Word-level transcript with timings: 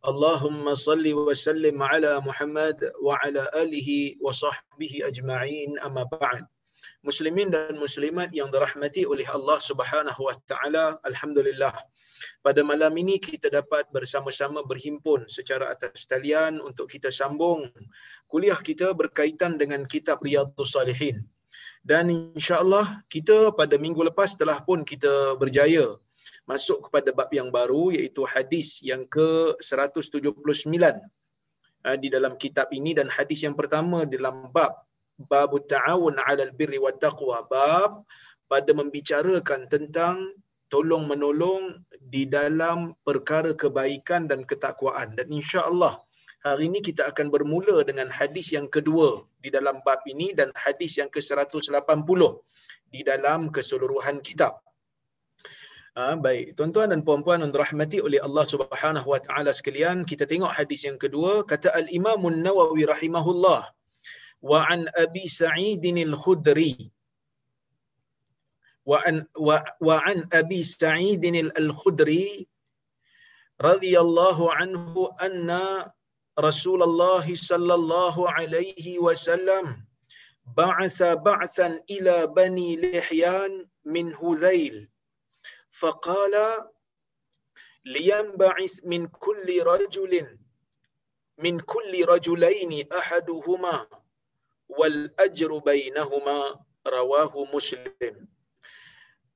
Allahumma 0.00 0.72
salli 0.72 1.12
wa 1.12 1.28
sallim 1.36 1.76
ala 1.76 2.24
Muhammad 2.24 2.80
wa 3.04 3.20
ala 3.20 3.44
alihi 3.52 4.16
wa 4.24 4.32
sahbihi 4.32 5.04
ajma'in 5.04 5.76
amma 5.84 6.08
بعد 6.08 6.48
Muslimin 7.00 7.48
dan 7.48 7.80
muslimat 7.80 8.28
yang 8.36 8.52
dirahmati 8.52 9.08
oleh 9.08 9.24
Allah 9.28 9.56
Subhanahu 9.56 10.20
wa 10.20 10.36
taala, 10.44 11.00
alhamdulillah. 11.08 11.72
Pada 12.44 12.60
malam 12.60 12.92
ini 12.96 13.16
kita 13.16 13.48
dapat 13.48 13.88
bersama-sama 13.88 14.60
berhimpun 14.64 15.24
secara 15.28 15.72
atas 15.72 16.04
talian 16.04 16.60
untuk 16.60 16.92
kita 16.92 17.08
sambung 17.08 17.68
kuliah 18.28 18.60
kita 18.60 18.92
berkaitan 18.92 19.56
dengan 19.56 19.88
kitab 19.88 20.20
Riyadhus 20.20 20.76
Salihin. 20.76 21.24
Dan 21.80 22.12
insya-Allah 22.36 23.00
kita 23.08 23.56
pada 23.56 23.80
minggu 23.80 24.04
lepas 24.12 24.36
telah 24.36 24.60
pun 24.60 24.84
kita 24.84 25.40
berjaya 25.40 25.96
masuk 26.50 26.88
kepada 26.88 27.10
bab 27.14 27.30
yang 27.30 27.48
baru 27.48 27.94
iaitu 27.94 28.26
hadis 28.26 28.82
yang 28.82 29.06
ke-179 29.06 30.74
ah, 31.86 31.96
di 31.96 32.08
dalam 32.10 32.34
kitab 32.40 32.68
ini. 32.74 32.96
Dan 32.98 33.06
hadis 33.06 33.46
yang 33.46 33.54
pertama 33.54 34.02
dalam 34.04 34.50
bab 34.50 34.86
bab 35.20 35.52
ta'awun 35.68 36.16
'alal 36.16 36.52
birri 36.56 36.80
wat 36.80 36.96
taqwa 36.96 37.44
bab 37.44 38.08
pada 38.50 38.70
membicarakan 38.72 39.68
tentang 39.68 40.16
tolong 40.72 41.04
menolong 41.10 41.82
di 41.98 42.24
dalam 42.24 42.94
perkara 43.06 43.52
kebaikan 43.52 44.30
dan 44.30 44.46
ketakwaan. 44.46 45.18
Dan 45.18 45.28
insya-Allah 45.28 45.98
hari 46.46 46.70
ini 46.70 46.80
kita 46.80 47.10
akan 47.10 47.28
bermula 47.28 47.82
dengan 47.84 48.08
hadis 48.08 48.54
yang 48.56 48.70
kedua 48.70 49.26
di 49.44 49.50
dalam 49.52 49.82
bab 49.84 50.00
ini 50.08 50.32
dan 50.32 50.48
hadis 50.56 50.96
yang 50.96 51.10
ke-180 51.12 52.22
di 52.90 53.00
dalam 53.06 53.52
keseluruhan 53.54 54.18
kitab 54.24 54.62
Ha, 55.98 56.14
baik, 56.14 56.54
tuan-tuan 56.54 56.94
dan 56.94 57.00
puan-puan 57.06 57.42
yang 57.42 57.50
dirahmati 57.54 57.98
oleh 57.98 58.22
Allah 58.26 58.44
Subhanahu 58.46 59.08
Wa 59.10 59.20
Taala 59.26 59.50
sekalian, 59.50 60.06
kita 60.06 60.22
tengok 60.22 60.54
hadis 60.58 60.86
yang 60.86 60.98
kedua, 61.02 61.42
kata 61.42 61.74
Al-Imam 61.74 62.22
An-Nawawi 62.30 62.86
rahimahullah, 62.86 63.74
wa 64.40 64.64
an 64.72 64.88
Abi 64.96 65.28
Sa'id 65.28 65.84
Al-Khudri 65.84 66.88
wa 68.88 68.98
an 69.04 69.28
wa, 69.36 69.60
wa 69.80 70.00
an 70.08 70.24
Abi 70.32 70.64
Sa'id 70.64 71.20
Al-Khudri 71.62 72.48
radhiyallahu 73.60 74.48
anhu 74.56 75.12
anna 75.20 75.92
Rasulullah 76.40 77.20
sallallahu 77.20 78.24
alaihi 78.24 78.96
wasallam 78.96 79.84
ba'atha 80.56 81.20
ba'than 81.20 81.84
ila 81.92 82.24
bani 82.32 82.80
Lihyan 82.80 83.68
min 83.84 84.16
فقال 85.80 86.34
min 87.88 88.26
من 88.84 89.02
كل 89.06 89.48
رجل 89.72 90.12
من 91.38 91.54
كل 91.60 91.92
رجلين 92.04 92.72
احدهما 92.92 93.76
والاجر 94.68 95.58
بينهما 95.58 96.40
رواه 96.86 97.32
muslim 97.48 98.14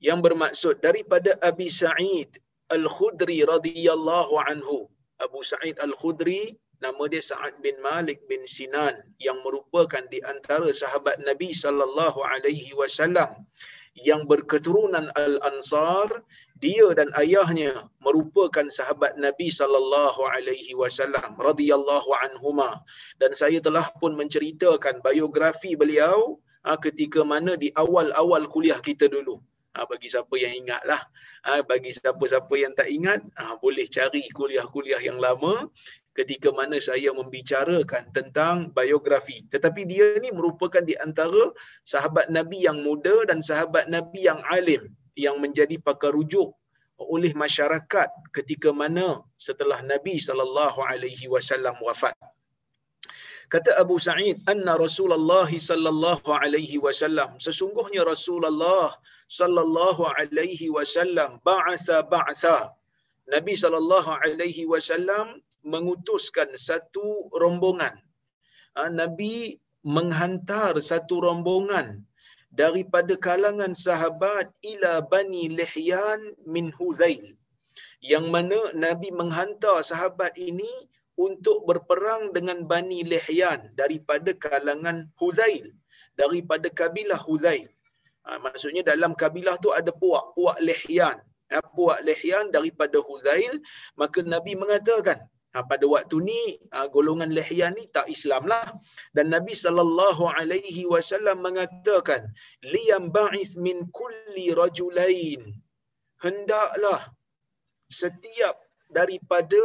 yang 0.05 0.21
bermaksud 0.21 0.85
daripada 0.85 1.33
Abi 1.41 1.73
Sa'id 1.73 2.37
Al-Khudri 2.69 3.41
radhiyallahu 3.49 4.37
anhu. 4.45 4.85
Abu 5.17 5.41
Sa'id 5.41 5.81
Al-Khudri 5.81 6.53
nama 6.85 7.09
dia 7.09 7.25
Sa'ad 7.25 7.57
bin 7.65 7.77
Malik 7.81 8.21
bin 8.29 8.45
Sinan 8.45 9.01
yang 9.17 9.41
merupakan 9.41 10.05
di 10.13 10.21
antara 10.21 10.69
sahabat 10.69 11.17
Nabi 11.25 11.57
sallallahu 11.57 12.21
alaihi 12.21 12.77
wasallam 12.77 13.33
yang 13.95 14.27
berketurunan 14.27 15.07
Al-Ansar, 15.15 16.27
dia 16.59 16.91
dan 16.99 17.15
ayahnya 17.15 17.87
merupakan 18.03 18.67
sahabat 18.67 19.15
Nabi 19.15 19.55
sallallahu 19.55 20.19
alaihi 20.35 20.75
wasallam 20.75 21.39
radhiyallahu 21.39 22.11
anhuma 22.27 22.83
dan 23.23 23.31
saya 23.31 23.63
telah 23.63 23.87
pun 24.03 24.19
menceritakan 24.19 24.99
biografi 24.99 25.79
beliau 25.79 26.43
ha, 26.67 26.75
ketika 26.75 27.23
mana 27.23 27.55
di 27.55 27.71
awal-awal 27.79 28.51
kuliah 28.51 28.81
kita 28.83 29.07
dulu. 29.07 29.39
Ha, 29.75 29.87
bagi 29.91 30.07
siapa 30.07 30.35
yang 30.39 30.55
ingatlah. 30.65 31.03
Ha, 31.45 31.61
bagi 31.67 31.91
siapa-siapa 31.93 32.55
yang 32.57 32.73
tak 32.79 32.89
ingat, 32.89 33.21
ha, 33.37 33.59
boleh 33.59 33.85
cari 33.91 34.25
kuliah-kuliah 34.33 35.03
yang 35.03 35.19
lama 35.21 35.69
ketika 36.19 36.49
mana 36.59 36.79
saya 36.89 37.11
membicarakan 37.19 38.03
tentang 38.17 38.57
biografi. 38.79 39.39
Tetapi 39.55 39.83
dia 39.93 40.07
ni 40.25 40.31
merupakan 40.39 40.83
di 40.91 40.95
antara 41.07 41.45
sahabat 41.93 42.27
Nabi 42.37 42.59
yang 42.67 42.79
muda 42.87 43.17
dan 43.31 43.39
sahabat 43.49 43.91
Nabi 43.97 44.21
yang 44.31 44.41
alim 44.57 44.83
yang 45.25 45.37
menjadi 45.45 45.77
pakar 45.87 46.15
rujuk 46.19 46.51
oleh 47.15 47.33
masyarakat 47.45 48.09
ketika 48.37 48.71
mana 48.71 49.09
setelah 49.47 49.83
Nabi 49.93 50.17
sallallahu 50.29 50.79
alaihi 50.91 51.27
wasallam 51.35 51.75
wafat. 51.83 52.15
Kata 53.53 53.71
Abu 53.83 53.97
Sa'id, 54.07 54.37
anna 54.53 54.73
Rasulullah 54.85 55.47
sallallahu 55.47 56.31
alaihi 56.43 56.81
wasallam, 56.85 57.37
sesungguhnya 57.47 58.03
Rasulullah 58.13 58.89
sallallahu 59.39 60.09
alaihi 60.19 60.73
wasallam 60.77 61.39
ba'atha 61.49 61.99
ba'atha. 62.15 62.73
Nabi 63.35 63.55
sallallahu 63.63 64.17
alaihi 64.25 64.65
wasallam 64.73 65.39
mengutuskan 65.65 66.53
satu 66.55 67.33
rombongan. 67.33 67.97
Ha, 68.77 68.93
Nabi 68.93 69.57
menghantar 69.85 70.77
satu 70.81 71.25
rombongan 71.25 72.05
daripada 72.55 73.19
kalangan 73.19 73.73
sahabat 73.75 74.53
ila 74.63 75.03
Bani 75.05 75.51
Lihyan 75.51 76.21
min 76.47 76.71
Hudhail. 76.71 77.35
Yang 77.99 78.27
mana 78.31 78.59
Nabi 78.77 79.09
menghantar 79.11 79.83
sahabat 79.83 80.37
ini 80.39 80.71
untuk 81.19 81.67
berperang 81.67 82.31
dengan 82.37 82.67
Bani 82.69 83.03
Lihyan 83.03 83.75
daripada 83.75 84.31
kalangan 84.37 85.11
Hudhail. 85.19 85.73
Daripada 86.15 86.71
kabilah 86.71 87.19
Hudhail. 87.19 87.67
Ha, 88.25 88.39
maksudnya 88.41 88.87
dalam 88.87 89.13
kabilah 89.19 89.59
tu 89.59 89.75
ada 89.75 89.91
puak, 89.91 90.39
puak 90.39 90.57
Lihyan. 90.63 91.19
Ha, 91.51 91.59
puak 91.75 92.07
Lihyan 92.07 92.55
daripada 92.55 93.03
Hudhail. 93.03 93.59
Maka 93.99 94.23
Nabi 94.23 94.55
mengatakan, 94.55 95.19
Ha, 95.55 95.63
pada 95.71 95.87
waktu 95.87 96.17
ni 96.29 96.43
ha, 96.75 96.91
golongan 96.95 97.31
lihyan 97.31 97.73
ni 97.79 97.87
tak 97.97 98.11
Islam 98.11 98.43
lah. 98.53 98.67
Dan 99.17 99.31
Nabi 99.35 99.55
sallallahu 99.55 100.27
alaihi 100.39 100.83
wasallam 100.93 101.47
mengatakan 101.47 102.27
liyam 102.75 103.05
ba'is 103.15 103.55
min 103.67 103.87
kulli 103.99 104.47
rajulain. 104.61 105.43
Hendaklah 106.25 107.03
setiap 107.87 108.59
daripada 108.91 109.63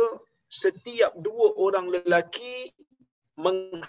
setiap 0.62 1.18
dua 1.28 1.48
orang 1.66 1.90
lelaki 1.96 2.70
menghantar 3.46 3.88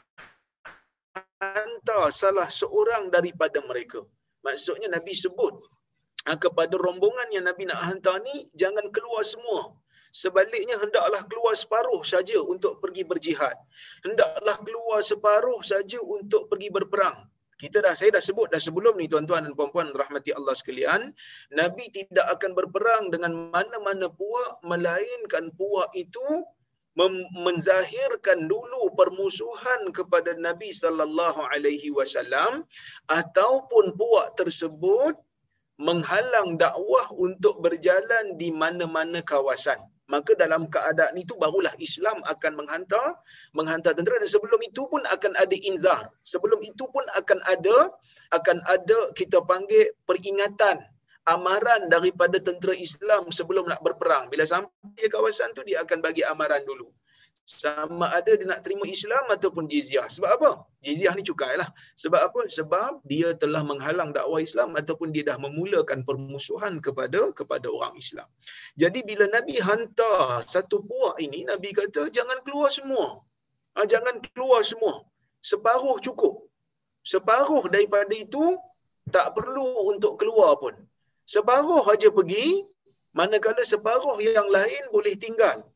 salah 2.09 2.49
seorang 2.49 3.12
daripada 3.12 3.61
mereka. 3.69 4.00
Maksudnya 4.41 4.88
Nabi 4.97 5.12
sebut 5.12 5.53
ha, 6.25 6.32
kepada 6.44 6.81
rombongan 6.81 7.28
yang 7.28 7.44
Nabi 7.44 7.69
nak 7.69 7.84
hantar 7.84 8.25
ni 8.25 8.49
jangan 8.56 8.88
keluar 8.88 9.21
semua 9.21 9.77
Sebaliknya 10.10 10.75
hendaklah 10.82 11.22
keluar 11.31 11.54
separuh 11.54 12.02
saja 12.02 12.43
untuk 12.43 12.82
pergi 12.82 13.06
berjihad. 13.06 13.55
Hendaklah 14.02 14.58
keluar 14.67 15.00
separuh 15.06 15.62
saja 15.62 16.02
untuk 16.02 16.50
pergi 16.50 16.69
berperang. 16.70 17.31
Kita 17.61 17.84
dah 17.84 17.93
saya 17.93 18.17
dah 18.17 18.25
sebut 18.25 18.49
dah 18.49 18.58
sebelum 18.58 18.96
ni 18.96 19.06
tuan-tuan 19.06 19.44
dan 19.44 19.52
puan-puan 19.52 19.93
rahmati 19.93 20.32
Allah 20.32 20.56
sekalian, 20.56 21.12
Nabi 21.52 21.93
tidak 21.93 22.26
akan 22.40 22.56
berperang 22.56 23.12
dengan 23.12 23.52
mana-mana 23.52 24.08
puak 24.08 24.64
melainkan 24.64 25.52
puak 25.55 25.93
itu 25.93 26.25
menzahirkan 27.46 28.49
dulu 28.50 28.90
permusuhan 28.99 29.93
kepada 29.94 30.34
Nabi 30.40 30.73
sallallahu 30.75 31.40
alaihi 31.52 31.93
wasallam 31.94 32.67
ataupun 33.12 33.94
puak 33.94 34.34
tersebut 34.40 35.14
menghalang 35.81 36.56
dakwah 36.61 37.08
untuk 37.12 37.61
berjalan 37.64 38.37
di 38.40 38.52
mana-mana 38.52 39.20
kawasan 39.23 39.81
maka 40.10 40.34
dalam 40.34 40.66
keadaan 40.66 41.14
itu 41.14 41.38
barulah 41.38 41.70
Islam 41.78 42.18
akan 42.26 42.52
menghantar 42.58 43.22
menghantar 43.54 43.94
tentera. 43.94 44.18
Dan 44.18 44.26
sebelum 44.26 44.60
itu 44.60 44.82
pun 44.90 45.06
akan 45.06 45.32
ada 45.38 45.56
inzar. 45.62 46.10
Sebelum 46.26 46.58
itu 46.66 46.84
pun 46.90 47.06
akan 47.14 47.38
ada 47.46 47.94
akan 48.34 48.58
ada 48.66 48.98
kita 49.14 49.38
panggil 49.46 49.94
peringatan 50.04 50.82
amaran 51.30 51.86
daripada 51.86 52.42
tentera 52.42 52.74
Islam 52.74 53.30
sebelum 53.30 53.70
nak 53.70 53.80
berperang. 53.86 54.26
Bila 54.26 54.42
sampai 54.42 55.06
kawasan 55.06 55.54
tu 55.54 55.62
dia 55.62 55.86
akan 55.86 56.02
bagi 56.02 56.26
amaran 56.26 56.66
dulu 56.66 56.90
sama 57.50 58.06
ada 58.19 58.32
dia 58.38 58.47
nak 58.50 58.61
terima 58.64 58.85
Islam 58.97 59.25
ataupun 59.35 59.64
jizyah. 59.73 60.06
Sebab 60.14 60.31
apa? 60.37 60.50
Jizyah 60.87 61.12
ni 61.19 61.23
cukai 61.29 61.55
lah. 61.61 61.69
Sebab 62.02 62.20
apa? 62.29 62.41
Sebab 62.56 63.02
dia 63.12 63.29
telah 63.43 63.62
menghalang 63.70 64.11
dakwah 64.17 64.41
Islam 64.49 64.79
ataupun 64.81 65.08
dia 65.14 65.25
dah 65.31 65.38
memulakan 65.44 66.06
permusuhan 66.08 66.79
kepada 66.87 67.20
kepada 67.38 67.67
orang 67.76 67.94
Islam. 68.02 68.29
Jadi 68.82 69.00
bila 69.08 69.26
Nabi 69.37 69.56
hantar 69.69 70.47
satu 70.55 70.79
puak 70.88 71.17
ini, 71.26 71.43
Nabi 71.52 71.75
kata 71.81 72.02
jangan 72.19 72.38
keluar 72.47 72.70
semua. 72.79 73.06
Ha, 73.75 73.87
jangan 73.93 74.23
keluar 74.31 74.62
semua. 74.70 74.94
Separuh 75.50 75.99
cukup. 76.06 76.35
Separuh 77.12 77.64
daripada 77.75 78.14
itu 78.14 78.44
tak 79.14 79.35
perlu 79.35 79.91
untuk 79.91 80.23
keluar 80.23 80.55
pun. 80.62 80.75
Separuh 81.35 81.82
aja 81.94 82.08
pergi, 82.14 82.46
manakala 83.19 83.62
separuh 83.73 84.19
yang 84.23 84.46
lain 84.46 84.82
boleh 84.94 85.14
tinggal 85.19 85.67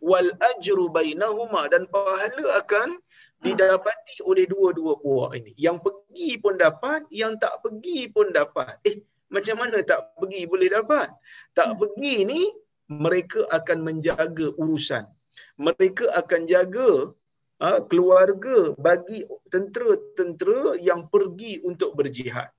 wal 0.00 0.28
ajru 0.56 0.88
bainahuma 0.88 1.68
dan 1.72 1.84
pahala 1.94 2.44
akan 2.60 2.98
didapati 3.44 4.24
oleh 4.24 4.44
dua-dua 4.48 5.00
puak 5.00 5.36
ini. 5.36 5.52
Yang 5.56 5.88
pergi 5.88 6.30
pun 6.40 6.54
dapat, 6.60 7.08
yang 7.12 7.36
tak 7.40 7.60
pergi 7.64 8.08
pun 8.12 8.32
dapat. 8.32 8.76
Eh, 8.84 9.00
macam 9.32 9.56
mana 9.60 9.80
tak 9.84 10.16
pergi 10.18 10.42
boleh 10.44 10.68
dapat? 10.68 11.08
Tak 11.56 11.68
hmm. 11.72 11.78
pergi 11.80 12.14
ni 12.26 12.40
mereka 12.90 13.46
akan 13.48 13.78
menjaga 13.86 14.50
urusan. 14.58 15.06
Mereka 15.56 16.10
akan 16.20 16.40
jaga 16.50 17.14
ha, 17.62 17.80
keluarga 17.86 18.74
bagi 18.76 19.24
tentera-tentera 19.48 20.76
yang 20.82 21.06
pergi 21.06 21.62
untuk 21.62 21.94
berjihad. 21.94 22.50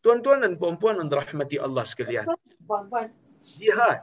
Tuan-tuan 0.00 0.40
dan 0.46 0.56
puan-puan 0.56 0.96
yang 0.96 1.10
dirahmati 1.12 1.60
Allah 1.60 1.84
sekalian. 1.84 2.24
Jihad. 3.44 3.98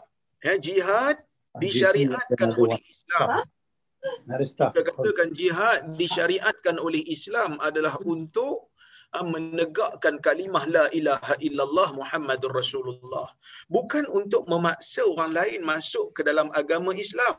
Ya, 0.45 0.53
jihad 0.61 1.17
disyariatkan 1.63 2.49
oleh 2.57 2.79
Islam. 2.85 3.29
Kita 4.27 4.81
katakan 4.87 5.29
jihad 5.35 5.79
disyariatkan 5.99 6.77
oleh 6.79 7.01
Islam 7.15 7.59
adalah 7.59 7.99
untuk 8.05 8.71
ah, 9.17 9.25
menegakkan 9.25 10.21
kalimah 10.23 10.63
la 10.69 10.85
ilaha 10.95 11.35
illallah 11.43 11.89
Muhammadur 11.99 12.53
Rasulullah. 12.55 13.27
Bukan 13.67 14.07
untuk 14.19 14.47
memaksa 14.47 15.03
orang 15.03 15.31
lain 15.35 15.61
masuk 15.65 16.15
ke 16.15 16.21
dalam 16.23 16.47
agama 16.55 16.95
Islam. 16.95 17.35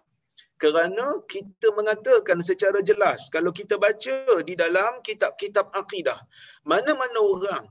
Kerana 0.59 1.23
kita 1.31 1.71
mengatakan 1.79 2.43
secara 2.43 2.83
jelas, 2.83 3.31
kalau 3.31 3.55
kita 3.55 3.79
baca 3.79 4.43
di 4.43 4.59
dalam 4.59 4.99
kitab-kitab 5.07 5.71
akidah, 5.71 6.19
mana-mana 6.67 7.19
orang 7.23 7.65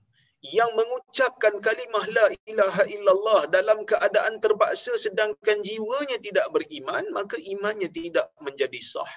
yang 0.45 0.69
mengucapkan 0.77 1.57
kalimah 1.65 2.05
la 2.13 2.25
ilaha 2.45 2.83
illallah 2.85 3.41
dalam 3.49 3.81
keadaan 3.89 4.37
terpaksa 4.37 4.93
sedangkan 4.93 5.65
jiwanya 5.65 6.17
tidak 6.21 6.45
beriman 6.53 7.03
maka 7.09 7.41
imannya 7.41 7.89
tidak 7.89 8.29
menjadi 8.45 8.77
sah. 8.77 9.13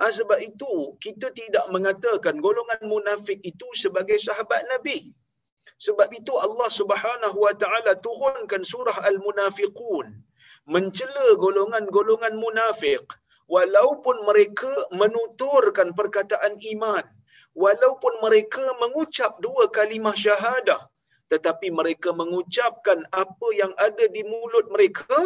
Ha, 0.00 0.10
sebab 0.10 0.40
itu 0.42 0.96
kita 0.98 1.30
tidak 1.36 1.68
mengatakan 1.70 2.40
golongan 2.42 2.80
munafik 2.88 3.38
itu 3.44 3.68
sebagai 3.76 4.18
sahabat 4.18 4.66
Nabi. 4.72 5.12
Sebab 5.78 6.08
itu 6.12 6.32
Allah 6.34 6.68
Subhanahu 6.68 7.38
wa 7.40 7.54
taala 7.56 7.92
turunkan 8.00 8.66
surah 8.66 9.04
Al-Munafiqun 9.06 10.06
mencela 10.64 11.28
golongan-golongan 11.36 12.34
munafik 12.40 13.04
walaupun 13.46 14.24
mereka 14.24 14.72
menuturkan 14.96 15.92
perkataan 15.92 16.56
iman 16.74 17.04
walaupun 17.54 18.12
mereka 18.24 18.64
mengucap 18.82 19.38
dua 19.38 19.70
kalimah 19.70 20.14
syahadah 20.14 20.82
tetapi 21.32 21.72
mereka 21.72 22.12
mengucapkan 22.12 23.02
apa 23.10 23.48
yang 23.56 23.72
ada 23.80 24.04
di 24.12 24.22
mulut 24.22 24.68
mereka 24.70 25.16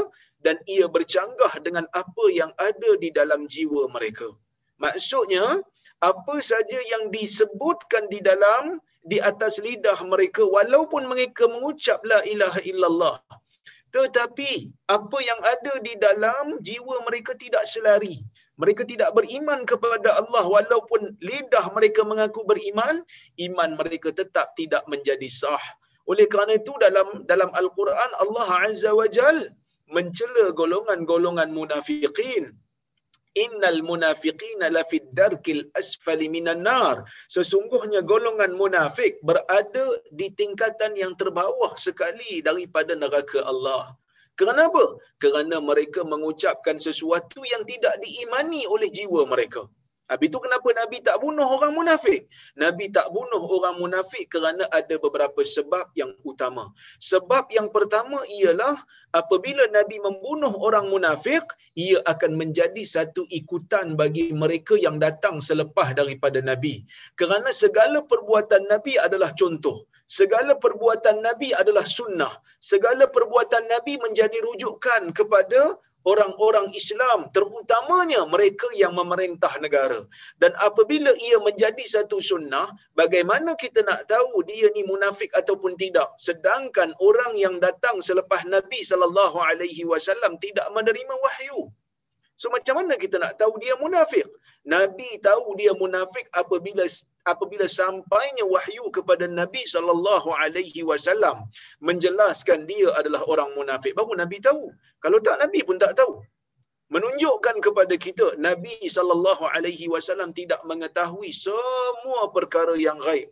dan 0.44 0.56
ia 0.70 0.86
bercanggah 0.86 1.52
dengan 1.66 1.84
apa 1.92 2.25
yang 2.30 2.54
ada 2.62 2.90
di 3.02 3.10
dalam 3.10 3.50
jiwa 3.50 3.90
mereka. 3.90 4.30
Maksudnya 4.78 5.58
apa 5.98 6.34
saja 6.38 6.78
yang 6.86 7.10
disebutkan 7.10 8.06
di 8.06 8.22
dalam 8.22 8.78
di 9.02 9.19
atas 9.19 9.58
lidah 9.58 9.98
mereka 10.06 10.46
walaupun 10.46 11.10
mereka 11.10 11.50
mengucap 11.50 11.98
la 12.06 12.22
ilaha 12.22 12.60
illallah 12.62 13.16
tetapi 13.88 14.69
apa 14.92 15.19
yang 15.25 15.40
ada 15.42 15.75
di 15.80 15.96
dalam 15.96 16.60
jiwa 16.60 17.02
mereka 17.08 17.32
tidak 17.34 17.64
selari 17.64 18.20
mereka 18.58 18.82
tidak 18.82 19.14
beriman 19.14 19.62
kepada 19.70 20.19
Allah 20.20 20.44
walaupun 20.55 21.14
lidah 21.22 21.64
mereka 21.76 22.02
mengaku 22.02 22.43
beriman 22.50 23.06
iman 23.46 23.70
mereka 23.78 24.10
tetap 24.10 24.52
tidak 24.58 24.82
menjadi 24.90 25.31
sah. 25.31 25.62
Oleh 26.10 26.26
kerana 26.26 26.58
itu 26.58 26.75
dalam 26.82 27.22
dalam 27.31 27.50
al-Quran 27.55 28.10
Allah 28.19 28.49
Azza 28.66 28.90
wa 28.90 29.06
Jal 29.06 29.55
mencela 29.94 30.50
golongan-golongan 30.60 31.55
munafiqin. 31.55 32.50
Innal 33.38 33.87
munafiqina 33.87 34.66
lafid 34.75 35.06
darkil 35.14 35.62
asfali 35.78 36.26
minan 36.26 36.66
nar. 36.66 37.06
Sesungguhnya 37.31 38.02
golongan 38.02 38.58
munafik 38.58 39.22
berada 39.22 39.87
di 40.11 40.26
tingkatan 40.34 40.99
yang 40.99 41.14
terbawah 41.14 41.78
sekali 41.78 42.43
daripada 42.43 42.99
neraka 42.99 43.38
Allah 43.46 43.94
Kenapa? 44.38 44.85
Kerana 45.23 45.58
mereka 45.70 46.06
mengucapkan 46.06 46.79
sesuatu 46.87 47.43
yang 47.52 47.67
tidak 47.67 47.99
diimani 47.99 48.62
oleh 48.75 48.87
jiwa 48.87 49.26
mereka. 49.26 49.67
Habis 50.08 50.32
itu 50.32 50.38
kenapa 50.40 50.69
Nabi 50.73 50.99
tak 51.05 51.20
bunuh 51.20 51.44
orang 51.44 51.73
munafik? 51.76 52.32
Nabi 52.56 52.88
tak 52.88 53.12
bunuh 53.12 53.44
orang 53.44 53.76
munafik 53.76 54.25
kerana 54.32 54.64
ada 54.73 54.96
beberapa 55.05 55.44
sebab 55.44 55.93
yang 56.00 56.17
utama. 56.25 56.73
Sebab 56.96 57.52
yang 57.52 57.69
pertama 57.69 58.25
ialah 58.40 58.73
apabila 59.12 59.69
Nabi 59.69 60.00
membunuh 60.00 60.55
orang 60.64 60.88
munafik, 60.88 61.44
ia 61.76 62.00
akan 62.08 62.40
menjadi 62.40 62.81
satu 62.88 63.29
ikutan 63.29 64.00
bagi 64.00 64.32
mereka 64.32 64.81
yang 64.81 64.96
datang 64.96 65.44
selepas 65.44 65.93
daripada 65.93 66.40
Nabi. 66.40 66.88
Kerana 67.12 67.52
segala 67.52 68.00
perbuatan 68.00 68.64
Nabi 68.64 68.96
adalah 68.96 69.37
contoh. 69.37 69.88
Segala 70.08 70.56
perbuatan 70.64 71.20
Nabi 71.20 71.49
adalah 71.52 71.84
sunnah. 71.84 72.32
Segala 72.70 73.05
perbuatan 73.16 73.69
Nabi 73.69 74.00
menjadi 74.00 74.40
rujukan 74.40 75.12
kepada 75.12 75.76
orang-orang 76.10 76.72
Islam 76.81 77.28
terutamanya 77.37 78.25
mereka 78.34 78.69
yang 78.82 78.96
memerintah 78.96 79.52
negara. 79.64 80.00
Dan 80.40 80.56
apabila 80.69 81.12
ia 81.28 81.37
menjadi 81.44 81.84
satu 81.94 82.19
sunnah 82.31 82.72
bagaimana 83.00 83.52
kita 83.62 83.84
nak 83.84 84.08
tahu 84.12 84.40
dia 84.49 84.72
ni 84.72 84.82
munafik 84.88 85.28
ataupun 85.40 85.76
tidak? 85.76 86.08
Sedangkan 86.16 86.96
orang 87.08 87.37
yang 87.44 87.61
datang 87.61 88.00
selepas 88.00 88.49
Nabi 88.49 88.81
sallallahu 88.90 89.37
alaihi 89.50 89.84
wasallam 89.93 90.40
tidak 90.40 90.66
menerima 90.72 91.14
wahyu 91.25 91.69
So 92.40 92.46
macam 92.55 92.75
mana 92.79 92.94
kita 93.05 93.17
nak 93.23 93.32
tahu 93.40 93.55
dia 93.62 93.75
munafik? 93.82 94.26
Nabi 94.75 95.09
tahu 95.26 95.59
dia 95.61 95.73
munafik 95.83 96.26
apabila 96.40 96.85
apabila 97.33 97.66
sampainya 97.80 98.45
wahyu 98.54 98.85
kepada 98.97 99.25
Nabi 99.40 99.62
sallallahu 99.75 100.28
alaihi 100.42 100.83
wasallam 100.90 101.37
menjelaskan 101.88 102.61
dia 102.71 102.88
adalah 103.00 103.23
orang 103.33 103.50
munafik 103.59 103.92
baru 103.99 104.14
Nabi 104.23 104.38
tahu. 104.49 104.71
Kalau 105.04 105.18
tak 105.28 105.38
Nabi 105.42 105.61
pun 105.68 105.78
tak 105.85 105.95
tahu. 106.00 106.14
Menunjukkan 106.95 107.57
kepada 107.66 107.95
kita 108.07 108.26
Nabi 108.49 108.76
sallallahu 108.97 109.45
alaihi 109.54 109.90
wasallam 109.95 110.30
tidak 110.40 110.61
mengetahui 110.71 111.30
semua 111.47 112.23
perkara 112.37 112.75
yang 112.87 112.97
gaib. 113.07 113.28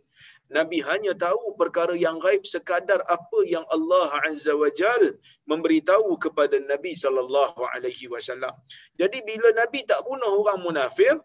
Nabi 0.47 0.79
hanya 0.79 1.11
tahu 1.11 1.59
perkara 1.59 1.91
yang 1.91 2.17
gaib 2.23 2.43
sekadar 2.47 3.03
apa 3.15 3.39
yang 3.43 3.67
Allah 3.75 4.15
Azza 4.27 4.55
wa 4.55 4.71
Jal 4.71 5.19
memberitahu 5.43 6.15
kepada 6.25 6.55
Nabi 6.71 6.95
sallallahu 6.95 7.67
alaihi 7.75 8.07
wasallam. 8.07 8.55
Jadi 8.95 9.19
bila 9.27 9.51
Nabi 9.51 9.83
tak 9.83 10.07
bunuh 10.07 10.31
orang 10.39 10.63
munafik, 10.63 11.19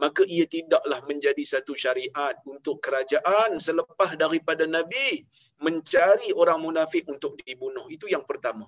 maka 0.00 0.24
ia 0.24 0.48
tidaklah 0.48 1.04
menjadi 1.04 1.44
satu 1.44 1.76
syariat 1.76 2.32
untuk 2.48 2.80
kerajaan 2.80 3.60
selepas 3.60 4.16
daripada 4.16 4.64
Nabi 4.64 5.28
mencari 5.60 6.32
orang 6.32 6.64
munafik 6.64 7.04
untuk 7.12 7.36
dibunuh. 7.44 7.84
Itu 7.92 8.08
yang 8.08 8.24
pertama. 8.24 8.64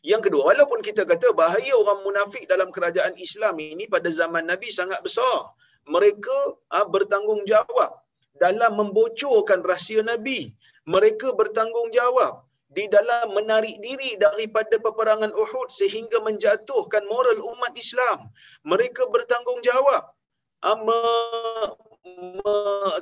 Yang 0.00 0.28
kedua, 0.28 0.56
walaupun 0.56 0.80
kita 0.80 1.04
kata 1.04 1.36
bahaya 1.36 1.72
orang 1.76 2.00
munafik 2.00 2.48
dalam 2.48 2.72
kerajaan 2.72 3.12
Islam 3.20 3.60
ini 3.60 3.84
pada 3.92 4.08
zaman 4.08 4.48
Nabi 4.48 4.72
sangat 4.72 5.04
besar. 5.04 5.52
Mereka 5.84 6.38
ha, 6.72 6.82
bertanggungjawab 6.88 8.05
dalam 8.42 8.76
membocorkan 8.76 9.64
rahsia 9.64 10.02
Nabi. 10.04 10.52
Mereka 10.86 11.34
bertanggungjawab 11.34 12.46
di 12.70 12.84
dalam 12.90 13.32
menarik 13.32 13.78
diri 13.80 14.18
daripada 14.20 14.76
peperangan 14.76 15.32
Uhud 15.32 15.68
sehingga 15.72 16.20
menjatuhkan 16.20 17.06
moral 17.08 17.38
umat 17.40 17.72
Islam. 17.78 18.28
Mereka 18.68 19.08
bertanggungjawab 19.08 20.04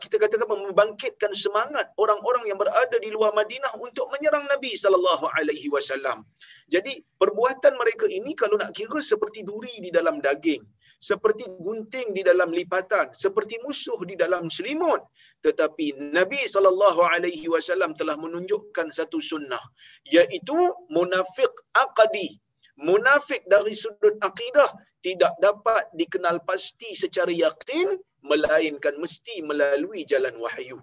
kita 0.01 0.17
katakan 0.17 0.49
membangkitkan 0.49 1.33
semangat 1.37 1.93
orang-orang 2.01 2.49
yang 2.49 2.57
berada 2.57 2.97
di 2.97 3.13
luar 3.13 3.37
Madinah 3.37 3.77
untuk 3.77 4.09
menyerang 4.09 4.49
Nabi 4.49 4.73
sallallahu 4.73 5.29
alaihi 5.37 5.69
wasallam. 5.69 6.25
Jadi 6.73 7.05
perbuatan 7.21 7.77
mereka 7.77 8.09
ini 8.09 8.33
kalau 8.33 8.57
nak 8.57 8.73
kira 8.73 9.01
seperti 9.05 9.45
duri 9.45 9.77
di 9.85 9.93
dalam 9.93 10.25
daging, 10.25 10.65
seperti 10.99 11.45
gunting 11.61 12.17
di 12.17 12.25
dalam 12.25 12.49
lipatan, 12.49 13.13
seperti 13.13 13.61
musuh 13.61 14.01
di 14.09 14.17
dalam 14.17 14.49
selimut. 14.49 15.05
Tetapi 15.45 16.17
Nabi 16.17 16.41
sallallahu 16.49 17.05
alaihi 17.05 17.47
wasallam 17.53 17.93
telah 18.01 18.17
menunjukkan 18.17 18.89
satu 18.89 19.21
sunnah 19.21 19.61
iaitu 20.09 20.57
munafik 20.89 21.53
aqdi 21.77 22.41
munafik 22.81 23.47
dari 23.47 23.71
sudut 23.71 24.19
akidah 24.19 24.67
tidak 24.99 25.31
dapat 25.39 25.87
dikenal 25.95 26.43
pasti 26.43 26.91
secara 26.97 27.31
yakin 27.31 27.95
melainkan 28.25 28.97
mesti 28.97 29.45
melalui 29.45 30.03
jalan 30.09 30.35
wahyu. 30.41 30.81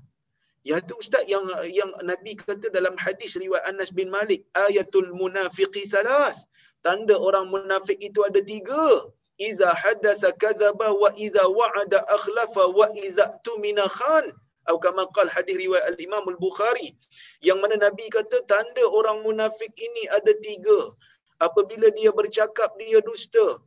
Ya 0.62 0.78
tu 0.78 0.94
ustaz 1.02 1.26
yang 1.26 1.42
yang 1.74 1.90
Nabi 2.06 2.38
kata 2.38 2.70
dalam 2.70 2.94
hadis 3.02 3.34
riwayat 3.34 3.66
Anas 3.66 3.90
bin 3.90 4.14
Malik, 4.14 4.46
ayatul 4.54 5.10
munafiqi 5.18 5.90
salas. 5.90 6.46
Tanda 6.86 7.18
orang 7.18 7.50
munafik 7.50 7.98
itu 7.98 8.22
ada 8.22 8.42
tiga. 8.46 9.10
Iza 9.42 9.74
hadatsa 9.74 10.38
kadzaba 10.38 10.94
wa 10.94 11.10
iza 11.18 11.50
wa'ada 11.50 12.06
akhlafa 12.14 12.70
wa 12.78 12.86
iza 12.94 13.26
tumina 13.42 13.90
khan. 13.90 14.30
Atau 14.70 14.78
kama 14.78 15.10
qal 15.18 15.26
hadis 15.34 15.58
riwayat 15.58 15.98
al-Imam 15.98 16.22
al-Bukhari. 16.30 16.94
Yang 17.42 17.58
mana 17.66 17.76
Nabi 17.90 18.06
kata 18.14 18.46
tanda 18.46 18.86
orang 18.86 19.26
munafik 19.26 19.74
ini 19.74 20.06
ada 20.14 20.34
tiga. 20.46 20.94
Apabila 21.42 21.90
dia 21.98 22.14
bercakap 22.14 22.70
dia 22.78 23.02
dusta. 23.02 23.58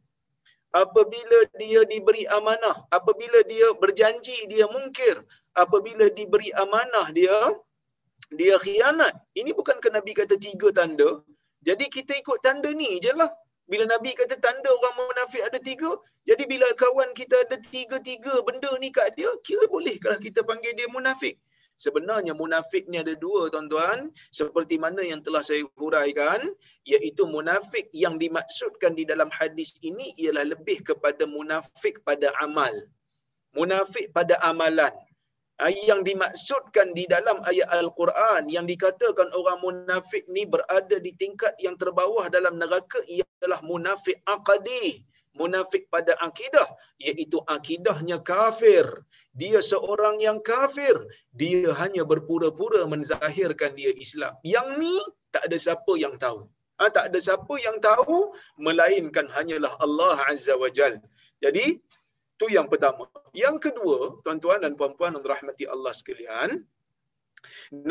Apabila 0.75 1.39
dia 1.61 1.81
diberi 1.87 2.27
amanah, 2.37 2.77
apabila 2.91 3.39
dia 3.47 3.71
berjanji 3.83 4.35
dia 4.51 4.67
mungkir, 4.75 5.23
apabila 5.55 6.11
diberi 6.19 6.51
amanah 6.65 7.07
dia 7.15 7.37
dia 8.35 8.59
khianat. 8.59 9.15
Ini 9.39 9.55
bukan 9.55 9.79
ke 9.79 9.89
Nabi 9.97 10.13
kata 10.19 10.35
tiga 10.47 10.69
tanda. 10.75 11.23
Jadi 11.63 11.87
kita 11.97 12.13
ikut 12.19 12.39
tanda 12.43 12.71
ni 12.75 12.99
je 13.05 13.15
lah. 13.15 13.31
Bila 13.71 13.85
Nabi 13.89 14.13
kata 14.13 14.37
tanda 14.45 14.69
orang 14.69 14.97
munafik 15.01 15.41
ada 15.41 15.57
tiga, 15.57 15.91
jadi 16.29 16.45
bila 16.45 16.69
kawan 16.77 17.17
kita 17.17 17.37
ada 17.49 17.57
tiga-tiga 17.73 18.45
benda 18.45 18.69
ni 18.83 18.93
kat 18.93 19.17
dia, 19.17 19.31
kira 19.47 19.65
boleh 19.73 19.97
kalau 20.05 20.21
kita 20.21 20.45
panggil 20.45 20.73
dia 20.77 20.89
munafik. 20.93 21.41
Sebenarnya 21.75 22.39
munafik 22.39 22.87
ni 22.87 23.03
ada 23.03 23.15
dua 23.19 23.51
tuan-tuan. 23.51 24.15
Seperti 24.31 24.79
mana 24.79 25.03
yang 25.03 25.21
telah 25.21 25.43
saya 25.43 25.67
huraikan. 25.79 26.45
Iaitu 26.87 27.27
munafik 27.27 27.91
yang 27.91 28.19
dimaksudkan 28.19 28.95
di 28.95 29.03
dalam 29.03 29.29
hadis 29.35 29.79
ini 29.83 30.15
ialah 30.19 30.47
lebih 30.55 30.87
kepada 30.87 31.27
munafik 31.27 32.03
pada 32.07 32.31
amal. 32.43 32.73
Munafik 33.55 34.11
pada 34.15 34.39
amalan. 34.43 34.95
Ah, 35.63 35.71
yang 35.71 36.03
dimaksudkan 36.03 36.99
di 36.99 37.07
dalam 37.07 37.39
ayat 37.47 37.71
Al-Quran 37.71 38.51
yang 38.51 38.67
dikatakan 38.67 39.31
orang 39.31 39.63
munafik 39.63 40.27
ni 40.27 40.43
berada 40.43 40.99
di 40.99 41.15
tingkat 41.15 41.55
yang 41.63 41.79
terbawah 41.79 42.27
dalam 42.27 42.59
neraka 42.59 42.99
ialah 43.07 43.63
munafik 43.63 44.19
aqadi 44.27 45.07
munafik 45.41 45.91
pada 45.95 46.13
akidah 46.27 46.69
iaitu 47.03 47.39
akidahnya 47.57 48.19
kafir. 48.33 48.87
Dia 49.41 49.59
seorang 49.59 50.17
yang 50.27 50.39
kafir. 50.51 50.95
Dia 51.41 51.75
hanya 51.81 52.03
berpura-pura 52.11 52.83
menzahirkan 52.87 53.75
dia 53.79 53.91
Islam. 54.05 54.33
Yang 54.47 54.69
ni 54.81 54.97
tak 55.35 55.43
ada 55.51 55.57
siapa 55.59 55.93
yang 56.05 56.15
tahu. 56.25 56.47
Ha, 56.79 56.91
tak 56.91 57.05
ada 57.11 57.19
siapa 57.27 57.55
yang 57.67 57.79
tahu 57.79 58.35
melainkan 58.67 59.27
hanyalah 59.35 59.73
Allah 59.85 60.17
Azza 60.31 60.55
wa 60.59 60.71
Jal. 60.71 60.99
Jadi 61.45 61.79
tu 62.39 62.47
yang 62.51 62.67
pertama. 62.73 63.07
Yang 63.35 63.57
kedua 63.71 63.99
tuan-tuan 64.23 64.63
dan 64.63 64.73
puan-puan 64.79 65.15
yang 65.15 65.27
rahmati 65.27 65.67
Allah 65.75 65.93
sekalian 66.01 66.63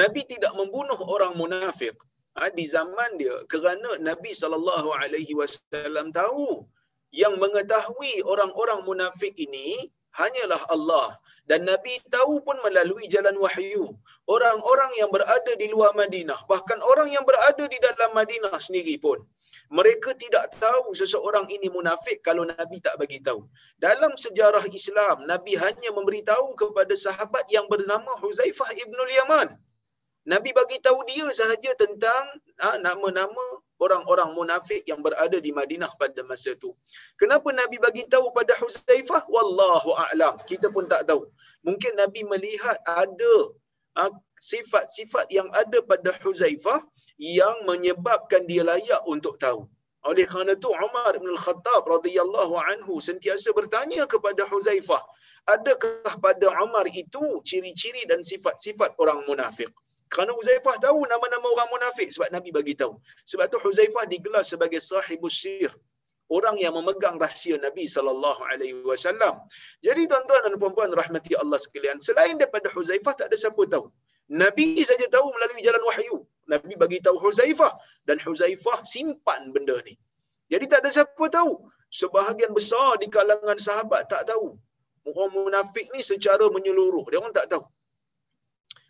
Nabi 0.01 0.21
tidak 0.25 0.53
membunuh 0.59 0.97
orang 1.15 1.33
munafik. 1.37 1.95
Ha, 2.33 2.49
di 2.49 2.65
zaman 2.65 3.21
dia 3.21 3.45
kerana 3.45 4.01
Nabi 4.01 4.33
sallallahu 4.33 4.89
alaihi 4.97 5.37
wasallam 5.37 6.09
tahu 6.09 6.65
yang 7.13 7.37
mengetahui 7.37 8.25
orang-orang 8.25 8.81
munafik 8.83 9.37
ini 9.37 9.93
hanyalah 10.17 10.61
Allah. 10.73 11.15
Dan 11.43 11.67
Nabi 11.67 11.99
tahu 12.07 12.39
pun 12.39 12.55
melalui 12.65 13.05
jalan 13.11 13.35
wahyu. 13.35 13.91
Orang-orang 14.25 14.91
yang 14.95 15.11
berada 15.11 15.53
di 15.59 15.67
luar 15.73 15.91
Madinah 15.93 16.39
bahkan 16.51 16.79
orang 16.81 17.11
yang 17.11 17.23
berada 17.27 17.67
di 17.67 17.77
dalam 17.83 18.15
Madinah 18.15 18.57
sendiri 18.57 18.95
pun 18.97 19.19
mereka 19.69 20.13
tidak 20.17 20.53
tahu 20.57 20.93
seseorang 20.97 21.45
ini 21.49 21.69
munafik 21.69 22.21
kalau 22.25 22.45
Nabi 22.45 22.77
tak 22.81 22.97
bagi 23.01 23.21
tahu. 23.21 23.45
Dalam 23.77 24.13
sejarah 24.17 24.65
Islam 24.69 25.25
Nabi 25.29 25.53
hanya 25.57 25.89
memberitahu 25.93 26.57
kepada 26.57 26.93
sahabat 26.97 27.45
yang 27.53 27.65
bernama 27.69 28.17
Huzaifah 28.21 28.69
ibnul 28.77 29.11
Yaman. 29.13 29.53
Nabi 30.23 30.55
bagi 30.55 30.79
tahu 30.79 31.03
dia 31.09 31.27
sahaja 31.35 31.75
tentang 31.75 32.23
ha, 32.63 32.79
nama-nama 32.79 33.45
orang-orang 33.81 34.29
munafik 34.37 34.81
yang 34.85 35.01
berada 35.05 35.37
di 35.41 35.51
Madinah 35.55 35.91
pada 36.01 36.21
masa 36.27 36.53
itu. 36.57 36.71
Kenapa 37.17 37.49
Nabi 37.49 37.77
bagi 37.81 38.03
tahu 38.05 38.29
pada 38.37 38.53
Huzaifah? 38.61 39.25
Wallahu 39.29 39.91
a'lam. 39.97 40.37
Kita 40.49 40.69
pun 40.69 40.85
tak 40.85 41.09
tahu. 41.09 41.25
Mungkin 41.65 41.97
Nabi 41.97 42.21
melihat 42.27 42.77
ada 42.85 43.33
ha, 43.97 44.09
sifat-sifat 44.43 45.31
yang 45.31 45.49
ada 45.55 45.79
pada 45.81 46.11
Huzaifah 46.23 46.83
yang 47.17 47.63
menyebabkan 47.69 48.43
dia 48.49 48.63
layak 48.65 49.01
untuk 49.07 49.39
tahu. 49.39 49.65
Oleh 50.03 50.27
kerana 50.27 50.51
itu 50.59 50.67
Umar 50.67 51.15
bin 51.15 51.31
Al-Khattab 51.31 51.87
radhiyallahu 51.87 52.59
anhu 52.59 52.99
sentiasa 52.99 53.55
bertanya 53.55 54.03
kepada 54.03 54.43
Huzaifah, 54.51 54.99
adakah 55.47 56.19
pada 56.19 56.51
Umar 56.59 56.83
itu 56.91 57.23
ciri-ciri 57.47 58.03
dan 58.11 58.19
sifat-sifat 58.19 58.99
orang 58.99 59.23
munafik? 59.23 59.71
Kerana 60.11 60.31
Huzaifah 60.37 60.75
tahu 60.83 60.99
nama-nama 61.07 61.47
orang 61.55 61.69
munafik 61.73 62.09
sebab 62.15 62.29
Nabi 62.35 62.49
bagi 62.53 62.73
tahu. 62.77 62.93
Sebab 63.29 63.45
tu 63.53 63.57
Huzaifah 63.61 64.05
digelar 64.09 64.43
sebagai 64.45 64.81
sahibus 64.81 65.35
sir. 65.43 65.71
Orang 66.31 66.55
yang 66.57 66.73
memegang 66.77 67.19
rahsia 67.21 67.59
Nabi 67.59 67.85
sallallahu 67.85 68.41
alaihi 68.47 68.79
wasallam. 68.87 69.43
Jadi 69.85 70.07
tuan-tuan 70.09 70.41
dan 70.47 70.53
puan-puan 70.61 70.89
rahmati 70.89 71.35
Allah 71.37 71.59
sekalian, 71.59 71.99
selain 71.99 72.39
daripada 72.41 72.71
Huzaifah 72.71 73.13
tak 73.19 73.27
ada 73.29 73.37
siapa 73.37 73.63
tahu. 73.69 73.91
Nabi 74.31 74.81
saja 74.89 75.05
tahu 75.11 75.27
melalui 75.35 75.61
jalan 75.67 75.83
wahyu. 75.83 76.17
Nabi 76.47 76.73
bagi 76.83 76.99
tahu 77.05 77.17
Huzaifah 77.19 77.73
dan 78.07 78.17
Huzaifah 78.23 78.81
simpan 78.87 79.51
benda 79.55 79.77
ni. 79.87 79.93
Jadi 80.51 80.65
tak 80.71 80.79
ada 80.83 80.89
siapa 80.95 81.25
tahu. 81.37 81.53
Sebahagian 81.93 82.51
besar 82.57 82.97
di 83.01 83.07
kalangan 83.15 83.57
sahabat 83.67 84.09
tak 84.09 84.23
tahu. 84.31 84.57
Orang 85.03 85.31
munafik 85.35 85.85
ni 85.93 86.01
secara 86.01 86.45
menyeluruh. 86.55 87.05
Dia 87.11 87.19
orang 87.21 87.35
tak 87.35 87.47
tahu. 87.51 87.63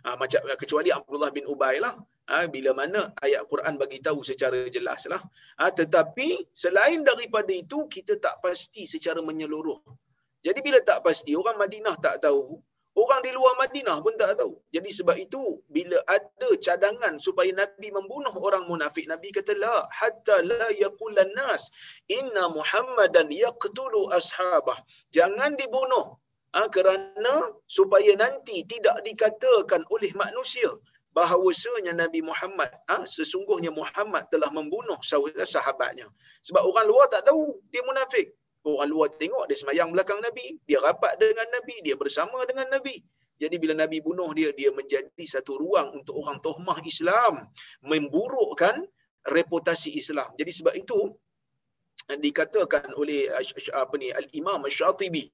Ha, 0.03 0.19
macam 0.19 0.41
kecuali 0.59 0.91
Abdullah 0.91 1.31
bin 1.31 1.47
Ubay 1.47 1.79
lah. 1.79 1.95
Ha, 2.31 2.47
bila 2.47 2.71
mana 2.75 3.11
ayat 3.19 3.47
Quran 3.51 3.75
bagi 3.79 3.99
tahu 3.99 4.19
secara 4.23 4.67
jelas 4.71 5.07
lah. 5.11 5.19
Tetapi 5.59 6.55
selain 6.55 7.03
daripada 7.07 7.51
itu, 7.51 7.87
kita 7.87 8.19
tak 8.19 8.39
pasti 8.43 8.83
secara 8.83 9.19
menyeluruh. 9.19 9.79
Jadi 10.43 10.59
bila 10.59 10.79
tak 10.83 11.07
pasti, 11.07 11.31
orang 11.39 11.55
Madinah 11.55 11.95
tak 12.03 12.19
tahu, 12.23 12.59
orang 12.99 13.21
di 13.25 13.31
luar 13.31 13.55
Madinah 13.59 13.99
pun 14.05 14.15
tak 14.19 14.39
tahu. 14.39 14.59
Jadi 14.75 14.89
sebab 14.91 15.15
itu, 15.19 15.59
bila 15.71 15.99
ada 16.07 16.49
cadangan 16.59 17.15
supaya 17.19 17.51
Nabi 17.55 17.91
membunuh 17.91 18.35
orang 18.39 18.67
munafik, 18.67 19.07
Nabi 19.07 19.31
kata, 19.31 19.55
La, 19.55 19.87
hatta 19.87 20.43
la 20.43 20.67
yakulan 20.75 21.31
nas, 21.31 21.71
inna 22.07 22.51
Muhammadan 22.51 23.31
yaqtulu 23.31 24.11
ashabah. 24.15 24.79
Jangan 25.15 25.55
dibunuh 25.59 26.22
ha, 26.55 26.69
kerana 26.75 27.35
supaya 27.77 28.13
nanti 28.23 28.63
tidak 28.69 28.97
dikatakan 29.07 29.81
oleh 29.89 30.11
manusia 30.13 30.69
bahawasanya 31.17 31.93
Nabi 31.93 32.21
Muhammad 32.25 32.69
ha, 32.89 33.05
sesungguhnya 33.05 33.69
Muhammad 33.69 34.29
telah 34.33 34.49
membunuh 34.49 34.97
sahabatnya. 35.53 36.07
Sebab 36.41 36.63
orang 36.65 36.85
luar 36.89 37.05
tak 37.13 37.25
tahu 37.29 37.61
dia 37.73 37.83
munafik. 37.85 38.33
Orang 38.63 38.89
luar 38.95 39.11
tengok 39.19 39.45
dia 39.51 39.57
semayang 39.59 39.91
belakang 39.91 40.23
Nabi 40.23 40.55
dia 40.63 40.79
rapat 40.79 41.19
dengan 41.19 41.47
Nabi 41.51 41.75
dia 41.85 41.95
bersama 41.99 42.47
dengan 42.47 42.71
Nabi. 42.71 43.03
Jadi 43.41 43.55
bila 43.59 43.73
Nabi 43.75 43.99
bunuh 43.99 44.31
dia 44.31 44.55
dia 44.55 44.71
menjadi 44.71 45.25
satu 45.27 45.59
ruang 45.59 45.99
untuk 45.99 46.15
orang 46.21 46.39
tohmah 46.39 46.79
Islam 46.87 47.43
memburukkan 47.83 48.87
reputasi 49.27 49.99
Islam. 49.99 50.31
Jadi 50.39 50.51
sebab 50.53 50.73
itu 50.79 51.11
dikatakan 52.07 52.95
oleh 52.99 53.31
apa 53.71 53.95
ni 53.95 54.11
al-Imam 54.11 54.63
Asy-Syatibi 54.67 55.27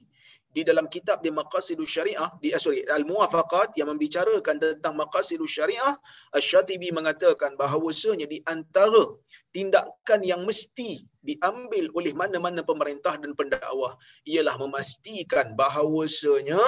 di 0.50 0.62
dalam 0.66 0.90
kitab 0.90 1.22
di 1.26 1.30
Maqasidus 1.30 1.90
Syariah 1.94 2.30
di 2.42 2.50
uh, 2.50 2.62
sorry 2.62 2.82
Al-Muwafaqat 2.90 3.78
yang 3.78 3.94
membicarakan 3.94 4.58
tentang 4.58 4.98
Maqasidus 4.98 5.52
Syariah 5.54 5.94
Asy-Syatibi 6.34 6.90
mengatakan 6.90 7.54
bahawasanya 7.62 8.26
di 8.26 8.42
antara 8.50 9.14
tindakan 9.54 10.22
yang 10.26 10.42
mesti 10.50 11.06
diambil 11.22 11.94
oleh 11.94 12.14
mana-mana 12.18 12.66
pemerintah 12.66 13.14
dan 13.22 13.38
pendakwah 13.38 13.94
ialah 14.26 14.58
memastikan 14.58 15.54
bahawasanya 15.54 16.62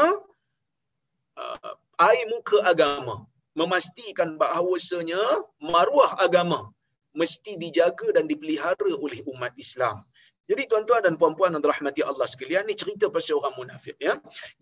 uh, 1.41 1.73
air 2.05 2.25
muka 2.29 2.61
agama 2.69 3.25
memastikan 3.57 4.39
bahawasanya 4.41 5.19
maruah 5.59 6.15
agama 6.25 6.71
mesti 7.11 7.59
dijaga 7.59 8.15
dan 8.15 8.25
dipelihara 8.31 8.91
oleh 8.95 9.19
umat 9.35 9.51
Islam. 9.59 9.99
Jadi 10.49 10.63
tuan-tuan 10.71 11.01
dan 11.05 11.15
puan-puan 11.21 11.53
yang 11.53 11.63
dirahmati 11.65 12.01
Allah 12.11 12.27
sekalian 12.33 12.65
ni 12.69 12.75
cerita 12.81 13.05
pasal 13.15 13.39
orang 13.41 13.55
munafik 13.59 13.95
ya. 14.07 14.13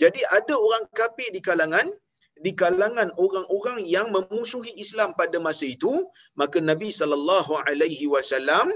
Jadi 0.01 0.21
ada 0.37 0.55
orang 0.67 0.83
kafir 0.99 1.29
di 1.35 1.41
kalangan 1.49 1.87
di 2.45 2.51
kalangan 2.61 3.09
orang-orang 3.23 3.79
yang 3.83 4.07
memusuhi 4.15 4.71
Islam 4.83 5.11
pada 5.19 5.37
masa 5.47 5.65
itu, 5.75 5.91
maka 6.39 6.57
Nabi 6.63 6.89
sallallahu 6.99 7.51
alaihi 7.67 8.07
wasallam 8.13 8.67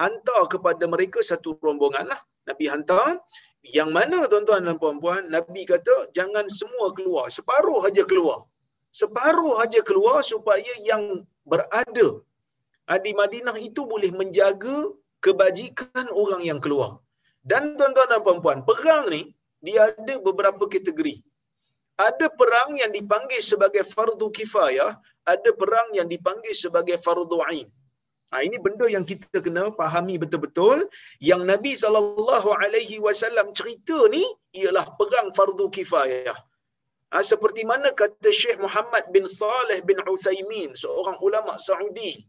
hantar 0.00 0.42
kepada 0.52 0.84
mereka 0.94 1.24
satu 1.30 1.56
rombongan 1.66 2.06
lah. 2.12 2.20
Nabi 2.48 2.64
hantar 2.72 3.06
yang 3.76 3.90
mana 3.96 4.18
tuan-tuan 4.32 4.68
dan 4.68 4.76
puan-puan, 4.82 5.22
Nabi 5.36 5.62
kata 5.72 5.94
jangan 6.16 6.46
semua 6.58 6.92
keluar, 6.98 7.26
separuh 7.38 7.80
aja 7.88 8.04
keluar. 8.10 8.44
Separuh 9.00 9.54
aja 9.64 9.80
keluar 9.88 10.18
supaya 10.32 10.72
yang 10.90 11.02
berada 11.50 12.08
di 13.04 13.12
Madinah 13.20 13.56
itu 13.68 13.80
boleh 13.92 14.10
menjaga 14.20 14.78
kebajikan 15.26 16.06
orang 16.22 16.42
yang 16.48 16.60
keluar. 16.64 16.90
Dan 17.50 17.74
tuan-tuan 17.78 18.10
dan 18.12 18.20
puan-puan, 18.26 18.58
perang 18.68 19.04
ni 19.14 19.22
dia 19.66 19.80
ada 19.90 20.14
beberapa 20.26 20.64
kategori. 20.74 21.16
Ada 22.08 22.26
perang 22.40 22.70
yang 22.82 22.92
dipanggil 22.96 23.40
sebagai 23.50 23.82
fardu 23.94 24.28
kifayah, 24.38 24.90
ada 25.32 25.50
perang 25.60 25.88
yang 25.98 26.08
dipanggil 26.14 26.54
sebagai 26.64 26.96
fardu 27.04 27.38
ain. 27.50 27.68
Ha, 28.34 28.42
ini 28.46 28.58
benda 28.58 28.86
yang 28.90 29.06
kita 29.10 29.38
kena 29.46 29.70
fahami 29.78 30.18
betul-betul. 30.22 30.78
Yang 31.30 31.42
Nabi 31.50 31.72
SAW 31.78 33.50
cerita 33.58 33.98
ni 34.14 34.26
ialah 34.60 34.86
perang 34.98 35.30
fardu 35.38 35.66
kifayah. 35.76 36.36
Ha, 37.14 37.22
seperti 37.22 37.62
mana 37.70 37.94
kata 37.94 38.30
Syekh 38.40 38.58
Muhammad 38.58 39.06
bin 39.14 39.24
Saleh 39.30 39.78
bin 39.88 39.98
Uthaymin, 40.02 40.74
seorang 40.74 41.16
ulama 41.22 41.54
Saudi. 41.54 42.26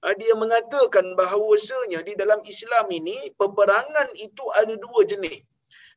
Ha, 0.00 0.16
dia 0.20 0.34
mengatakan 0.42 1.06
bahawasanya 1.20 2.00
di 2.08 2.16
dalam 2.16 2.40
Islam 2.52 2.86
ini, 2.88 3.18
peperangan 3.40 4.08
itu 4.26 4.44
ada 4.60 4.74
dua 4.84 5.04
jenis. 5.04 5.44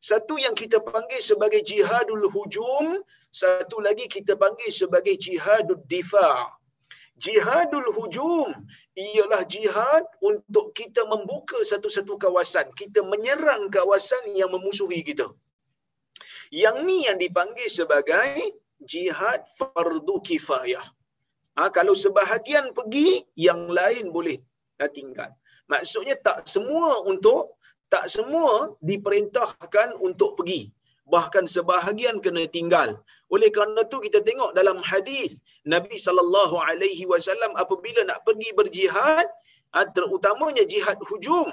Satu 0.09 0.35
yang 0.35 0.55
kita 0.61 0.83
panggil 0.83 1.21
sebagai 1.23 1.63
jihadul 1.63 2.27
hujum, 2.35 2.99
satu 3.31 3.79
lagi 3.79 4.05
kita 4.15 4.35
panggil 4.35 4.67
sebagai 4.81 5.15
jihadul 5.15 5.79
difa' 5.87 6.63
jihadul 7.25 7.87
hujum 7.97 8.49
ialah 8.97 9.41
jihad 9.55 10.03
untuk 10.29 10.73
kita 10.79 11.05
membuka 11.11 11.57
satu-satu 11.71 12.17
kawasan 12.23 12.67
kita 12.81 12.99
menyerang 13.11 13.69
kawasan 13.69 14.33
yang 14.39 14.49
memusuhi 14.55 15.01
kita. 15.05 15.27
Yang 16.63 16.77
ni 16.87 16.97
yang 17.07 17.17
dipanggil 17.17 17.69
sebagai 17.79 18.59
jihad 18.83 19.41
fardu 19.57 20.15
kifayah 20.27 20.83
ha, 21.57 21.69
kalau 21.77 21.95
sebahagian 22.03 22.65
pergi 22.77 23.09
yang 23.47 23.61
lain 23.79 24.05
boleh 24.17 24.37
tinggal 24.97 25.31
maksudnya 25.71 26.15
tak 26.27 26.43
semua 26.53 27.07
untuk 27.11 27.55
tak 27.93 28.05
semua 28.15 28.53
diperintahkan 28.89 29.89
untuk 30.07 30.31
pergi 30.39 30.61
bahkan 31.13 31.45
sebahagian 31.55 32.17
kena 32.25 32.43
tinggal. 32.57 32.89
Oleh 33.33 33.49
kerana 33.55 33.81
tu 33.91 33.97
kita 34.05 34.19
tengok 34.27 34.51
dalam 34.59 34.79
hadis 34.89 35.41
Nabi 35.73 35.97
sallallahu 36.05 36.55
alaihi 36.69 37.05
wasallam 37.11 37.51
apabila 37.63 38.01
nak 38.09 38.21
pergi 38.27 38.49
berjihad, 38.59 39.27
ah, 39.75 39.87
terutamanya 39.95 40.63
jihad 40.73 40.99
hujum, 41.09 41.49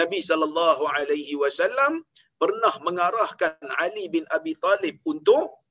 Nabi 0.00 0.20
sallallahu 0.28 0.84
alaihi 0.96 1.34
wasallam 1.42 2.04
pernah 2.42 2.74
mengarahkan 2.86 3.56
Ali 3.80 4.06
bin 4.14 4.24
Abi 4.36 4.54
Talib 4.64 5.00
untuk 5.12 5.63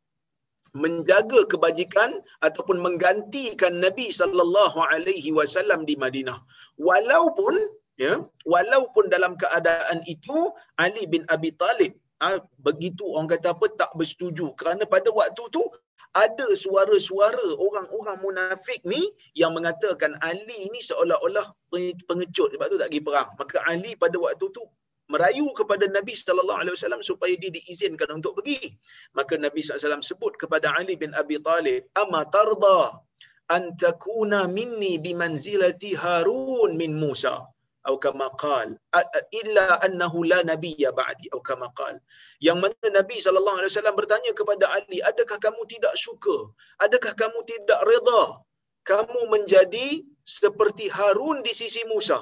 menjaga 0.73 1.39
kebajikan 1.51 2.11
ataupun 2.47 2.77
menggantikan 2.85 3.73
Nabi 3.85 4.09
sallallahu 4.19 4.79
alaihi 4.93 5.29
wasallam 5.37 5.85
di 5.89 5.95
Madinah. 6.03 6.41
Walaupun 6.81 7.53
ya, 8.01 8.25
walaupun 8.53 9.07
dalam 9.13 9.37
keadaan 9.37 10.01
itu 10.09 10.37
Ali 10.81 11.05
bin 11.13 11.23
Abi 11.29 11.53
Talib 11.61 11.93
ha, 12.21 12.41
begitu 12.67 13.05
orang 13.13 13.29
kata 13.33 13.53
apa 13.53 13.65
tak 13.81 13.91
bersetuju. 13.99 14.57
Kerana 14.59 14.83
pada 14.89 15.09
waktu 15.13 15.43
tu 15.53 15.63
ada 16.13 16.47
suara-suara 16.53 17.57
orang-orang 17.57 18.17
munafik 18.21 18.81
ni 18.85 19.01
yang 19.33 19.53
mengatakan 19.57 20.13
Ali 20.21 20.69
ni 20.73 20.79
seolah-olah 20.89 21.53
pengecut. 22.09 22.53
Sebab 22.53 22.67
tu 22.69 22.77
tak 22.81 22.89
pergi 22.89 23.01
perang. 23.01 23.29
Maka 23.37 23.57
Ali 23.65 23.93
pada 23.97 24.17
waktu 24.21 24.45
tu 24.57 24.63
merayu 25.13 25.47
kepada 25.59 25.85
Nabi 25.97 26.13
sallallahu 26.19 26.59
alaihi 26.61 26.75
wasallam 26.77 27.01
supaya 27.09 27.33
dia 27.41 27.51
diizinkan 27.57 28.09
untuk 28.17 28.33
pergi. 28.37 28.61
Maka 29.17 29.33
Nabi 29.45 29.61
sallallahu 29.61 30.01
alaihi 30.01 30.11
sebut 30.11 30.33
kepada 30.43 30.67
Ali 30.79 30.95
bin 31.03 31.11
Abi 31.21 31.37
Talib 31.49 31.81
amma 32.03 32.21
tarda 32.35 32.79
an 33.55 33.63
takuna 33.85 34.39
minni 34.59 34.93
bimanzilati 35.05 35.91
Harun 36.03 36.71
min 36.83 36.93
Musa? 37.05 37.35
Atau 37.87 37.97
kama 38.03 38.27
qal 38.43 38.67
illa 39.39 39.67
annahu 39.85 40.19
la 40.31 40.39
nabiyya 40.51 40.89
ba'di. 40.99 41.25
Atau 41.31 41.41
kama 41.49 41.67
qal 41.79 41.95
yang 42.47 42.59
mana 42.63 42.87
nabi 42.99 43.17
sallallahu 43.25 43.57
alaihi 43.59 43.71
wasallam 43.73 43.97
bertanya 43.99 44.31
kepada 44.39 44.65
ali 44.77 44.99
adakah 45.09 45.37
kamu 45.45 45.61
tidak 45.73 45.93
suka? 46.05 46.37
Adakah 46.85 47.13
kamu 47.21 47.39
tidak 47.51 47.81
redha 47.91 48.23
kamu 48.91 49.19
menjadi 49.33 49.87
seperti 50.39 50.85
harun 50.97 51.37
di 51.47 51.53
sisi 51.61 51.83
musa 51.91 52.19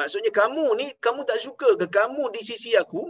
maksudnya 0.00 0.32
kamu 0.40 0.66
ni 0.80 0.86
kamu 1.06 1.20
tak 1.30 1.38
suka 1.46 1.68
ke 1.80 1.86
kamu 1.98 2.24
di 2.36 2.42
sisi 2.50 2.72
aku 2.82 3.02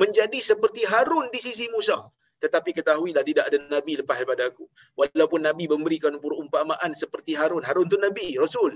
menjadi 0.00 0.38
seperti 0.50 0.82
harun 0.92 1.26
di 1.34 1.40
sisi 1.46 1.66
musa 1.74 1.98
tetapi 2.44 2.70
ketahuilah 2.78 3.24
tidak 3.28 3.44
ada 3.48 3.58
nabi 3.74 3.92
lepas 4.00 4.16
daripada 4.20 4.44
aku 4.50 4.64
walaupun 5.00 5.40
nabi 5.48 5.64
memberikan 5.74 6.14
perumpamaan 6.24 6.90
seperti 7.02 7.32
harun 7.40 7.64
harun 7.68 7.88
tu 7.92 7.98
nabi 8.06 8.26
rasul 8.44 8.74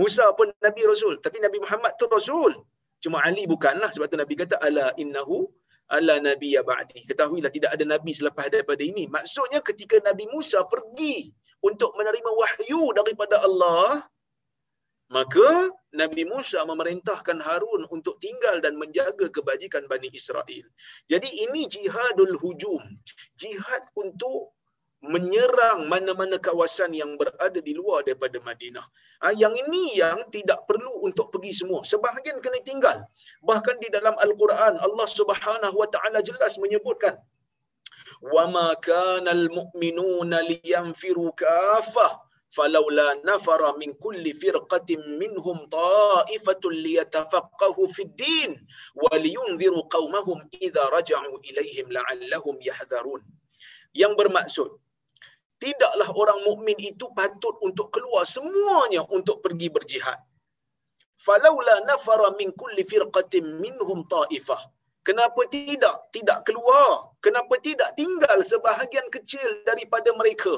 Musa 0.00 0.26
pun 0.38 0.50
Nabi 0.66 0.82
Rasul. 0.90 1.14
Tapi 1.24 1.38
Nabi 1.38 1.58
Muhammad 1.64 1.94
tu 2.00 2.06
Rasul. 2.10 2.52
Cuma 3.02 3.22
Ali 3.22 3.46
bukanlah. 3.46 3.90
Sebab 3.94 4.10
tu 4.10 4.18
Nabi 4.18 4.34
kata, 4.34 4.58
Ala 4.58 4.90
innahu 4.98 5.46
ala 5.92 6.18
Nabi 6.18 6.56
ya 6.56 6.62
ba'di. 6.66 7.06
Ketahuilah 7.06 7.52
tidak 7.54 7.70
ada 7.76 7.84
Nabi 7.94 8.10
selepas 8.10 8.50
daripada 8.50 8.82
ini. 8.82 9.06
Maksudnya 9.06 9.60
ketika 9.62 10.02
Nabi 10.02 10.26
Musa 10.34 10.66
pergi 10.66 11.30
untuk 11.62 11.94
menerima 11.94 12.30
wahyu 12.40 12.90
daripada 12.98 13.38
Allah, 13.46 14.02
Maka 15.12 15.68
Nabi 15.92 16.24
Musa 16.24 16.64
memerintahkan 16.64 17.38
Harun 17.44 17.84
untuk 17.92 18.16
tinggal 18.24 18.58
dan 18.64 18.80
menjaga 18.80 19.28
kebajikan 19.28 19.84
Bani 19.84 20.08
Israel. 20.10 20.64
Jadi 21.06 21.28
ini 21.44 21.68
jihadul 21.68 22.34
hujum. 22.40 22.82
Jihad 23.36 23.84
untuk 23.94 24.56
menyerang 25.04 25.84
mana-mana 25.92 26.40
kawasan 26.40 26.96
yang 26.96 27.20
berada 27.20 27.60
di 27.60 27.76
luar 27.76 28.00
daripada 28.08 28.40
Madinah. 28.40 28.86
Ah, 29.20 29.36
yang 29.36 29.52
ini 29.52 30.00
yang 30.00 30.24
tidak 30.32 30.64
perlu 30.64 31.04
untuk 31.04 31.28
pergi 31.28 31.52
semua. 31.52 31.84
Sebahagian 31.84 32.40
kena 32.40 32.60
tinggal. 32.64 33.04
Bahkan 33.44 33.76
di 33.84 33.92
dalam 33.92 34.16
Al-Quran, 34.16 34.80
Allah 34.80 35.08
subhanahu 35.08 35.76
wa 35.76 35.88
ta'ala 35.88 36.24
jelas 36.24 36.56
menyebutkan. 36.56 37.20
وَمَا 38.24 38.80
كَانَ 38.80 39.28
الْمُؤْمِنُونَ 39.28 40.32
لِيَنْفِرُوا 40.32 41.30
كَافَةً 41.36 42.23
falaula 42.54 43.08
nafara 43.28 43.70
min 43.80 43.90
kulli 44.04 44.32
firqatin 44.42 45.00
minhum 45.20 45.58
منهم 45.66 45.68
طائفة 45.74 46.62
fid 47.96 48.10
din 48.16 48.50
wa 49.02 49.10
liyunziru 49.24 49.80
qaumahum 49.94 50.38
idza 50.66 50.82
raja'u 50.96 51.34
ilaihim 51.50 51.86
la'allahum 51.96 52.56
yahdharun. 52.68 53.22
Yang 53.92 54.12
bermaksud 54.20 54.70
tidaklah 55.62 56.08
orang 56.14 56.40
mukmin 56.46 56.78
itu 56.78 57.06
patut 57.18 57.54
untuk 57.66 57.90
keluar 57.94 58.24
semuanya 58.26 59.02
untuk 59.16 59.42
pergi 59.44 59.68
berjihad. 59.74 60.18
Falaula 61.24 61.76
nafara 61.90 62.28
min 62.38 62.52
kulli 62.60 62.82
firqatin 62.84 63.44
minhum 63.64 64.06
taifah. 64.14 64.62
Kenapa 65.04 65.42
tidak? 65.52 65.96
Tidak 66.16 66.38
keluar. 66.48 67.12
Kenapa 67.24 67.54
tidak 67.60 67.92
tinggal 67.98 68.40
sebahagian 68.40 69.04
kecil 69.12 69.48
daripada 69.68 70.10
mereka? 70.16 70.54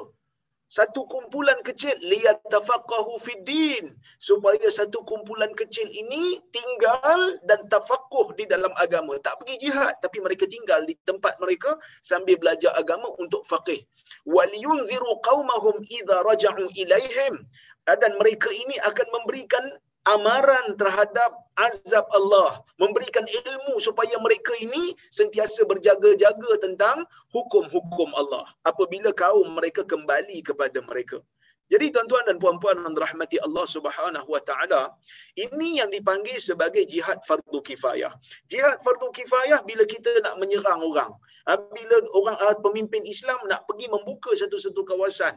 Satu 0.66 1.06
kumpulan 1.06 1.54
kecil 1.62 1.94
liyatafaqahu 2.02 3.22
fid 3.22 3.46
din 3.46 3.94
supaya 4.18 4.66
satu 4.66 4.98
kumpulan 5.06 5.54
kecil 5.54 5.86
ini 5.86 6.42
tinggal 6.50 7.38
dan 7.46 7.62
tafaqquh 7.70 8.34
di 8.34 8.50
dalam 8.50 8.74
agama. 8.82 9.14
Tak 9.22 9.38
pergi 9.42 9.70
jihad 9.70 9.94
tapi 10.02 10.18
mereka 10.18 10.42
tinggal 10.50 10.82
di 10.82 10.98
tempat 11.06 11.38
mereka 11.38 11.78
sambil 12.02 12.34
belajar 12.42 12.74
agama 12.74 13.06
untuk 13.22 13.46
faqih. 13.46 13.78
Waliyunziru 14.26 15.22
qaumahum 15.22 15.86
idza 15.86 16.26
raja'u 16.26 16.66
ilaihim. 16.74 17.46
Dan 17.86 18.18
mereka 18.18 18.50
ini 18.50 18.74
akan 18.82 19.06
memberikan 19.14 19.62
amaran 20.06 20.78
terhadap 20.80 21.30
azab 21.58 22.06
Allah, 22.18 22.62
memberikan 22.78 23.26
ilmu 23.26 23.74
supaya 23.82 24.14
mereka 24.22 24.52
ini 24.62 24.94
sentiasa 25.10 25.66
berjaga-jaga 25.70 26.50
tentang 26.62 27.02
hukum-hukum 27.34 28.14
Allah 28.14 28.46
apabila 28.62 29.10
kaum 29.10 29.58
mereka 29.58 29.82
kembali 29.82 30.38
kepada 30.46 30.78
mereka. 30.86 31.18
Jadi 31.66 31.90
tuan-tuan 31.90 32.22
dan 32.30 32.38
puan-puan 32.38 32.78
yang 32.78 32.94
dirahmati 32.94 33.42
Allah 33.42 33.66
Subhanahu 33.66 34.28
wa 34.30 34.38
taala, 34.48 34.94
ini 35.34 35.82
yang 35.82 35.90
dipanggil 35.90 36.38
sebagai 36.38 36.86
jihad 36.86 37.18
fardu 37.26 37.58
kifayah. 37.68 38.14
Jihad 38.46 38.78
fardu 38.86 39.10
kifayah 39.10 39.66
bila 39.66 39.82
kita 39.82 40.22
nak 40.22 40.38
menyerang 40.38 40.78
orang. 40.78 41.10
Ha, 41.50 41.58
bila 41.58 41.96
orang 42.14 42.36
ah, 42.38 42.54
pemimpin 42.62 43.02
Islam 43.02 43.42
nak 43.50 43.66
pergi 43.66 43.90
membuka 43.90 44.30
satu-satu 44.38 44.86
kawasan. 44.86 45.34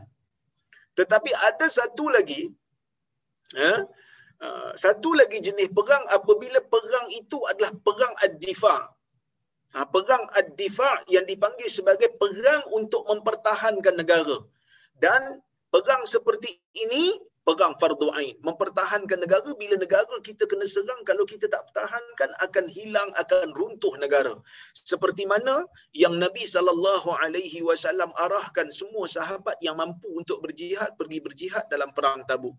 Tetapi 0.94 1.34
ada 1.34 1.66
satu 1.66 2.14
lagi 2.14 2.54
ha, 3.58 3.90
Ah, 4.40 4.72
satu 4.72 5.12
lagi 5.20 5.44
jenis 5.44 5.68
perang 5.76 6.08
apabila 6.08 6.64
perang 6.64 7.08
itu 7.12 7.44
adalah 7.52 7.76
perang 7.84 8.14
ad-difa. 8.24 8.88
Ha, 9.76 9.86
perang 9.86 10.24
ad-difa 10.32 11.04
yang 11.12 11.28
dipanggil 11.28 11.68
sebagai 11.68 12.10
perang 12.16 12.64
untuk 12.72 13.04
mempertahankan 13.12 14.00
negara. 14.00 14.40
Dan 14.96 15.44
perang 15.68 16.08
seperti 16.08 16.56
ini 16.72 17.20
perang 17.44 17.74
fardu 17.82 18.14
ain, 18.16 18.38
mempertahankan 18.46 19.20
negara 19.26 19.50
bila 19.58 19.76
negara 19.76 20.16
kita 20.22 20.46
kena 20.46 20.64
serang 20.64 21.02
kalau 21.04 21.26
kita 21.26 21.50
tak 21.50 21.66
pertahankan 21.68 22.30
akan 22.46 22.66
hilang 22.70 23.10
akan 23.20 23.52
runtuh 23.58 23.94
negara. 24.00 24.38
Seperti 24.72 25.26
mana 25.26 25.66
yang 25.92 26.16
Nabi 26.16 26.46
sallallahu 26.46 27.10
alaihi 27.12 27.60
wasallam 27.66 28.14
arahkan 28.16 28.70
semua 28.70 29.10
sahabat 29.10 29.58
yang 29.66 29.76
mampu 29.82 30.08
untuk 30.14 30.46
berjihad 30.46 30.94
pergi 30.96 31.20
berjihad 31.20 31.66
dalam 31.74 31.90
perang 31.92 32.22
Tabuk. 32.30 32.56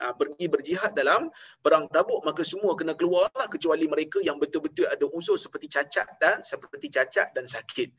Ha, 0.00 0.16
pergi 0.16 0.48
berjihad 0.48 0.96
dalam 0.96 1.28
perang 1.60 1.86
tabuk 1.92 2.24
maka 2.24 2.40
semua 2.40 2.72
kena 2.74 2.96
keluarlah 2.96 3.46
kecuali 3.52 3.84
mereka 3.84 4.18
yang 4.24 4.40
betul-betul 4.40 4.88
ada 4.88 5.04
unsur 5.12 5.36
seperti 5.36 5.68
cacat 5.68 6.08
dan 6.16 6.40
seperti 6.40 6.88
cacat 6.88 7.30
dan 7.36 7.44
sakit. 7.44 7.92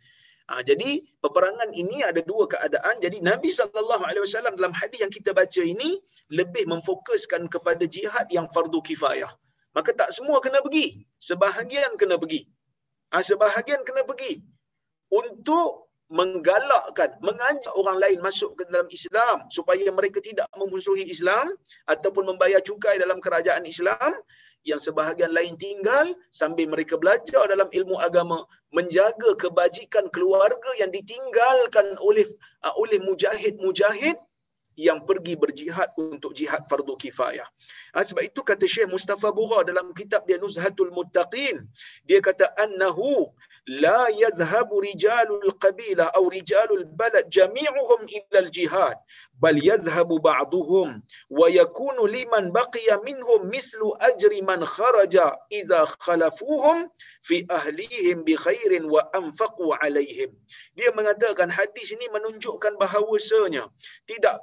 Ha, 0.52 0.66
jadi 0.66 1.00
peperangan 1.24 1.72
ini 1.72 2.04
ada 2.04 2.20
dua 2.26 2.50
keadaan. 2.50 3.00
Jadi 3.00 3.24
Nabi 3.24 3.54
SAW 3.56 4.12
dalam 4.58 4.74
hadis 4.76 5.00
yang 5.00 5.14
kita 5.14 5.32
baca 5.32 5.62
ini 5.64 6.02
lebih 6.34 6.68
memfokuskan 6.68 7.48
kepada 7.48 7.86
jihad 7.88 8.28
yang 8.34 8.52
fardu 8.52 8.84
kifayah. 8.84 9.32
Maka 9.72 9.96
tak 9.96 10.12
semua 10.12 10.44
kena 10.44 10.60
pergi. 10.60 11.08
Sebahagian 11.22 11.96
kena 11.96 12.20
pergi. 12.20 12.44
Ha, 13.16 13.24
sebahagian 13.24 13.88
kena 13.88 14.04
pergi. 14.04 14.44
Untuk 15.08 15.91
menggalakkan, 16.12 17.16
mengajak 17.24 17.72
orang 17.80 17.96
lain 17.96 18.20
masuk 18.20 18.60
ke 18.60 18.68
dalam 18.68 18.86
Islam 18.92 19.48
supaya 19.48 19.88
mereka 19.96 20.20
tidak 20.20 20.46
memusuhi 20.60 21.08
Islam 21.08 21.56
ataupun 21.88 22.36
membayar 22.36 22.60
cukai 22.60 23.00
dalam 23.00 23.24
kerajaan 23.24 23.64
Islam 23.64 24.20
yang 24.68 24.78
sebahagian 24.78 25.34
lain 25.34 25.58
tinggal 25.58 26.14
sambil 26.30 26.70
mereka 26.70 27.00
belajar 27.00 27.50
dalam 27.50 27.66
ilmu 27.74 27.98
agama 27.98 28.46
menjaga 28.70 29.34
kebajikan 29.40 30.06
keluarga 30.14 30.70
yang 30.78 30.94
ditinggalkan 30.94 31.98
oleh 31.98 32.28
uh, 32.62 32.76
oleh 32.78 33.02
mujahid-mujahid 33.02 34.20
yang 34.80 35.04
pergi 35.04 35.36
berjihad 35.36 35.92
untuk 36.00 36.32
jihad 36.32 36.64
fardu 36.72 36.96
kifayah. 36.96 37.46
Ha, 37.92 38.08
sebab 38.08 38.24
itu 38.24 38.40
kata 38.40 38.64
Syekh 38.64 38.88
Mustafa 38.88 39.30
Bura 39.36 39.68
dalam 39.68 39.92
kitab 39.92 40.24
dia 40.24 40.40
Nuzhatul 40.40 40.96
Muttaqin, 40.96 41.68
dia 42.08 42.24
kata 42.24 42.56
annahu 42.56 43.28
la 43.68 44.08
yazhabu 44.16 44.80
rijalul 44.80 45.52
qabilah 45.60 46.10
atau 46.16 46.30
rijalul 46.30 46.86
balad 46.96 47.26
jami'uhum 47.28 48.06
illa 48.06 48.40
al-jihad 48.46 48.98
bal 49.44 49.58
yadhhabu 49.70 50.22
ba'duhum 50.28 51.02
wa 51.40 51.48
yakunu 51.60 52.06
liman 52.16 52.54
baqiya 52.58 53.02
minhum 53.08 53.50
mislu 53.54 53.88
ajri 54.10 54.40
man 54.50 54.62
kharaja 54.74 55.26
idza 55.60 55.82
khalafuhum 56.06 56.88
fi 57.28 57.42
ahlihim 57.58 58.22
bi 58.28 58.38
khairin 58.46 58.86
wa 58.94 59.02
anfaqu 59.20 59.74
alaihim 59.82 60.30
dia 60.78 60.90
mengatakan 60.98 61.50
hadis 61.50 61.90
ini 61.96 62.06
menunjukkan 62.16 62.78
bahawasanya 62.82 63.66
tidak 64.06 64.36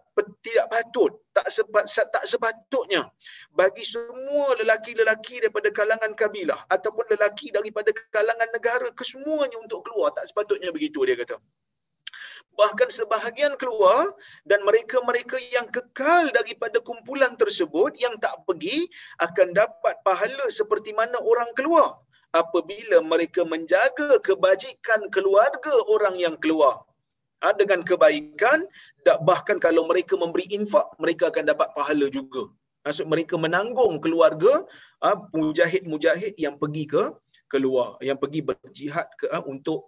tidak 0.42 0.66
patut 0.74 1.12
tak 1.36 1.46
sepat, 1.54 1.86
tak 2.14 2.24
sepatutnya 2.26 3.06
bagi 3.54 3.86
semua 3.86 4.58
lelaki-lelaki 4.58 5.38
daripada 5.38 5.70
kalangan 5.70 6.12
kabilah 6.18 6.58
ataupun 6.74 7.06
lelaki 7.14 7.54
daripada 7.54 7.94
kalangan 8.10 8.50
negara 8.50 8.88
kesemuanya 8.98 9.56
untuk 9.62 9.86
keluar 9.86 10.10
tak 10.10 10.26
sepatutnya 10.26 10.74
begitu 10.74 11.06
dia 11.06 11.14
kata 11.14 11.38
bahkan 12.58 12.90
sebahagian 12.90 13.54
keluar 13.54 14.10
dan 14.50 14.58
mereka-mereka 14.66 15.38
yang 15.54 15.70
kekal 15.70 16.26
daripada 16.34 16.82
kumpulan 16.82 17.38
tersebut 17.38 17.94
yang 18.02 18.18
tak 18.18 18.34
pergi 18.50 18.90
akan 19.22 19.54
dapat 19.54 19.94
pahala 20.02 20.44
seperti 20.50 20.90
mana 20.98 21.22
orang 21.22 21.46
keluar 21.54 22.02
apabila 22.34 22.98
mereka 23.12 23.46
menjaga 23.46 24.18
kebajikan 24.26 25.06
keluarga 25.14 25.74
orang 25.88 26.18
yang 26.18 26.36
keluar. 26.36 26.84
Ha, 27.38 27.54
dengan 27.54 27.86
kebaikan 27.86 28.66
bahkan 29.22 29.62
kalau 29.62 29.86
mereka 29.86 30.18
memberi 30.18 30.50
infak 30.50 30.90
mereka 30.98 31.30
akan 31.30 31.46
dapat 31.46 31.70
pahala 31.70 32.10
juga. 32.10 32.50
Maksud 32.82 33.06
mereka 33.06 33.38
menanggung 33.38 34.02
keluarga 34.02 34.66
ha, 35.06 35.14
mujahid-mujahid 35.30 36.34
yang 36.34 36.58
pergi 36.58 36.90
ke 36.90 37.02
keluar 37.46 37.94
yang 38.02 38.18
pergi 38.18 38.42
berjihad 38.42 39.06
ke 39.14 39.30
ha, 39.30 39.38
untuk 39.46 39.86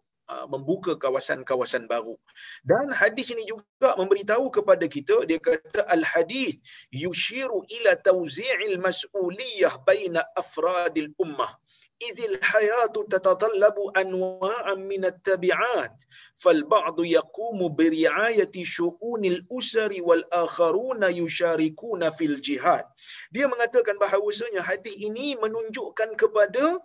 membuka 0.49 0.97
kawasan-kawasan 0.97 1.85
baru. 1.85 2.17
Dan 2.65 2.89
hadis 2.89 3.29
ini 3.33 3.45
juga 3.45 3.93
memberitahu 3.99 4.49
kepada 4.49 4.85
kita 4.89 5.21
dia 5.29 5.37
kata 5.37 5.85
al 5.85 6.01
hadis 6.01 6.57
yushiru 6.89 7.61
ila 7.77 7.93
tawzi'il 8.01 8.81
mas'uliyah 8.81 9.73
baina 9.85 10.25
afradil 10.33 11.13
ummah. 11.21 11.53
إذ 11.95 12.21
الحياة 12.21 12.91
تتطلب 12.91 13.77
أنواعا 13.97 14.73
من 14.73 15.05
التبعات 15.05 16.03
فالبعض 16.35 16.97
يقوم 16.99 17.59
برعاية 17.75 18.51
شؤون 18.51 19.25
الأسر 19.25 19.91
والآخرون 19.99 21.01
يشاركون 21.03 22.01
في 22.09 22.25
الجهاد. 22.25 22.85
Dia 23.31 23.47
mengatakan 23.47 23.95
bahawasanya 23.95 24.59
hadis 24.59 24.91
ini 24.99 25.39
menunjukkan 25.39 26.19
kepada 26.19 26.83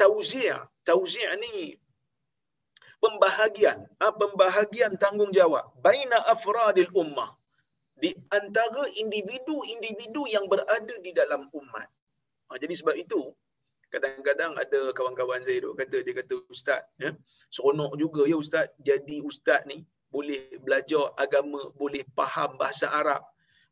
tauzi' 0.00 0.52
tauzi' 0.84 1.26
ni 1.42 1.76
pembahagian 3.02 3.78
ha, 3.98 4.14
pembahagian 4.14 4.94
tanggungjawab 4.94 5.74
baina 5.82 6.18
afradil 6.34 6.92
ummah. 6.94 7.30
Di 8.02 8.10
antara 8.34 8.82
individu-individu 8.98 10.26
yang 10.26 10.50
berada 10.50 10.94
di 11.06 11.14
dalam 11.14 11.46
umat. 11.54 11.86
Ha, 12.50 12.58
jadi 12.58 12.74
sebab 12.74 12.98
itu 12.98 13.30
kadang-kadang 13.94 14.58
ada 14.58 14.80
kawan-kawan 14.96 15.38
saya 15.44 15.62
tu 15.62 15.70
kata 15.76 16.00
dia 16.00 16.14
kata 16.16 16.34
ustaz 16.48 16.80
ya 16.96 17.12
seronok 17.52 17.92
juga 18.00 18.24
ya 18.24 18.40
ustaz 18.40 18.72
jadi 18.80 19.20
ustaz 19.20 19.60
ni 19.68 19.84
boleh 20.08 20.40
belajar 20.64 21.12
agama 21.20 21.70
boleh 21.76 22.02
faham 22.16 22.56
bahasa 22.60 22.88
Arab. 22.90 23.22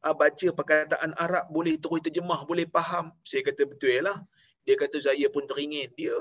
Ha, 0.00 0.16
baca 0.16 0.48
perkataan 0.58 1.12
Arab 1.18 1.44
boleh 1.52 1.74
terus 1.76 2.00
terjemah 2.00 2.40
boleh 2.48 2.64
faham. 2.70 3.12
Saya 3.26 3.42
kata 3.48 3.68
betul 3.68 4.00
lah 4.06 4.16
dia 4.68 4.76
kata 4.76 5.00
saya 5.00 5.26
pun 5.32 5.44
teringin 5.48 5.88
dia 5.96 6.14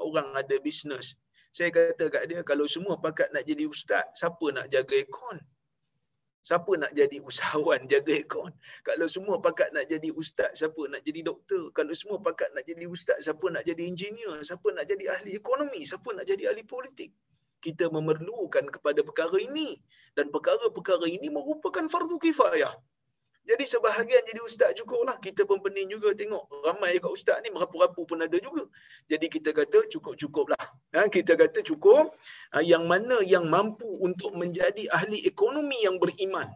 orang 0.00 0.32
ada 0.34 0.56
bisnes. 0.60 1.16
Saya 1.52 1.68
kata 1.68 2.08
kat 2.08 2.22
dia 2.32 2.40
kalau 2.40 2.64
semua 2.64 2.96
pakat 2.96 3.28
nak 3.36 3.44
jadi 3.44 3.68
ustaz, 3.68 4.08
siapa 4.16 4.46
nak 4.56 4.72
jaga 4.72 4.96
ekon? 4.96 5.36
Siapa 6.42 6.74
nak 6.74 6.90
jadi 6.96 7.22
usahawan 7.22 7.86
jaga 7.92 8.12
ekon? 8.18 8.50
Kalau 8.82 9.06
semua 9.06 9.36
pakat 9.38 9.70
nak 9.76 9.86
jadi 9.86 10.08
ustaz, 10.10 10.50
siapa 10.58 10.88
nak 10.88 11.04
jadi 11.06 11.20
doktor? 11.22 11.70
Kalau 11.76 11.94
semua 11.94 12.18
pakat 12.18 12.50
nak 12.56 12.64
jadi 12.66 12.88
ustaz, 12.88 13.20
siapa 13.22 13.46
nak 13.52 13.62
jadi 13.68 13.84
engineer? 13.84 14.40
Siapa 14.42 14.64
nak 14.74 14.88
jadi 14.88 15.04
ahli 15.12 15.38
ekonomi? 15.38 15.84
Siapa 15.84 16.08
nak 16.16 16.24
jadi 16.26 16.50
ahli 16.50 16.64
politik? 16.64 17.12
Kita 17.62 17.92
memerlukan 17.94 18.72
kepada 18.74 19.06
perkara 19.06 19.38
ini 19.38 19.78
dan 20.18 20.34
perkara-perkara 20.34 21.06
ini 21.06 21.30
merupakan 21.30 21.86
fardu 21.86 22.18
kifayah. 22.18 22.74
Jadi 23.42 23.64
sebahagian 23.66 24.22
jadi 24.22 24.40
ustaz 24.46 24.70
cukup 24.78 25.02
lah. 25.02 25.16
Kita 25.18 25.42
pun 25.42 25.58
pening 25.58 25.90
juga 25.90 26.14
tengok. 26.14 26.46
Ramai 26.62 26.94
juga 26.94 27.10
ustaz 27.10 27.38
ni 27.42 27.50
merapu-rapu 27.50 28.06
pun 28.06 28.22
ada 28.22 28.38
juga. 28.38 28.70
Jadi 29.10 29.26
kita 29.26 29.50
kata 29.50 29.90
cukup-cukup 29.90 30.54
lah. 30.54 30.64
Ha, 30.94 31.10
kita 31.10 31.34
kata 31.34 31.66
cukup. 31.66 32.14
Ha, 32.54 32.62
yang 32.62 32.86
mana 32.86 33.18
yang 33.26 33.50
mampu 33.50 33.98
untuk 33.98 34.30
menjadi 34.38 34.86
ahli 34.94 35.26
ekonomi 35.26 35.82
yang 35.82 35.98
beriman. 35.98 36.46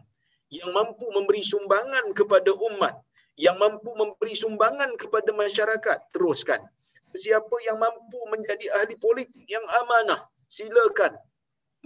Yang 0.47 0.71
mampu 0.71 1.05
memberi 1.11 1.43
sumbangan 1.43 2.07
kepada 2.15 2.55
umat. 2.55 2.95
Yang 3.35 3.57
mampu 3.59 3.91
memberi 3.91 4.33
sumbangan 4.33 4.95
kepada 4.95 5.35
masyarakat. 5.35 5.97
Teruskan. 6.15 6.63
Siapa 7.11 7.55
yang 7.67 7.83
mampu 7.83 8.19
menjadi 8.31 8.71
ahli 8.79 8.95
politik 8.95 9.43
yang 9.51 9.63
amanah. 9.83 10.23
Silakan 10.47 11.19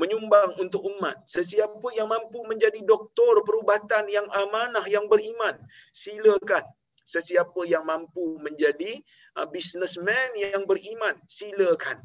menyumbang 0.02 0.58
untuk 0.58 0.82
umat. 0.90 1.22
Sesiapa 1.30 1.94
yang 1.94 2.10
mampu 2.10 2.42
menjadi 2.50 2.82
doktor 2.82 3.46
perubatan 3.46 4.10
yang 4.10 4.26
amanah, 4.34 4.82
yang 4.90 5.06
beriman, 5.06 5.62
silakan. 5.94 6.66
Sesiapa 7.06 7.62
yang 7.70 7.86
mampu 7.86 8.42
menjadi 8.42 8.98
uh, 9.38 9.46
businessman 9.46 10.34
yang 10.34 10.66
beriman, 10.66 11.22
silakan. 11.30 12.02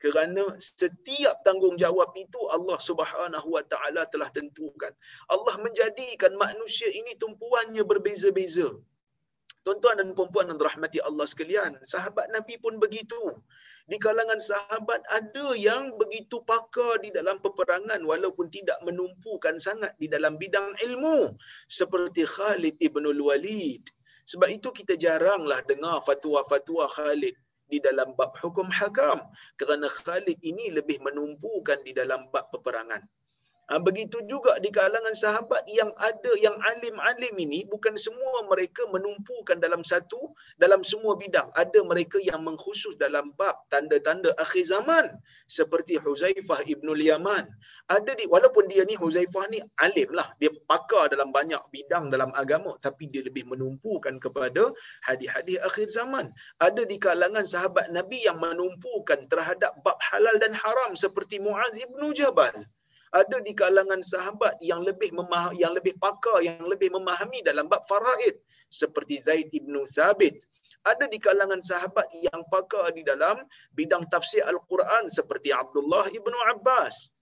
Kerana 0.00 0.56
setiap 0.60 1.40
tanggungjawab 1.44 2.12
itu 2.16 2.40
Allah 2.52 2.76
Subhanahu 2.76 3.48
Wa 3.56 3.64
Taala 3.64 4.04
telah 4.08 4.28
tentukan. 4.32 4.92
Allah 5.32 5.56
menjadikan 5.60 6.32
manusia 6.36 6.88
ini 6.92 7.16
tumpuannya 7.16 7.84
berbeza-beza. 7.84 8.68
Tuan-tuan 9.64 9.96
dan 9.96 10.12
puan-puan 10.12 10.52
yang 10.52 10.60
dirahmati 10.60 11.00
Allah 11.00 11.24
sekalian, 11.24 11.80
sahabat 11.80 12.28
Nabi 12.36 12.60
pun 12.60 12.76
begitu 12.76 13.16
di 13.84 14.00
kalangan 14.00 14.40
sahabat 14.40 15.04
ada 15.12 15.52
yang 15.60 15.92
begitu 16.00 16.40
pakar 16.48 17.04
di 17.04 17.12
dalam 17.12 17.36
peperangan 17.44 18.00
walaupun 18.00 18.48
tidak 18.48 18.80
menumpukan 18.80 19.60
sangat 19.60 19.92
di 20.00 20.08
dalam 20.08 20.40
bidang 20.40 20.72
ilmu 20.80 21.36
seperti 21.68 22.24
Khalid 22.24 22.80
ibn 22.80 23.04
Walid. 23.04 23.84
Sebab 24.24 24.48
itu 24.48 24.72
kita 24.72 24.96
jaranglah 24.96 25.60
dengar 25.68 26.00
fatwa-fatwa 26.00 26.88
Khalid 26.88 27.36
di 27.68 27.76
dalam 27.76 28.16
bab 28.16 28.32
hukum 28.40 28.72
hakam 28.72 29.20
kerana 29.60 29.84
Khalid 29.92 30.40
ini 30.40 30.72
lebih 30.72 31.04
menumpukan 31.04 31.84
di 31.84 31.92
dalam 31.92 32.32
bab 32.32 32.48
peperangan. 32.56 33.04
Ha, 33.64 33.80
begitu 33.80 34.20
juga 34.28 34.60
di 34.60 34.68
kalangan 34.68 35.16
sahabat 35.16 35.64
yang 35.72 35.88
ada 35.96 36.32
yang 36.36 36.52
alim-alim 36.68 37.32
ini 37.48 37.64
bukan 37.64 37.96
semua 37.96 38.44
mereka 38.44 38.84
menumpukan 38.92 39.56
dalam 39.56 39.80
satu 39.80 40.36
dalam 40.60 40.84
semua 40.84 41.16
bidang. 41.16 41.48
Ada 41.56 41.80
mereka 41.80 42.20
yang 42.20 42.44
mengkhusus 42.44 42.92
dalam 43.00 43.32
bab 43.40 43.56
tanda-tanda 43.72 44.36
akhir 44.36 44.68
zaman 44.68 45.08
seperti 45.48 45.96
Huzaifah 45.96 46.60
ibn 46.68 46.92
Yaman. 46.92 47.48
Ada 47.88 48.12
di 48.12 48.28
walaupun 48.28 48.68
dia 48.68 48.84
ni 48.84 49.00
Huzaifah 49.00 49.48
ni 49.48 49.64
alim 49.80 50.12
lah, 50.12 50.28
dia 50.36 50.52
pakar 50.68 51.08
dalam 51.16 51.32
banyak 51.32 51.64
bidang 51.72 52.12
dalam 52.12 52.36
agama 52.36 52.76
tapi 52.84 53.08
dia 53.08 53.24
lebih 53.24 53.48
menumpukan 53.48 54.20
kepada 54.20 54.76
hadis-hadis 55.08 55.56
akhir 55.64 55.88
zaman. 55.88 56.28
Ada 56.60 56.84
di 56.84 57.00
kalangan 57.00 57.48
sahabat 57.48 57.88
Nabi 57.88 58.28
yang 58.28 58.36
menumpukan 58.44 59.24
terhadap 59.24 59.72
bab 59.80 59.96
halal 60.12 60.36
dan 60.36 60.52
haram 60.52 60.92
seperti 60.92 61.40
Muaz 61.40 61.72
ibn 61.80 62.12
Jabal 62.12 62.68
ada 63.14 63.38
di 63.46 63.54
kalangan 63.54 64.02
sahabat 64.02 64.58
yang 64.58 64.82
lebih 64.82 65.14
memah 65.14 65.54
yang 65.54 65.70
lebih 65.70 65.94
pakar 66.02 66.42
yang 66.42 66.66
lebih 66.66 66.90
memahami 66.90 67.46
dalam 67.46 67.70
bab 67.70 67.86
faraid 67.86 68.34
seperti 68.66 69.22
Zaid 69.22 69.48
ibnu 69.54 69.86
Sabit. 69.86 70.42
Ada 70.84 71.06
di 71.08 71.16
kalangan 71.16 71.62
sahabat 71.64 72.10
yang 72.12 72.42
pakar 72.50 72.90
di 72.92 73.06
dalam 73.06 73.40
bidang 73.72 74.04
tafsir 74.12 74.42
al-Quran 74.44 75.06
seperti 75.08 75.54
Abdullah 75.54 76.10
ibnu 76.10 76.36
Abbas. 76.52 77.14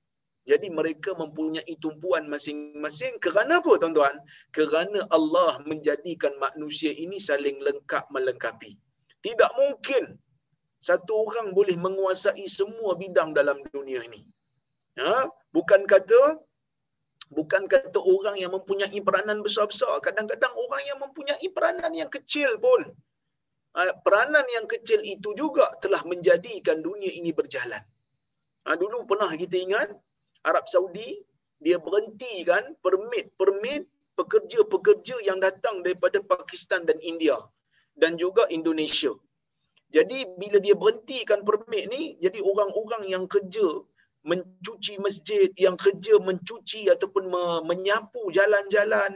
Jadi 0.43 0.75
mereka 0.75 1.15
mempunyai 1.15 1.71
tumpuan 1.79 2.27
masing-masing. 2.27 3.23
Kerana 3.23 3.63
apa 3.63 3.79
tuan-tuan? 3.79 4.19
Kerana 4.51 5.07
Allah 5.15 5.63
menjadikan 5.63 6.35
manusia 6.43 6.91
ini 6.91 7.23
saling 7.23 7.63
lengkap 7.63 8.11
melengkapi. 8.11 8.75
Tidak 9.23 9.51
mungkin 9.55 10.19
satu 10.83 11.31
orang 11.31 11.55
boleh 11.55 11.79
menguasai 11.79 12.43
semua 12.51 12.99
bidang 12.99 13.31
dalam 13.39 13.63
dunia 13.71 14.03
ini. 14.11 14.27
Ha? 14.99 15.31
Bukan 15.57 15.85
kata 15.93 16.41
bukan 17.33 17.65
kata 17.73 18.01
orang 18.01 18.37
yang 18.43 18.53
mempunyai 18.57 18.99
peranan 19.07 19.41
besar-besar. 19.47 20.01
Kadang-kadang 20.07 20.53
orang 20.65 20.83
yang 20.89 20.99
mempunyai 21.05 21.47
peranan 21.57 21.93
yang 21.97 22.11
kecil 22.13 22.61
pun. 22.61 22.93
Ha, 23.73 23.97
peranan 24.05 24.45
yang 24.53 24.67
kecil 24.69 25.01
itu 25.01 25.33
juga 25.33 25.73
telah 25.81 26.05
menjadikan 26.05 26.85
dunia 26.85 27.09
ini 27.09 27.33
berjalan. 27.33 27.81
Ha, 28.69 28.77
dulu 28.77 29.09
pernah 29.09 29.33
kita 29.33 29.57
ingat 29.57 29.89
Arab 30.45 30.69
Saudi 30.69 31.25
dia 31.63 31.79
berhentikan 31.79 32.75
permit-permit 32.85 33.87
pekerja-pekerja 34.19 35.17
yang 35.25 35.39
datang 35.41 35.81
daripada 35.81 36.19
Pakistan 36.21 36.85
dan 36.85 36.99
India 37.01 37.39
dan 37.97 38.19
juga 38.21 38.45
Indonesia. 38.51 39.15
Jadi 39.93 40.25
bila 40.41 40.59
dia 40.59 40.75
berhentikan 40.83 41.45
permit 41.49 41.85
ni, 41.93 42.03
jadi 42.25 42.41
orang-orang 42.41 43.03
yang 43.13 43.25
kerja 43.29 43.85
mencuci 44.31 44.95
masjid, 45.05 45.51
yang 45.65 45.75
kerja 45.85 46.15
mencuci 46.29 46.87
ataupun 46.95 47.25
menyapu 47.71 48.23
jalan-jalan, 48.37 49.13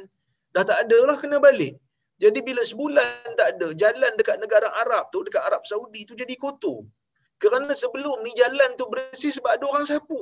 dah 0.55 0.65
tak 0.71 0.79
ada 0.87 0.99
lah 1.09 1.17
kena 1.23 1.39
balik. 1.39 1.75
Jadi 2.23 2.41
bila 2.49 2.63
sebulan 2.65 3.37
tak 3.41 3.49
ada, 3.55 3.67
jalan 3.83 4.13
dekat 4.19 4.41
negara 4.43 4.69
Arab 4.83 5.13
tu, 5.13 5.21
dekat 5.27 5.43
Arab 5.49 5.63
Saudi 5.71 6.03
tu 6.09 6.17
jadi 6.17 6.35
kotor. 6.41 6.81
Kerana 7.43 7.73
sebelum 7.77 8.25
ni 8.25 8.33
jalan 8.41 8.73
tu 8.81 8.89
bersih 8.89 9.33
sebab 9.37 9.51
ada 9.61 9.65
orang 9.69 9.85
sapu. 9.85 10.21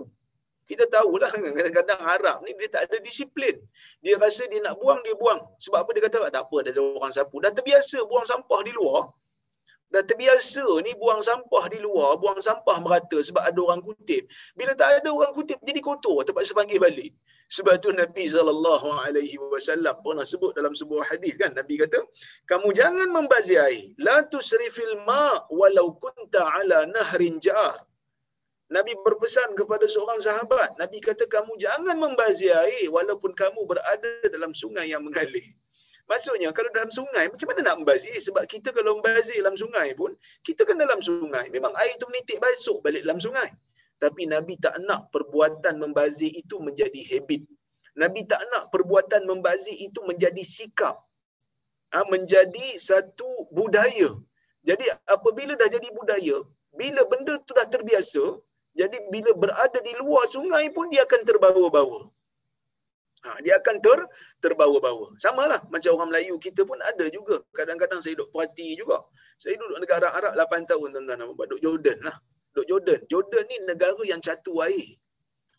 Kita 0.66 0.84
tahulah 0.90 1.30
kadang-kadang 1.30 2.00
Arab 2.02 2.42
ni 2.42 2.50
dia 2.58 2.68
tak 2.74 2.82
ada 2.90 2.96
disiplin. 2.98 3.54
Dia 4.02 4.18
rasa 4.18 4.48
dia 4.50 4.58
nak 4.66 4.74
buang, 4.82 4.98
dia 5.06 5.14
buang. 5.14 5.40
Sebab 5.64 5.78
apa 5.86 5.90
dia 5.94 6.02
kata, 6.08 6.18
tak 6.34 6.42
apa 6.50 6.56
ada 6.66 6.82
orang 6.82 7.12
sapu. 7.14 7.36
Dah 7.44 7.52
terbiasa 7.54 8.02
buang 8.10 8.26
sampah 8.26 8.60
di 8.66 8.72
luar, 8.74 9.12
dah 9.94 10.02
terbiasa 10.10 10.66
ni 10.86 10.92
buang 10.98 11.22
sampah 11.28 11.64
di 11.72 11.78
luar, 11.86 12.18
buang 12.22 12.40
sampah 12.48 12.76
merata 12.84 13.18
sebab 13.28 13.42
ada 13.50 13.60
orang 13.66 13.82
kutip. 13.86 14.26
Bila 14.58 14.74
tak 14.80 14.90
ada 14.98 15.08
orang 15.18 15.32
kutip 15.38 15.58
jadi 15.62 15.78
kotor, 15.78 16.26
terpaksa 16.26 16.52
panggil 16.58 16.82
balik. 16.82 17.14
Sebab 17.56 17.74
tu 17.84 17.94
Nabi 17.94 18.24
sallallahu 18.34 18.88
alaihi 19.06 19.38
wasallam 19.54 19.94
pernah 20.02 20.26
sebut 20.26 20.52
dalam 20.58 20.74
sebuah 20.74 21.04
hadis 21.10 21.38
kan 21.38 21.54
Nabi 21.54 21.78
kata, 21.78 22.02
"Kamu 22.50 22.74
jangan 22.74 23.08
membazir 23.16 23.62
air. 23.62 23.94
La 24.06 24.26
tusrifil 24.32 24.96
ma 25.06 25.44
walau 25.60 25.94
kunta 26.02 26.42
ala 26.58 26.88
nahrin 26.90 27.38
jar." 27.38 27.86
Nabi 28.72 28.96
berpesan 29.06 29.52
kepada 29.60 29.84
seorang 29.84 30.18
sahabat, 30.24 30.74
Nabi 30.80 30.98
kata 30.98 31.28
kamu 31.28 31.52
jangan 31.60 31.96
membazir 32.00 32.56
air 32.64 32.88
walaupun 32.88 33.36
kamu 33.36 33.60
berada 33.70 34.12
dalam 34.34 34.56
sungai 34.56 34.88
yang 34.88 35.04
mengalir. 35.04 35.44
Maksudnya 36.04 36.52
kalau 36.52 36.68
dalam 36.76 36.92
sungai 36.92 37.24
macam 37.32 37.46
mana 37.50 37.60
nak 37.64 37.76
membazir? 37.80 38.16
Sebab 38.26 38.44
kita 38.44 38.68
kalau 38.76 39.00
membazir 39.00 39.40
dalam 39.40 39.56
sungai 39.56 39.88
pun, 39.96 40.12
kita 40.44 40.68
kan 40.68 40.76
dalam 40.76 41.00
sungai. 41.00 41.48
Memang 41.48 41.72
air 41.80 41.96
tu 41.96 42.06
menitik 42.12 42.38
basuh 42.44 42.76
balik 42.84 43.02
dalam 43.08 43.20
sungai. 43.26 43.48
Tapi 44.04 44.28
Nabi 44.28 44.54
tak 44.60 44.76
nak 44.84 45.08
perbuatan 45.14 45.80
membazir 45.80 46.28
itu 46.42 46.60
menjadi 46.60 47.00
habit. 47.10 47.42
Nabi 47.96 48.20
tak 48.28 48.42
nak 48.52 48.68
perbuatan 48.74 49.22
membazir 49.30 49.76
itu 49.86 50.00
menjadi 50.04 50.42
sikap. 50.44 50.96
Ha, 51.94 52.02
menjadi 52.12 52.66
satu 52.76 53.48
budaya. 53.54 54.10
Jadi 54.68 54.84
apabila 55.16 55.54
dah 55.60 55.68
jadi 55.70 55.88
budaya, 55.98 56.36
bila 56.74 57.00
benda 57.12 57.38
tu 57.46 57.54
dah 57.54 57.68
terbiasa, 57.74 58.24
jadi 58.74 58.98
bila 59.14 59.30
berada 59.42 59.78
di 59.78 59.92
luar 60.02 60.26
sungai 60.26 60.64
pun 60.74 60.90
dia 60.92 61.06
akan 61.06 61.22
terbawa-bawa. 61.22 62.00
Ha, 63.24 63.40
dia 63.40 63.56
akan 63.56 63.80
ter 63.80 64.00
terbawa-bawa. 64.44 65.16
Samalah 65.16 65.64
macam 65.72 65.96
orang 65.96 66.12
Melayu 66.12 66.36
kita 66.36 66.60
pun 66.68 66.76
ada 66.84 67.08
juga. 67.08 67.40
Kadang-kadang 67.56 68.04
saya 68.04 68.20
duduk 68.20 68.36
parti 68.36 68.76
juga. 68.76 69.00
Saya 69.40 69.56
duduk 69.56 69.80
negara 69.80 70.12
Arab 70.12 70.36
8 70.36 70.68
tahun 70.68 70.88
tuan-tuan. 70.92 71.24
Duduk 71.32 71.60
Jordan 71.64 71.98
lah. 72.04 72.16
Duduk 72.52 72.66
Jordan. 72.68 73.00
Jordan 73.08 73.44
ni 73.48 73.56
negara 73.64 74.02
yang 74.04 74.20
catu 74.20 74.60
air. 74.60 75.00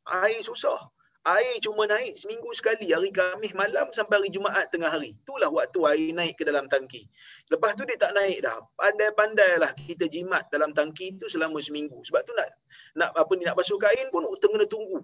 Air 0.06 0.40
susah. 0.46 0.78
Air 1.26 1.58
cuma 1.58 1.90
naik 1.90 2.14
seminggu 2.14 2.54
sekali. 2.54 2.94
Hari 2.94 3.10
Khamis 3.10 3.58
malam 3.58 3.90
sampai 3.90 4.22
hari 4.22 4.30
Jumaat 4.30 4.70
tengah 4.70 4.94
hari. 4.94 5.18
Itulah 5.26 5.50
waktu 5.50 5.80
air 5.90 6.14
naik 6.14 6.38
ke 6.38 6.46
dalam 6.46 6.70
tangki. 6.70 7.10
Lepas 7.50 7.74
tu 7.74 7.82
dia 7.90 7.98
tak 7.98 8.14
naik 8.14 8.46
dah. 8.46 8.62
Pandai-pandai 8.78 9.58
lah 9.58 9.74
kita 9.74 10.06
jimat 10.06 10.46
dalam 10.54 10.70
tangki 10.70 11.18
tu 11.18 11.26
selama 11.26 11.58
seminggu. 11.58 11.98
Sebab 12.06 12.22
tu 12.30 12.34
nak 12.38 12.46
nak 12.94 13.10
apa 13.18 13.32
ni 13.34 13.42
nak 13.42 13.58
basuh 13.58 13.82
kain 13.82 14.06
pun 14.14 14.22
kena 14.38 14.70
tunggu. 14.70 15.02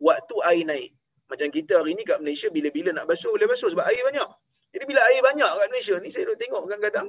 Waktu 0.00 0.36
air 0.48 0.64
naik. 0.64 0.90
Macam 1.28 1.48
kita 1.52 1.84
hari 1.84 1.92
ni 1.92 2.02
kat 2.08 2.18
Malaysia 2.24 2.48
bila-bila 2.48 2.90
nak 2.96 3.04
basuh 3.04 3.32
boleh 3.36 3.48
basuh 3.52 3.68
sebab 3.68 3.84
air 3.84 4.00
banyak. 4.08 4.28
Jadi 4.72 4.84
bila 4.88 5.00
air 5.12 5.20
banyak 5.20 5.50
kat 5.60 5.66
Malaysia 5.68 5.94
ni 6.00 6.08
saya 6.08 6.24
duk 6.28 6.40
tengok 6.40 6.64
kadang-kadang 6.64 7.08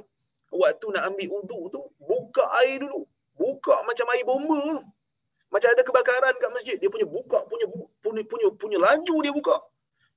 waktu 0.52 0.86
nak 0.92 1.02
ambil 1.08 1.28
wudu 1.32 1.60
tu 1.72 1.80
buka 2.04 2.44
air 2.60 2.76
dulu. 2.84 3.08
Buka 3.40 3.80
macam 3.88 4.06
air 4.12 4.24
bomba 4.28 4.60
tu. 4.76 4.84
Macam 5.50 5.68
ada 5.72 5.82
kebakaran 5.82 6.34
kat 6.36 6.50
masjid 6.52 6.76
dia 6.76 6.92
punya 6.92 7.08
buka 7.08 7.42
punya 7.50 7.66
punya 8.04 8.22
punya, 8.28 8.46
punya 8.60 8.78
laju 8.78 9.16
dia 9.24 9.32
buka. 9.32 9.56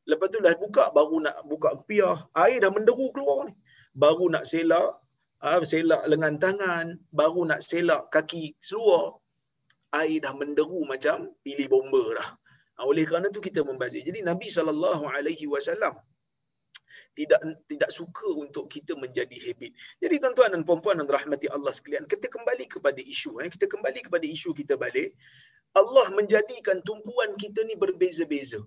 Lepas 0.04 0.28
tu 0.36 0.44
dah 0.44 0.52
buka 0.60 0.92
baru 0.92 1.18
nak 1.24 1.36
buka 1.48 1.70
piah. 1.88 2.28
Air 2.36 2.60
dah 2.60 2.72
menderu 2.76 3.08
keluar 3.16 3.48
ni. 3.48 3.56
Baru 3.96 4.28
nak 4.28 4.44
selak 4.44 5.00
ah 5.40 5.64
selak 5.64 6.04
lengan 6.12 6.36
tangan, 6.44 6.86
baru 7.08 7.48
nak 7.48 7.64
selak 7.64 8.12
kaki 8.12 8.60
seluar. 8.60 9.16
Air 9.96 10.20
dah 10.26 10.34
menderu 10.36 10.84
macam 10.84 11.32
pilih 11.40 11.72
bomba 11.72 12.04
dah. 12.20 12.30
Ha, 12.78 12.90
oleh 12.90 13.04
kerana 13.10 13.30
itu 13.30 13.42
kita 13.48 13.62
membazir. 13.62 14.02
Jadi 14.02 14.26
Nabi 14.26 14.48
sallallahu 14.50 15.06
alaihi 15.06 15.46
wasallam 15.46 15.94
tidak 17.18 17.42
tidak 17.70 17.92
suka 17.94 18.30
untuk 18.44 18.66
kita 18.70 18.94
menjadi 18.98 19.38
habit. 19.46 19.72
Jadi 20.02 20.16
tuan-tuan 20.22 20.50
dan 20.54 20.62
puan-puan 20.66 20.98
yang 21.02 21.10
rahmati 21.10 21.48
Allah 21.56 21.74
sekalian, 21.74 22.06
kita 22.10 22.30
kembali 22.36 22.66
kepada 22.70 23.02
isu 23.02 23.42
eh 23.42 23.50
kita 23.56 23.66
kembali 23.74 24.00
kepada 24.10 24.26
isu 24.26 24.50
kita 24.58 24.74
balik. 24.78 25.14
Allah 25.74 26.06
menjadikan 26.14 26.82
tumpuan 26.86 27.34
kita 27.38 27.66
ni 27.66 27.74
berbeza-beza. 27.74 28.62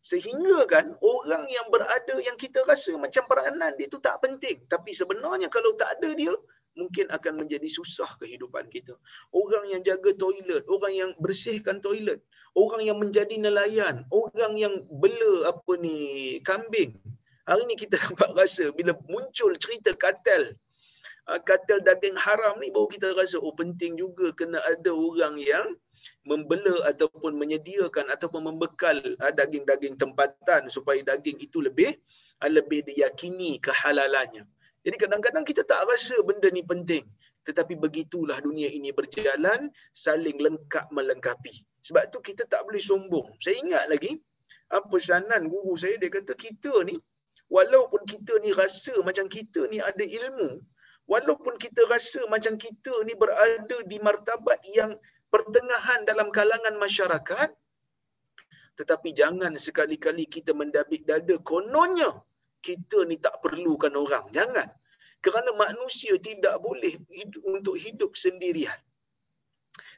Sehingga 0.00 0.64
kan 0.64 0.86
orang 1.04 1.44
yang 1.52 1.68
berada 1.68 2.16
yang 2.24 2.36
kita 2.40 2.64
rasa 2.64 2.96
macam 2.96 3.24
peranan 3.28 3.72
dia 3.76 3.88
tu 3.92 4.00
tak 4.00 4.16
penting, 4.24 4.64
tapi 4.72 4.96
sebenarnya 4.96 5.48
kalau 5.52 5.76
tak 5.76 6.00
ada 6.00 6.16
dia, 6.16 6.32
mungkin 6.78 7.10
akan 7.10 7.44
menjadi 7.44 7.66
susah 7.66 8.08
kehidupan 8.20 8.70
kita. 8.70 8.94
Orang 9.34 9.66
yang 9.70 9.82
jaga 9.82 10.14
toilet, 10.14 10.62
orang 10.70 10.92
yang 10.94 11.10
bersihkan 11.18 11.82
toilet, 11.82 12.22
orang 12.54 12.82
yang 12.86 12.98
menjadi 12.98 13.34
nelayan, 13.38 14.06
orang 14.10 14.54
yang 14.54 14.74
bela 14.90 15.50
apa 15.50 15.72
ni 15.78 16.38
kambing. 16.46 16.98
Hari 17.48 17.66
ni 17.66 17.74
kita 17.74 17.98
dapat 18.06 18.30
rasa 18.36 18.70
bila 18.70 18.94
muncul 19.10 19.50
cerita 19.58 19.90
katel 19.98 20.54
ah, 21.26 21.40
katel 21.42 21.82
daging 21.82 22.14
haram 22.14 22.62
ni 22.62 22.70
baru 22.70 22.86
kita 22.86 23.10
rasa 23.18 23.42
oh 23.42 23.50
penting 23.56 23.98
juga 23.98 24.30
kena 24.38 24.62
ada 24.70 24.94
orang 24.94 25.34
yang 25.40 25.66
membela 26.24 26.86
ataupun 26.88 27.36
menyediakan 27.36 28.08
ataupun 28.12 28.46
membekal 28.46 28.96
ah, 29.18 29.32
daging-daging 29.34 29.98
tempatan 29.98 30.70
supaya 30.70 31.02
daging 31.02 31.42
itu 31.42 31.58
lebih 31.58 31.98
ah, 32.38 32.50
lebih 32.50 32.86
diyakini 32.86 33.58
kehalalannya. 33.58 34.46
Jadi 34.84 34.96
kadang-kadang 35.02 35.44
kita 35.50 35.62
tak 35.70 35.84
rasa 35.90 36.16
benda 36.28 36.48
ni 36.56 36.62
penting. 36.72 37.04
Tetapi 37.46 37.74
begitulah 37.84 38.38
dunia 38.46 38.68
ini 38.78 38.90
berjalan, 38.98 39.68
saling 39.92 40.38
lengkap 40.46 40.86
melengkapi. 40.96 41.54
Sebab 41.86 42.02
tu 42.12 42.18
kita 42.28 42.44
tak 42.52 42.64
boleh 42.66 42.82
sombong. 42.90 43.28
Saya 43.44 43.56
ingat 43.64 43.84
lagi, 43.92 44.12
apa 44.76 44.86
pesanan 44.92 45.48
guru 45.52 45.74
saya, 45.82 45.96
dia 46.02 46.10
kata 46.16 46.32
kita 46.44 46.72
ni, 46.88 46.96
walaupun 47.56 48.02
kita 48.12 48.32
ni 48.44 48.50
rasa 48.62 48.94
macam 49.08 49.26
kita 49.36 49.68
ni 49.72 49.78
ada 49.90 50.04
ilmu, 50.04 50.50
walaupun 51.12 51.54
kita 51.64 51.84
rasa 51.92 52.20
macam 52.34 52.54
kita 52.64 52.94
ni 53.08 53.14
berada 53.22 53.78
di 53.90 53.98
martabat 54.06 54.60
yang 54.78 54.92
pertengahan 55.34 56.00
dalam 56.10 56.28
kalangan 56.38 56.76
masyarakat, 56.84 57.48
tetapi 58.78 59.08
jangan 59.20 59.52
sekali-kali 59.66 60.24
kita 60.36 60.52
mendabik 60.60 61.02
dada 61.10 61.36
kononnya 61.50 62.10
kita 62.60 63.08
ni 63.10 63.16
tak 63.16 63.40
perlukan 63.44 63.92
orang. 63.96 64.24
Jangan. 64.36 64.68
Kerana 65.24 65.50
manusia 65.52 66.16
tidak 66.16 66.56
boleh 66.64 66.96
hidup, 67.12 67.42
untuk 67.44 67.76
hidup 67.76 68.12
sendirian. 68.16 68.78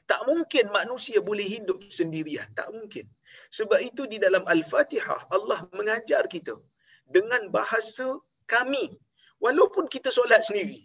Tak 0.03 0.27
mungkin 0.27 0.67
manusia 0.79 1.23
boleh 1.23 1.47
hidup 1.47 1.79
sendirian. 1.87 2.47
Tak 2.59 2.67
mungkin. 2.75 3.07
Sebab 3.55 3.79
itu 3.79 4.03
di 4.03 4.19
dalam 4.19 4.43
Al-Fatihah, 4.43 5.31
Allah 5.31 5.63
mengajar 5.71 6.27
kita 6.27 6.59
dengan 7.07 7.47
bahasa 7.47 8.19
kami. 8.47 8.91
Walaupun 9.39 9.87
kita 9.87 10.11
solat 10.11 10.43
sendiri. 10.43 10.83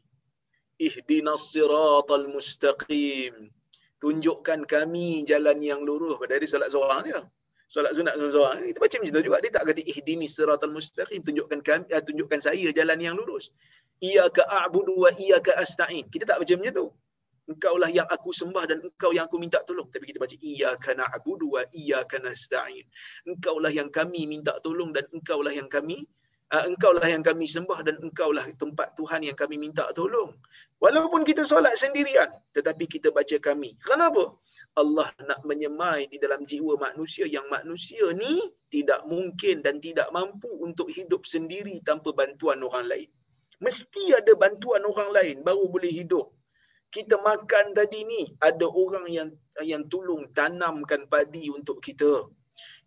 Ihdinas 0.78 1.50
siratal 1.50 2.30
mustaqim. 2.30 3.50
Tunjukkan 3.98 4.62
kami 4.70 5.26
jalan 5.26 5.58
yang 5.58 5.82
lurus. 5.82 6.22
Dari 6.30 6.46
solat 6.46 6.70
seorang 6.70 7.02
dia. 7.06 7.20
Solat 7.68 7.92
sunat 7.92 8.16
dengan 8.16 8.32
seorang 8.32 8.64
kita 8.64 8.78
baca 8.80 8.96
macam 8.96 9.12
tu 9.12 9.22
juga. 9.28 9.38
Dia 9.44 9.52
tak 9.52 9.64
kata 9.68 9.82
ihdini 9.84 10.26
siratal 10.26 10.72
mustaqim. 10.72 11.20
Tunjukkan 11.20 11.58
kami 11.60 11.84
uh, 11.92 12.02
tunjukkan 12.02 12.40
saya 12.40 12.68
jalan 12.72 12.98
yang 12.98 13.14
lurus. 13.14 13.52
Iyyaka 14.00 14.48
a'budu 14.48 14.94
wa 15.04 15.10
iyyaka 15.12 15.52
asta'in. 15.60 16.08
Kita 16.08 16.24
tak 16.24 16.40
baca 16.40 16.54
macam 16.56 16.72
tu. 16.72 16.86
Engkaulah 17.48 17.88
yang 17.88 18.08
aku 18.08 18.28
sembah 18.32 18.64
dan 18.68 18.78
engkau 18.84 19.10
yang 19.16 19.24
aku 19.28 19.36
minta 19.36 19.60
tolong. 19.68 19.88
Tapi 19.92 20.04
kita 20.08 20.18
baca 20.20 20.36
iyyaka 20.40 20.96
na'budu 20.96 21.46
wa 21.60 21.62
iyyaka 21.76 22.16
nasta'in. 22.24 22.84
Engkaulah 23.28 23.72
yang 23.72 23.92
kami 23.92 24.24
minta 24.24 24.56
tolong 24.64 24.90
dan 24.96 25.04
engkaulah 25.12 25.52
yang 25.52 25.68
kami 25.68 26.08
engkaulah 26.48 27.04
yang 27.04 27.20
kami 27.20 27.44
sembah 27.44 27.84
dan 27.84 27.96
engkaulah 28.00 28.44
tempat 28.56 28.96
Tuhan 28.96 29.20
yang 29.28 29.36
kami 29.36 29.60
minta 29.60 29.84
tolong. 29.92 30.32
Walaupun 30.80 31.20
kita 31.28 31.44
solat 31.44 31.76
sendirian 31.76 32.32
tetapi 32.56 32.88
kita 32.88 33.12
baca 33.12 33.36
kami. 33.36 33.76
Kenapa? 33.84 34.32
Allah 34.80 35.12
nak 35.28 35.44
menyemai 35.44 36.08
di 36.08 36.16
dalam 36.16 36.48
jiwa 36.48 36.80
manusia 36.80 37.28
yang 37.28 37.44
manusia 37.52 38.14
ni 38.16 38.40
tidak 38.72 39.04
mungkin 39.04 39.60
dan 39.60 39.76
tidak 39.82 40.08
mampu 40.08 40.48
untuk 40.64 40.88
hidup 40.88 41.28
sendiri 41.28 41.84
tanpa 41.84 42.16
bantuan 42.16 42.64
orang 42.64 42.88
lain. 42.88 43.08
Mesti 43.60 44.14
ada 44.16 44.32
bantuan 44.38 44.86
orang 44.88 45.10
lain 45.12 45.36
baru 45.44 45.68
boleh 45.68 45.92
hidup. 45.92 46.32
Kita 46.88 47.20
makan 47.20 47.76
tadi 47.76 48.00
ni 48.08 48.22
ada 48.40 48.64
orang 48.64 49.04
yang 49.12 49.28
yang 49.60 49.84
tolong 49.92 50.32
tanamkan 50.32 51.04
padi 51.12 51.52
untuk 51.52 51.84
kita 51.84 52.24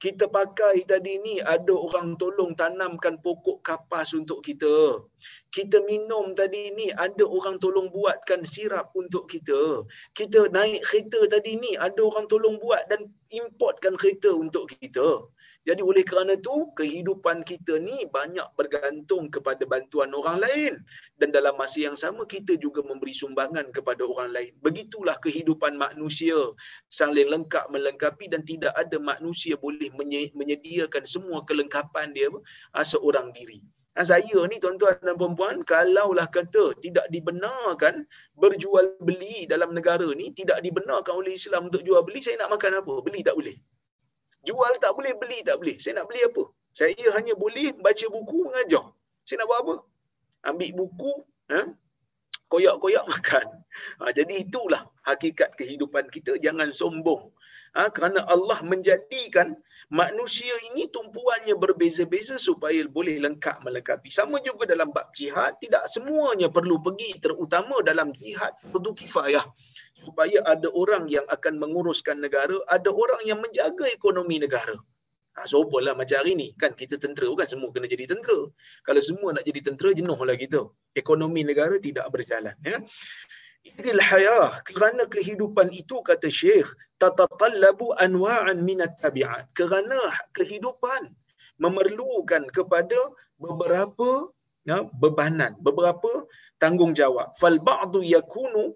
kita 0.01 0.25
pakai 0.27 0.83
tadi 0.87 1.21
ni 1.21 1.37
ada 1.41 1.73
orang 1.73 2.17
tolong 2.17 2.57
tanamkan 2.57 3.21
pokok 3.21 3.61
kapas 3.61 4.17
untuk 4.17 4.41
kita. 4.41 5.03
Kita 5.51 5.83
minum 5.85 6.33
tadi 6.33 6.73
ni 6.73 6.89
ada 6.95 7.27
orang 7.27 7.59
tolong 7.61 7.91
buatkan 7.91 8.41
sirap 8.41 8.89
untuk 8.97 9.29
kita. 9.29 9.85
Kita 10.17 10.49
naik 10.49 10.81
kereta 10.87 11.19
tadi 11.29 11.59
ni 11.59 11.77
ada 11.77 12.01
orang 12.01 12.25
tolong 12.25 12.57
buat 12.57 12.87
dan 12.89 13.11
importkan 13.29 13.99
kereta 13.99 14.33
untuk 14.33 14.71
kita 14.79 15.27
jadi 15.61 15.85
oleh 15.85 16.01
kerana 16.01 16.33
tu 16.41 16.73
kehidupan 16.73 17.45
kita 17.45 17.77
ni 17.77 18.09
banyak 18.09 18.49
bergantung 18.57 19.29
kepada 19.29 19.61
bantuan 19.69 20.09
orang 20.09 20.41
lain 20.41 20.73
dan 21.21 21.29
dalam 21.29 21.53
masa 21.53 21.85
yang 21.85 21.93
sama 21.93 22.25
kita 22.25 22.57
juga 22.57 22.81
memberi 22.81 23.13
sumbangan 23.13 23.69
kepada 23.69 24.01
orang 24.01 24.33
lain. 24.33 24.51
Begitulah 24.65 25.21
kehidupan 25.21 25.77
manusia 25.77 26.33
saling 26.89 27.29
lengkap 27.29 27.69
melengkapi 27.69 28.25
dan 28.33 28.41
tidak 28.41 28.73
ada 28.73 28.97
manusia 28.97 29.53
boleh 29.53 29.93
menyediakan 30.33 31.05
semua 31.05 31.45
kelengkapan 31.45 32.09
dia 32.09 32.33
ah, 32.73 32.81
seorang 32.81 33.29
diri. 33.29 33.61
Nah, 33.91 34.07
saya 34.07 34.39
ni 34.49 34.57
tuan-tuan 34.57 34.97
dan 35.03 35.19
puan-puan, 35.19 35.61
kalaulah 35.67 36.25
kata 36.31 36.73
tidak 36.81 37.05
dibenarkan 37.13 38.07
berjual 38.39 38.97
beli 39.03 39.45
dalam 39.45 39.77
negara 39.77 40.07
ni, 40.15 40.31
tidak 40.33 40.63
dibenarkan 40.65 41.21
oleh 41.21 41.35
Islam 41.35 41.67
untuk 41.69 41.83
jual 41.83 42.01
beli, 42.01 42.23
saya 42.23 42.39
nak 42.39 42.55
makan 42.55 42.81
apa? 42.81 42.93
Beli 43.03 43.21
tak 43.21 43.35
boleh. 43.35 43.59
Jual 44.47 44.73
tak 44.83 44.91
boleh, 44.97 45.13
beli 45.21 45.39
tak 45.45 45.61
boleh. 45.61 45.77
Saya 45.77 46.01
nak 46.01 46.09
beli 46.09 46.21
apa? 46.25 46.43
Saya 46.73 47.07
hanya 47.17 47.33
boleh 47.37 47.75
baca 47.77 48.05
buku 48.09 48.37
mengajar. 48.47 48.85
Saya 49.27 49.43
nak 49.43 49.47
buat 49.49 49.59
apa? 49.63 49.75
Ambil 50.49 50.71
buku, 50.73 51.13
eh? 51.53 51.67
koyak-koyak 52.51 53.05
makan. 53.07 53.47
Ha, 54.03 54.11
jadi 54.11 54.43
itulah 54.43 54.83
hakikat 55.07 55.55
kehidupan 55.55 56.11
kita. 56.11 56.35
Jangan 56.35 56.75
sombong. 56.75 57.31
Ha, 57.71 57.87
kerana 57.87 58.27
Allah 58.27 58.59
menjadikan 58.67 59.55
manusia 59.87 60.51
ini 60.71 60.91
tumpuannya 60.91 61.55
berbeza-beza 61.55 62.35
supaya 62.35 62.83
boleh 62.83 63.15
lengkap 63.23 63.63
melengkapi. 63.63 64.11
Sama 64.11 64.43
juga 64.43 64.67
dalam 64.67 64.91
bab 64.91 65.15
jihad, 65.15 65.55
tidak 65.63 65.87
semuanya 65.87 66.51
perlu 66.51 66.83
pergi 66.83 67.15
terutama 67.23 67.79
dalam 67.79 68.11
jihad 68.11 68.51
fardu 68.59 68.91
kifayah 68.91 69.47
supaya 70.03 70.43
ada 70.43 70.67
orang 70.75 71.07
yang 71.07 71.23
akan 71.31 71.61
menguruskan 71.63 72.19
negara, 72.19 72.57
ada 72.67 72.89
orang 72.91 73.21
yang 73.23 73.39
menjaga 73.39 73.87
ekonomi 73.87 74.41
negara. 74.41 74.75
Ha, 75.31 75.47
lah 75.47 75.95
macam 75.95 76.17
hari 76.19 76.35
ni. 76.35 76.51
Kan 76.59 76.75
kita 76.75 76.99
tentera 76.99 77.31
kan 77.39 77.47
semua 77.47 77.71
kena 77.71 77.87
jadi 77.87 78.03
tentera. 78.03 78.51
Kalau 78.83 78.99
semua 78.99 79.31
nak 79.31 79.47
jadi 79.47 79.63
tentera, 79.63 79.95
jenuhlah 79.95 80.35
kita. 80.35 80.67
Ekonomi 80.91 81.47
negara 81.47 81.79
tidak 81.79 82.03
berjalan. 82.11 82.51
Ya. 82.67 82.83
Idil 83.61 84.01
hayah. 84.01 84.57
Kerana 84.65 85.05
kehidupan 85.05 85.69
itu, 85.69 86.01
kata 86.01 86.29
Syekh, 86.29 86.69
tatatallabu 86.97 87.93
anwa'an 88.01 88.57
minat 88.65 88.97
tabi'at. 88.97 89.53
Kerana 89.53 89.99
kehidupan 90.33 91.13
memerlukan 91.61 92.49
kepada 92.49 92.97
beberapa 93.37 94.33
ya, 94.65 94.85
bebanan, 94.97 95.53
beberapa 95.61 96.25
tanggungjawab. 96.57 97.37
Fal 97.37 97.61
ba'du 97.61 98.01
yakunu 98.01 98.73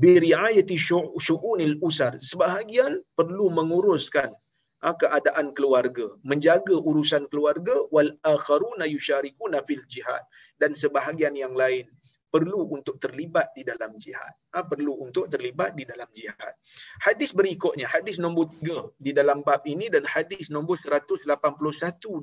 biriayati 0.00 0.76
syu'unil 1.20 1.76
usar. 1.84 2.16
Sebahagian 2.16 3.04
perlu 3.12 3.52
menguruskan 3.52 4.32
ha, 4.80 4.88
keadaan 4.96 5.52
keluarga, 5.56 6.08
menjaga 6.24 6.76
urusan 6.80 7.28
keluarga 7.28 7.72
wal 7.94 8.10
akharuna 8.24 8.88
yusyarikuna 8.88 9.60
fil 9.68 9.84
jihad 9.92 10.24
dan 10.56 10.72
sebahagian 10.72 11.36
yang 11.36 11.52
lain 11.52 11.84
perlu 12.31 12.67
untuk 12.75 12.99
terlibat 12.99 13.55
di 13.55 13.63
dalam 13.63 13.95
jihad. 13.95 14.33
Ha, 14.53 14.61
perlu 14.67 14.93
untuk 14.99 15.31
terlibat 15.31 15.73
di 15.79 15.87
dalam 15.87 16.07
jihad. 16.11 16.53
Hadis 16.99 17.31
berikutnya, 17.31 17.87
hadis 17.87 18.19
nombor 18.19 18.51
3 18.51 18.99
di 18.99 19.11
dalam 19.15 19.41
bab 19.47 19.63
ini 19.63 19.87
dan 19.87 20.03
hadis 20.03 20.51
nombor 20.51 20.77
181 20.83 21.23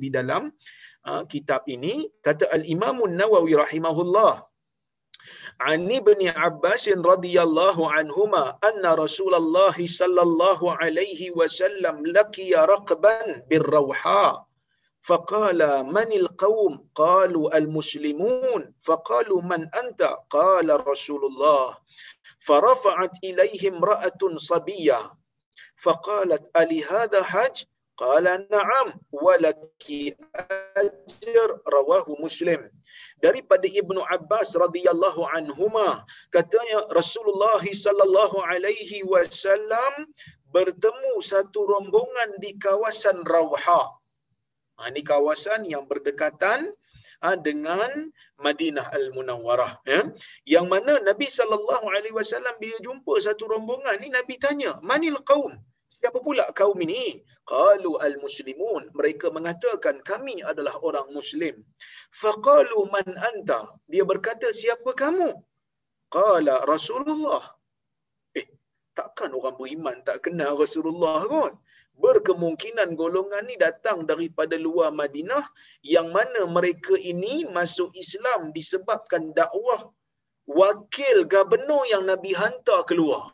di 0.03 0.09
dalam 0.13 0.53
ha, 1.09 1.25
kitab 1.25 1.65
ini 1.67 2.07
kata 2.21 2.49
Al-Imam 2.53 3.01
Nawawi 3.09 3.57
rahimahullah 3.57 4.45
عن 5.61 5.89
ابن 5.89 6.21
عباس 6.29 6.85
رضي 7.01 7.37
الله 7.41 7.79
عنهما 7.93 8.59
أن 8.61 8.85
رسول 8.85 9.35
الله 9.35 9.77
صلى 9.87 10.23
الله 10.23 10.61
عليه 10.77 11.33
وسلم 11.33 12.07
لقي 12.07 12.53
رقبا 12.53 13.49
بالروحاء 13.49 14.35
فقال 15.02 15.84
من 15.86 16.12
القوم 16.12 16.90
قالوا 16.96 17.58
المسلمون 17.58 18.74
فقالوا 18.86 19.42
من 19.42 19.70
انت 19.76 20.02
قال 20.30 20.88
رسول 20.88 21.26
الله 21.26 21.78
فرفعت 22.40 23.12
اليه 23.24 23.70
امراه 23.70 24.20
صبيه 24.36 25.14
فقالت 25.84 26.58
الي 26.58 26.84
هذا 26.84 27.24
حج 27.24 27.64
قال 27.98 28.48
نعم 28.52 28.88
ولك 29.12 29.84
اجر 30.78 31.50
رواه 31.68 32.06
مسلم 32.24 32.72
daripada 33.20 33.68
ibnu 33.68 34.00
abbas 34.08 34.56
radhiyallahu 34.56 35.28
anhuma 35.36 36.08
katanya 36.32 36.88
rasulullah 36.96 37.60
sallallahu 37.60 38.40
alaihi 38.40 39.04
wasallam 39.04 40.08
bertemu 40.56 41.12
satu 41.20 41.68
rombongan 41.68 42.40
di 42.40 42.56
kawasan 42.56 43.20
rawha 43.28 43.99
Ha, 44.80 44.88
ini 44.92 45.02
kawasan 45.04 45.68
yang 45.68 45.84
berdekatan 45.92 46.72
ha, 47.24 47.36
dengan 47.36 47.92
Madinah 48.40 48.88
Al-Munawwarah 48.96 49.84
ya. 49.84 50.02
Yang 50.48 50.66
mana 50.72 50.94
Nabi 51.04 51.28
wasallam 52.20 52.56
bila 52.64 52.78
jumpa 52.80 53.14
satu 53.20 53.44
rombongan 53.52 54.00
ni 54.00 54.08
Nabi 54.08 54.40
tanya, 54.40 54.80
"Manil 54.80 55.20
qaum?" 55.28 55.52
Siapa 56.00 56.20
pula 56.24 56.46
kaum 56.56 56.80
ini? 56.86 57.20
Qalu 57.44 58.00
al-muslimun. 58.08 58.84
Mereka 58.96 59.28
mengatakan 59.36 60.00
kami 60.10 60.40
adalah 60.52 60.80
orang 60.88 61.12
muslim. 61.18 61.60
Faqalu 62.22 62.80
man 62.94 63.10
anta? 63.30 63.60
Dia 63.92 64.08
berkata 64.12 64.48
siapa 64.62 64.96
kamu? 64.96 65.30
Qala 66.14 66.64
Rasulullah. 66.64 67.44
Eh, 68.38 68.48
takkan 68.96 69.36
orang 69.36 69.60
beriman 69.60 69.98
tak 70.08 70.30
kenal 70.30 70.56
Rasulullah 70.64 71.20
kot? 71.28 71.54
Berkemungkinan 72.04 72.96
golongan 73.02 73.44
ni 73.50 73.56
datang 73.66 74.08
daripada 74.12 74.56
luar 74.66 74.90
Madinah 75.00 75.44
yang 75.84 76.08
mana 76.16 76.48
mereka 76.58 76.96
ini 77.12 77.44
masuk 77.58 77.92
Islam 78.04 78.56
disebabkan 78.58 79.36
dakwah 79.40 79.82
wakil 80.48 81.18
gubernur 81.34 81.84
yang 81.92 82.04
Nabi 82.12 82.32
hantar 82.42 82.82
keluar. 82.90 83.30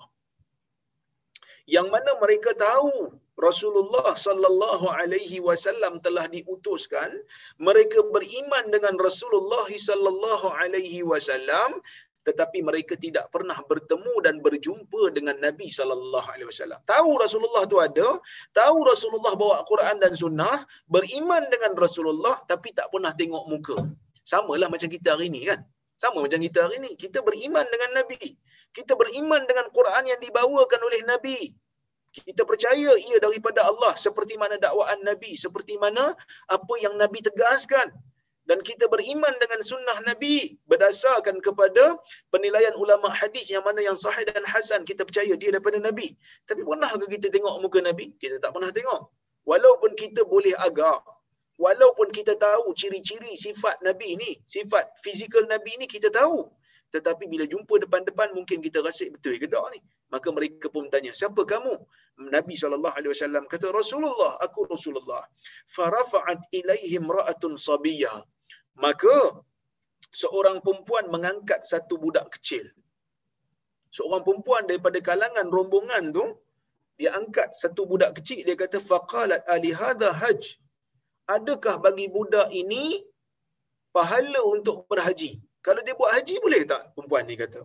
Yang 1.75 1.87
mana 1.93 2.11
mereka 2.21 2.51
tahu 2.57 3.13
Rasulullah 3.35 4.15
sallallahu 4.15 4.87
alaihi 4.87 5.43
wasallam 5.47 5.99
telah 6.05 6.25
diutuskan 6.35 7.11
mereka 7.67 7.99
beriman 8.15 8.71
dengan 8.75 8.95
Rasulullah 9.07 9.67
sallallahu 9.67 10.47
alaihi 10.55 11.03
wasallam 11.11 11.83
tetapi 12.27 12.59
mereka 12.69 12.93
tidak 13.05 13.29
pernah 13.33 13.57
bertemu 13.69 14.13
dan 14.25 14.35
berjumpa 14.45 15.01
dengan 15.17 15.37
Nabi 15.45 15.67
sallallahu 15.69 16.27
alaihi 16.33 16.49
wasallam. 16.51 16.79
Tahu 16.93 17.09
Rasulullah 17.23 17.63
tu 17.69 17.77
ada, 17.87 18.07
tahu 18.59 18.77
Rasulullah 18.91 19.33
bawa 19.37 19.57
Quran 19.69 20.01
dan 20.03 20.13
sunnah, 20.17 20.57
beriman 20.89 21.45
dengan 21.53 21.77
Rasulullah 21.77 22.41
tapi 22.51 22.73
tak 22.73 22.89
pernah 22.93 23.13
tengok 23.13 23.45
muka. 23.45 23.77
Samalah 24.25 24.67
macam 24.73 24.89
kita 24.89 25.13
hari 25.13 25.29
ini 25.29 25.45
kan. 25.49 25.61
Sama 26.01 26.19
macam 26.25 26.39
kita 26.41 26.65
hari 26.65 26.75
ini. 26.81 26.91
Kita 26.99 27.21
beriman 27.23 27.63
dengan 27.73 28.01
Nabi. 28.03 28.35
Kita 28.75 28.97
beriman 28.99 29.41
dengan 29.47 29.69
Quran 29.71 30.03
yang 30.11 30.19
dibawakan 30.19 30.81
oleh 30.81 31.01
Nabi. 31.07 31.39
Kita 32.15 32.41
percaya 32.47 32.91
ia 32.95 33.17
daripada 33.21 33.63
Allah 33.69 33.93
seperti 33.95 34.35
mana 34.41 34.59
dakwaan 34.59 34.99
Nabi. 35.05 35.37
Seperti 35.39 35.79
mana 35.79 36.11
apa 36.49 36.73
yang 36.83 36.97
Nabi 36.99 37.23
tegaskan. 37.23 37.93
Dan 38.49 38.61
kita 38.61 38.85
beriman 38.93 39.33
dengan 39.41 39.59
sunnah 39.69 39.97
Nabi 40.09 40.53
berdasarkan 40.69 41.41
kepada 41.41 41.97
penilaian 42.33 42.75
ulama 42.83 43.09
hadis 43.09 43.49
yang 43.53 43.65
mana 43.67 43.81
yang 43.81 43.97
sahih 43.97 44.25
dan 44.29 44.45
hasan 44.53 44.85
kita 44.89 45.01
percaya 45.07 45.33
dia 45.33 45.49
daripada 45.55 45.81
Nabi. 45.81 46.13
Tapi 46.49 46.61
pernah 46.61 46.89
ke 46.93 47.05
kita 47.17 47.27
tengok 47.35 47.55
muka 47.63 47.79
Nabi? 47.89 48.13
Kita 48.21 48.37
tak 48.43 48.53
pernah 48.53 48.69
tengok. 48.69 49.01
walaupun 49.49 49.91
kita 50.01 50.21
boleh 50.33 50.53
agak 50.67 50.99
walaupun 51.63 52.07
kita 52.17 52.33
tahu 52.45 52.73
ciri-ciri 52.81 53.33
sifat 53.45 53.79
nabi 53.87 54.09
ni 54.21 54.31
sifat 54.55 54.85
fizikal 55.05 55.45
nabi 55.53 55.73
ni 55.81 55.87
kita 55.95 56.09
tahu 56.19 56.39
tetapi 56.93 57.23
bila 57.31 57.45
jumpa 57.53 57.75
depan-depan 57.83 58.29
mungkin 58.37 58.59
kita 58.65 58.79
rasa 58.87 59.07
betul 59.13 59.35
ke 59.41 59.47
tak 59.53 59.65
ni 59.73 59.79
maka 60.13 60.27
mereka 60.37 60.67
pun 60.75 60.85
tanya 60.93 61.11
siapa 61.21 61.41
kamu 61.53 61.73
Nabi 62.35 62.53
SAW 62.55 63.47
kata 63.53 63.67
Rasulullah 63.79 64.33
aku 64.45 64.63
Rasulullah 64.73 65.23
farafa'at 65.75 66.47
ilaihim 66.59 67.03
ra'atun 67.17 67.59
sabiyah 67.59 68.23
maka 68.83 69.15
seorang 70.21 70.57
perempuan 70.65 71.05
mengangkat 71.13 71.61
satu 71.71 71.95
budak 72.03 72.27
kecil. 72.35 72.65
Seorang 73.95 74.23
perempuan 74.27 74.63
daripada 74.69 74.99
kalangan 75.09 75.47
rombongan 75.55 76.03
tu 76.17 76.25
dia 76.99 77.11
angkat 77.19 77.49
satu 77.61 77.81
budak 77.91 78.11
kecil 78.17 78.39
dia 78.47 78.55
kata 78.63 78.79
faqalat 78.91 79.41
ali 79.55 79.71
hadha 79.81 80.09
hajj. 80.21 80.43
Adakah 81.35 81.75
bagi 81.85 82.05
budak 82.15 82.47
ini 82.61 82.83
pahala 83.95 84.41
untuk 84.53 84.85
berhaji? 84.91 85.31
Kalau 85.65 85.81
dia 85.85 85.95
buat 85.99 86.11
haji 86.15 86.35
boleh 86.45 86.61
tak? 86.71 86.81
Perempuan 86.93 87.25
ni 87.29 87.35
kata 87.43 87.61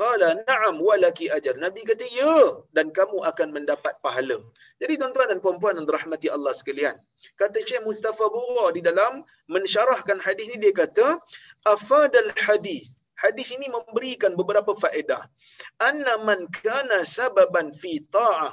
qala 0.00 0.28
na'am 0.46 0.76
walaki 0.82 1.26
ajar 1.36 1.54
nabi 1.64 1.86
kata 1.90 2.06
ya 2.10 2.36
dan 2.76 2.90
kamu 2.90 3.22
akan 3.30 3.48
mendapat 3.56 3.94
pahala. 4.04 4.38
Jadi 4.82 4.94
tuan-tuan 5.00 5.30
dan 5.30 5.38
puan-puan 5.44 5.78
yang 5.78 5.86
dirahmati 5.86 6.28
Allah 6.36 6.52
sekalian 6.58 6.94
kata 7.40 7.62
Syekh 7.62 7.82
Mustafa 7.86 8.26
Bura 8.34 8.66
di 8.76 8.82
dalam 8.82 9.22
mensyarahkan 9.54 10.18
hadis 10.26 10.46
ni 10.52 10.58
dia 10.64 10.74
kata 10.74 11.18
afadal 11.66 12.30
hadis. 12.46 13.00
Hadis 13.14 13.54
ini 13.54 13.70
memberikan 13.70 14.34
beberapa 14.34 14.74
faedah. 14.74 15.22
Anna 15.78 16.18
man 16.26 16.50
kana 16.50 17.06
sababan 17.06 17.70
fi 17.70 18.02
ta'ah 18.10 18.50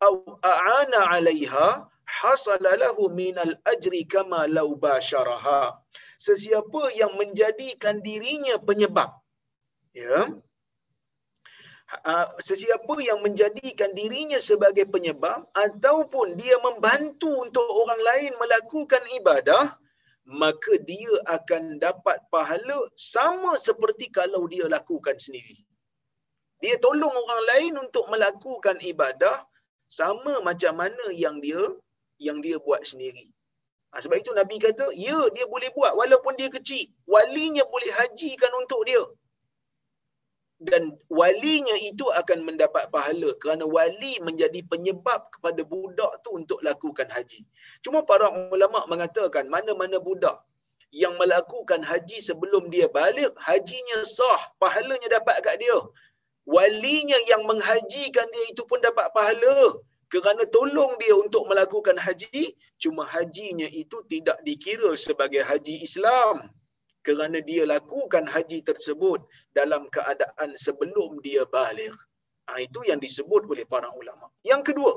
aw 0.00 0.14
a'ana 0.40 1.00
'alaiha 1.12 1.84
hasala 2.08 2.72
lahu 2.80 3.12
minal 3.12 3.52
ajri 3.68 4.08
kama 4.08 4.48
law 4.48 4.72
basharaha. 4.72 5.76
Sesiapa 6.16 6.96
yang 6.96 7.12
menjadikan 7.20 8.00
dirinya 8.00 8.56
penyebab 8.56 9.20
ya 9.94 10.30
sesiapa 12.38 12.94
yang 13.02 13.18
menjadikan 13.26 13.90
dirinya 13.98 14.38
sebagai 14.38 14.86
penyebab 14.86 15.46
ataupun 15.54 16.38
dia 16.38 16.54
membantu 16.62 17.30
untuk 17.44 17.66
orang 17.66 17.98
lain 17.98 18.32
melakukan 18.38 19.02
ibadah 19.18 19.64
maka 20.30 20.78
dia 20.86 21.10
akan 21.26 21.82
dapat 21.82 22.22
pahala 22.30 22.78
sama 22.94 23.58
seperti 23.58 24.06
kalau 24.14 24.46
dia 24.46 24.70
lakukan 24.70 25.18
sendiri 25.18 25.58
dia 26.60 26.76
tolong 26.84 27.10
orang 27.10 27.42
lain 27.50 27.74
untuk 27.84 28.04
melakukan 28.12 28.76
ibadah 28.84 29.36
sama 29.88 30.38
macam 30.44 30.76
mana 30.76 31.04
yang 31.10 31.40
dia 31.40 31.60
yang 32.20 32.38
dia 32.44 32.60
buat 32.60 32.84
sendiri. 32.84 33.26
Ha, 33.90 33.98
sebab 34.04 34.22
itu 34.22 34.30
Nabi 34.36 34.56
kata, 34.60 34.92
ya 34.94 35.18
dia 35.34 35.48
boleh 35.50 35.72
buat 35.74 35.96
walaupun 35.98 36.36
dia 36.38 36.52
kecil. 36.52 36.84
Walinya 37.08 37.64
boleh 37.66 37.90
hajikan 37.98 38.52
untuk 38.60 38.86
dia. 38.86 39.02
Dan 40.60 40.92
walinya 41.08 41.72
itu 41.80 42.04
akan 42.20 42.44
mendapat 42.44 42.92
pahala 42.92 43.32
kerana 43.40 43.64
wali 43.64 44.20
menjadi 44.20 44.60
penyebab 44.68 45.32
kepada 45.32 45.64
budak 45.64 46.20
tu 46.20 46.36
untuk 46.36 46.60
lakukan 46.60 47.08
haji. 47.08 47.48
Cuma 47.80 48.04
para 48.04 48.28
ulama 48.52 48.84
mengatakan 48.92 49.48
mana-mana 49.48 49.96
budak 49.96 50.36
yang 50.92 51.16
melakukan 51.16 51.80
haji 51.80 52.20
sebelum 52.20 52.68
dia 52.68 52.92
balik, 52.92 53.32
hajinya 53.40 54.04
sah, 54.04 54.52
pahalanya 54.60 55.08
dapat 55.16 55.40
kat 55.40 55.56
dia. 55.64 55.80
Walinya 56.44 57.16
yang 57.30 57.42
menghajikan 57.48 58.26
dia 58.28 58.44
itu 58.52 58.62
pun 58.68 58.84
dapat 58.84 59.08
pahala 59.16 59.80
kerana 60.10 60.42
tolong 60.50 60.92
dia 60.98 61.14
untuk 61.14 61.46
melakukan 61.46 61.94
haji 61.94 62.58
cuma 62.82 63.06
hajinya 63.06 63.70
itu 63.70 64.02
tidak 64.10 64.42
dikira 64.42 64.90
sebagai 64.98 65.46
haji 65.46 65.86
Islam 65.86 66.50
kerana 67.06 67.38
dia 67.50 67.64
lakukan 67.64 68.24
haji 68.34 68.58
tersebut 68.70 69.20
dalam 69.58 69.88
keadaan 69.94 70.50
sebelum 70.64 71.20
dia 71.26 71.44
balik. 71.48 71.94
Ha, 72.50 72.58
itu 72.66 72.82
yang 72.90 72.98
disebut 72.98 73.46
oleh 73.46 73.62
para 73.62 73.88
ulama. 73.94 74.26
Yang 74.42 74.74
kedua 74.74 74.92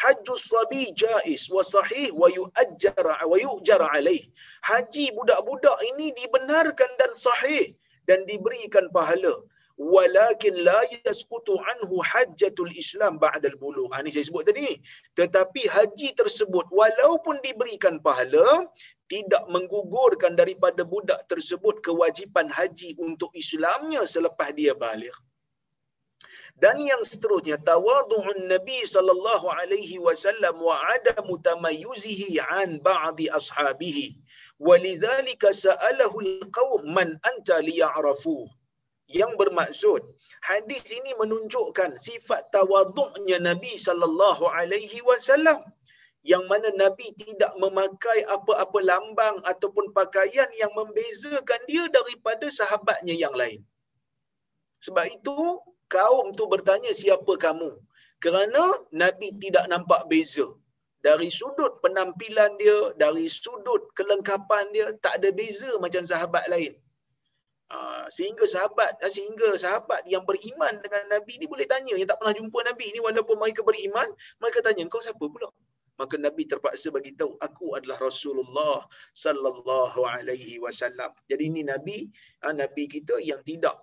hajjus 0.00 0.46
sabi 0.46 0.94
jais 0.94 1.50
wa 1.50 1.62
sahih 1.74 2.14
wa 2.14 2.28
yu'ajjar 2.30 3.06
wa 3.30 3.36
yu'jar 3.44 3.82
alaih. 3.82 4.22
Haji 4.68 5.10
budak-budak 5.16 5.78
ini 5.90 6.14
dibenarkan 6.14 6.90
dan 7.00 7.12
sahih 7.26 7.74
dan 8.06 8.22
diberikan 8.30 8.86
pahala 8.94 9.34
walakin 9.78 10.54
la 10.62 10.80
yasqutu 11.02 11.58
anhu 11.70 11.98
hajjatul 12.10 12.70
islam 12.70 13.18
ba'da 13.18 13.50
al-bulugh. 13.50 13.90
Ha, 13.90 14.02
ini 14.02 14.10
saya 14.14 14.26
sebut 14.30 14.46
tadi. 14.46 14.78
Tetapi 15.18 15.62
haji 15.66 16.08
tersebut 16.14 16.66
walaupun 16.70 17.42
diberikan 17.42 17.98
pahala 17.98 18.70
tidak 19.10 19.44
menggugurkan 19.50 20.38
daripada 20.38 20.86
budak 20.86 21.26
tersebut 21.26 21.82
kewajipan 21.82 22.48
haji 22.48 22.94
untuk 23.02 23.30
Islamnya 23.34 24.06
selepas 24.06 24.54
dia 24.54 24.74
balik. 24.78 25.14
Dan 26.54 26.78
yang 26.78 27.02
seterusnya 27.02 27.58
tawadhu'un 27.58 28.46
Nabi 28.46 28.86
sallallahu 28.86 29.50
alaihi 29.50 29.98
wasallam 29.98 30.54
wa 30.62 30.78
adamu 30.94 31.34
tamayyuzihi 31.42 32.38
an 32.38 32.78
ba'di 32.78 33.26
ashabihi. 33.26 34.14
Walidhalika 34.62 35.50
sa'alahu 35.50 36.22
al-qaum 36.22 36.94
man 36.94 37.18
anta 37.26 37.58
liya'rafuhu 37.58 38.46
yang 39.08 39.32
bermaksud 39.40 40.00
hadis 40.48 40.84
ini 40.96 41.12
menunjukkan 41.20 41.92
sifat 42.06 42.48
tawaduknya 42.54 43.36
Nabi 43.48 43.76
sallallahu 43.76 44.48
alaihi 44.48 45.04
wasallam 45.04 45.60
yang 46.24 46.44
mana 46.48 46.72
Nabi 46.82 47.12
tidak 47.20 47.52
memakai 47.60 48.24
apa-apa 48.24 48.78
lambang 48.80 49.36
ataupun 49.44 49.92
pakaian 49.92 50.48
yang 50.56 50.72
membezakan 50.72 51.60
dia 51.68 51.84
daripada 51.92 52.48
sahabatnya 52.48 53.12
yang 53.12 53.34
lain. 53.36 53.60
Sebab 54.80 55.04
itu 55.16 55.36
kaum 55.92 56.32
tu 56.32 56.48
bertanya 56.48 56.92
siapa 56.96 57.32
kamu? 57.44 57.76
Kerana 58.24 58.62
Nabi 58.88 59.36
tidak 59.36 59.68
nampak 59.68 60.08
beza. 60.08 60.48
Dari 61.04 61.28
sudut 61.28 61.84
penampilan 61.84 62.56
dia, 62.56 62.96
dari 62.96 63.28
sudut 63.28 63.92
kelengkapan 63.92 64.64
dia, 64.72 64.96
tak 65.04 65.20
ada 65.20 65.28
beza 65.28 65.76
macam 65.84 66.00
sahabat 66.00 66.48
lain. 66.48 66.72
Ah, 67.72 68.04
sehingga 68.12 68.44
sahabat 68.44 69.00
ah, 69.00 69.08
sehingga 69.08 69.56
sahabat 69.56 70.04
yang 70.04 70.28
beriman 70.28 70.84
dengan 70.84 71.16
Nabi 71.16 71.40
ni 71.40 71.48
boleh 71.48 71.64
tanya 71.64 71.96
yang 71.96 72.04
tak 72.04 72.20
pernah 72.20 72.36
jumpa 72.36 72.60
Nabi 72.60 72.92
ni 72.92 73.00
walaupun 73.00 73.40
mereka 73.40 73.64
beriman 73.64 74.04
mereka 74.36 74.60
tanya 74.60 74.84
kau 74.92 75.00
siapa 75.00 75.24
pula? 75.24 75.48
Maka 75.96 76.20
Nabi 76.20 76.44
terpaksa 76.44 76.92
bagi 76.92 77.16
tahu 77.16 77.40
aku 77.40 77.78
adalah 77.78 77.96
Rasulullah 78.02 78.84
sallallahu 79.16 80.02
alaihi 80.04 80.60
wasallam. 80.60 81.08
Jadi 81.24 81.42
ini 81.48 81.64
Nabi 81.64 82.04
ah, 82.44 82.52
Nabi 82.52 82.84
kita 82.84 83.16
yang 83.24 83.40
tidak 83.40 83.80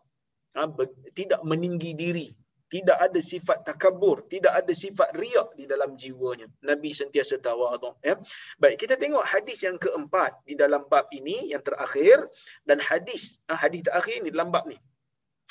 tidak 1.17 1.41
meninggi 1.41 1.97
diri 1.97 2.27
tidak 2.72 2.97
ada 3.03 3.19
sifat 3.19 3.67
takabur, 3.67 4.24
tidak 4.32 4.55
ada 4.55 4.72
sifat 4.72 5.11
riak 5.19 5.51
di 5.59 5.67
dalam 5.67 5.99
jiwanya. 5.99 6.47
Nabi 6.63 6.95
sentiasa 6.95 7.36
tawaduk. 7.43 7.99
Ya. 7.99 8.15
Baik, 8.63 8.80
kita 8.88 8.95
tengok 8.95 9.28
hadis 9.28 9.67
yang 9.67 9.76
keempat 9.76 10.39
di 10.47 10.55
dalam 10.55 10.88
bab 10.88 11.11
ini, 11.11 11.51
yang 11.51 11.59
terakhir. 11.59 12.32
Dan 12.63 12.80
hadis, 12.80 13.43
ah, 13.51 13.59
hadis 13.59 13.84
terakhir 13.84 14.24
ni 14.24 14.32
dalam 14.32 14.55
bab 14.55 14.63
ni. 14.72 14.80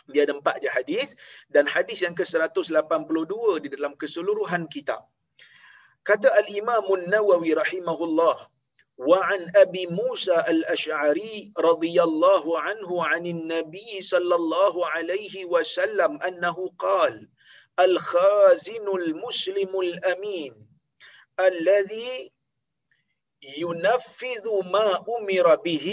Dia 0.09 0.25
ada 0.25 0.33
empat 0.33 0.64
je 0.64 0.73
hadis. 0.73 1.12
Dan 1.53 1.68
hadis 1.68 2.01
yang 2.01 2.16
ke-182 2.16 3.33
di 3.61 3.68
dalam 3.68 3.93
keseluruhan 4.01 4.64
kitab. 4.73 5.05
Kata 6.01 6.33
Al-Imamun 6.41 7.12
Nawawi 7.12 7.53
rahimahullah. 7.53 8.49
وعن 9.01 9.53
أبي 9.57 9.86
موسى 9.86 10.34
الأشعري 10.48 11.53
رضي 11.59 12.03
الله 12.03 12.61
عنه 12.61 13.05
عن 13.07 13.26
النبي 13.26 14.01
صلى 14.01 14.34
الله 14.34 14.86
عليه 14.86 15.44
وسلم 15.44 16.22
أنه 16.22 16.70
قال 16.78 17.28
الخازن 17.80 18.88
المسلم 18.88 19.80
الأمين 19.80 20.53
الذي 21.40 22.32
ينفذ 23.59 24.44
ما 24.72 25.05
أمر 25.09 25.55
به 25.55 25.88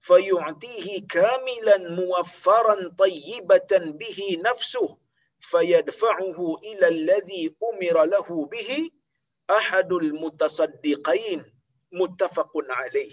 فيعطيه 0.00 1.06
كاملا 1.06 1.78
موفرا 1.78 2.88
طيبة 2.98 3.72
به 3.72 4.36
نفسه 4.44 4.98
فيدفعه 5.38 6.56
إلى 6.64 6.88
الذي 6.88 7.54
أمر 7.62 8.04
له 8.04 8.46
به 8.46 8.90
أحد 9.50 9.92
المتصدقين. 9.92 11.53
Muttafaqun 12.00 12.66
alaih. 12.80 13.10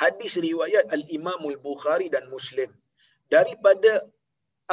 Hadis 0.00 0.34
riwayat 0.48 0.90
Al-Imam 0.96 1.40
Al-Bukhari 1.52 2.08
dan 2.14 2.24
Muslim 2.34 2.70
daripada 3.34 3.92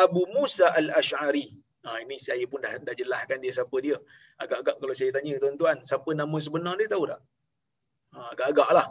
Abu 0.06 0.24
Musa 0.36 0.68
Al-Ash'ari. 0.82 1.48
Ha, 1.86 1.98
ini 2.04 2.18
saya 2.22 2.46
pun 2.52 2.62
dah, 2.64 2.74
dah 2.88 2.96
jelaskan 3.02 3.38
dia 3.44 3.54
siapa 3.58 3.78
dia. 3.86 3.98
Agak-agak 4.44 4.76
kalau 4.82 4.94
saya 5.00 5.12
tanya 5.18 5.34
tuan-tuan, 5.44 5.78
siapa 5.90 6.10
nama 6.22 6.38
sebenar 6.46 6.74
dia 6.80 6.88
tahu 6.94 7.06
tak? 7.12 7.22
Ha, 8.14 8.18
agak-agak 8.34 8.70
lah. 8.78 8.88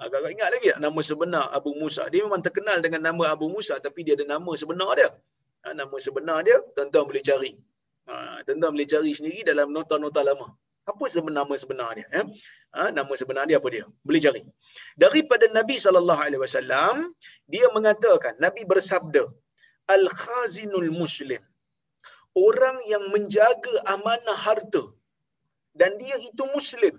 Agak-agak 0.00 0.30
ingat 0.36 0.48
lagi 0.54 0.66
tak 0.72 0.80
nama 0.84 1.00
sebenar 1.04 1.44
Abu 1.58 1.70
Musa. 1.80 2.02
Dia 2.12 2.20
memang 2.26 2.40
terkenal 2.46 2.78
dengan 2.84 3.00
nama 3.08 3.24
Abu 3.36 3.46
Musa 3.54 3.76
tapi 3.86 4.00
dia 4.06 4.14
ada 4.16 4.24
nama 4.34 4.50
sebenar 4.62 4.90
dia. 5.00 5.10
Ha, 5.64 5.76
nama 5.80 5.96
sebenar 6.06 6.38
dia, 6.46 6.56
tuan-tuan 6.76 7.04
boleh 7.10 7.22
cari. 7.28 7.52
Ha, 8.08 8.40
tuan-tuan 8.48 8.72
boleh 8.76 8.88
cari 8.92 9.10
sendiri 9.18 9.40
dalam 9.50 9.68
nota-nota 9.76 10.24
lama. 10.24 10.48
Apa 10.90 11.04
sebenarnya 11.14 11.56
sebenar 11.62 11.90
dia? 11.98 12.06
Eh? 12.18 12.24
Ha, 12.76 12.88
nama 12.98 13.12
sebenar 13.20 13.44
dia 13.50 13.58
apa 13.60 13.68
dia? 13.74 13.84
Boleh 14.06 14.20
cari. 14.26 14.42
Daripada 15.04 15.46
Nabi 15.58 15.76
sallallahu 15.84 16.22
alaihi 16.26 16.42
wasallam, 16.44 16.96
dia 17.54 17.66
mengatakan, 17.76 18.34
Nabi 18.44 18.62
bersabda, 18.72 19.22
al-khazinul 19.96 20.90
muslim. 21.02 21.42
Orang 22.46 22.76
yang 22.92 23.04
menjaga 23.14 23.74
amanah 23.94 24.38
harta 24.46 24.82
dan 25.80 25.98
dia 26.02 26.16
itu 26.28 26.42
muslim 26.56 26.94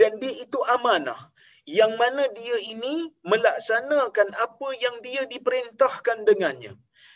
dan 0.00 0.12
dia 0.22 0.34
itu 0.44 0.58
amanah 0.76 1.20
yang 1.64 1.92
mana 2.00 2.24
dia 2.38 2.56
ini 2.72 3.08
melaksanakan 3.24 4.28
apa 4.46 4.68
yang 4.84 4.96
dia 5.06 5.22
diperintahkan 5.24 6.28
dengannya 6.28 6.72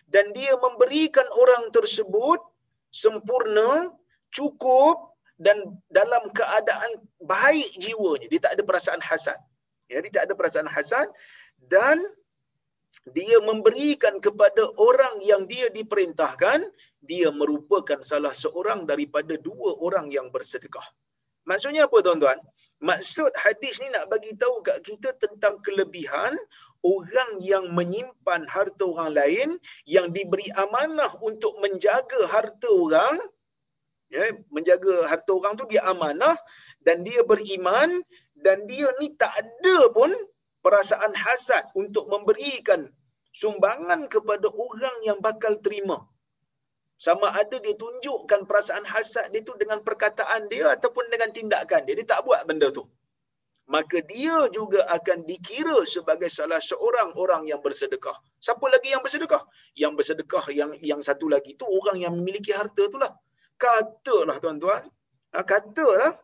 dan 0.09 0.33
dia 0.33 0.57
memberikan 0.57 1.29
orang 1.43 1.69
tersebut 1.77 2.41
sempurna 2.89 3.93
cukup 4.33 5.08
dan 5.39 5.57
dalam 5.89 6.29
keadaan 6.35 6.99
baik 7.23 7.71
jiwanya 7.79 8.27
dia 8.27 8.41
tak 8.43 8.53
ada 8.59 8.63
perasaan 8.67 9.03
hasad. 9.03 9.39
Ya 9.89 10.03
dia 10.05 10.13
tak 10.21 10.25
ada 10.29 10.35
perasaan 10.37 10.69
hasad 10.69 11.09
dan 11.71 12.03
dia 13.15 13.39
memberikan 13.45 14.19
kepada 14.19 14.69
orang 14.77 15.23
yang 15.23 15.47
dia 15.47 15.71
diperintahkan 15.73 16.67
dia 17.01 17.29
merupakan 17.33 18.01
salah 18.05 18.35
seorang 18.35 18.85
daripada 18.85 19.39
dua 19.39 19.79
orang 19.81 20.11
yang 20.13 20.29
bersedekah. 20.35 20.85
Maksudnya 21.49 21.89
apa 21.89 22.05
tuan-tuan? 22.05 22.37
Maksud 22.85 23.33
hadis 23.41 23.81
ni 23.81 23.89
nak 23.89 24.13
bagi 24.13 24.37
tahu 24.37 24.61
kat 24.61 24.85
kita 24.85 25.17
tentang 25.17 25.57
kelebihan 25.65 26.37
orang 26.85 27.31
yang 27.41 27.73
menyimpan 27.73 28.45
harta 28.45 28.85
orang 28.85 29.17
lain 29.17 29.49
yang 29.89 30.13
diberi 30.13 30.47
amanah 30.55 31.11
untuk 31.25 31.57
menjaga 31.65 32.29
harta 32.29 32.69
orang 32.69 33.17
ya 34.09 34.33
menjaga 34.55 35.05
harta 35.11 35.31
orang 35.37 35.55
tu 35.61 35.65
dia 35.69 35.85
amanah 35.93 36.37
dan 36.87 37.05
dia 37.07 37.21
beriman 37.31 38.01
dan 38.45 38.65
dia 38.71 38.89
ni 39.01 39.13
tak 39.21 39.33
ada 39.37 39.93
pun 39.93 40.11
perasaan 40.65 41.13
hasad 41.13 41.65
untuk 41.77 42.09
memberikan 42.13 42.89
sumbangan 43.33 44.09
kepada 44.09 44.49
orang 44.49 44.97
yang 45.05 45.19
bakal 45.21 45.55
terima 45.61 46.09
sama 46.99 47.31
ada 47.31 47.63
dia 47.63 47.79
tunjukkan 47.79 48.49
perasaan 48.49 48.83
hasad 48.83 49.31
dia 49.31 49.45
tu 49.47 49.55
dengan 49.61 49.79
perkataan 49.87 50.51
dia 50.51 50.75
ataupun 50.75 51.07
dengan 51.13 51.31
tindakan 51.31 51.87
dia 51.87 51.95
dia 51.95 52.07
tak 52.09 52.25
buat 52.27 52.43
benda 52.49 52.75
tu 52.75 52.89
maka 53.69 54.01
dia 54.01 54.49
juga 54.49 54.81
akan 54.97 55.29
dikira 55.29 55.85
sebagai 55.85 56.33
salah 56.33 56.57
seorang 56.57 57.13
orang 57.21 57.45
yang 57.45 57.61
bersedekah. 57.61 58.17
Siapa 58.41 58.65
lagi 58.65 58.97
yang 58.97 59.05
bersedekah? 59.05 59.45
Yang 59.77 59.93
bersedekah 59.93 60.45
yang 60.57 60.71
yang 60.81 61.01
satu 61.05 61.29
lagi 61.29 61.53
tu 61.53 61.69
orang 61.69 62.01
yang 62.01 62.17
memiliki 62.17 62.57
harta 62.57 62.89
itulah. 62.89 63.13
Katalah 63.59 64.39
tuan-tuan. 64.39 64.83
Ha, 65.35 65.43
katalah. 65.43 66.15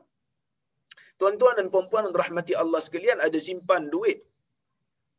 Tuan-tuan 1.18 1.54
dan 1.58 1.66
puan-puan 1.70 2.06
yang 2.06 2.14
rahmati 2.14 2.54
Allah 2.62 2.80
sekalian 2.82 3.18
ada 3.22 3.38
simpan 3.38 3.90
duit. 3.94 4.18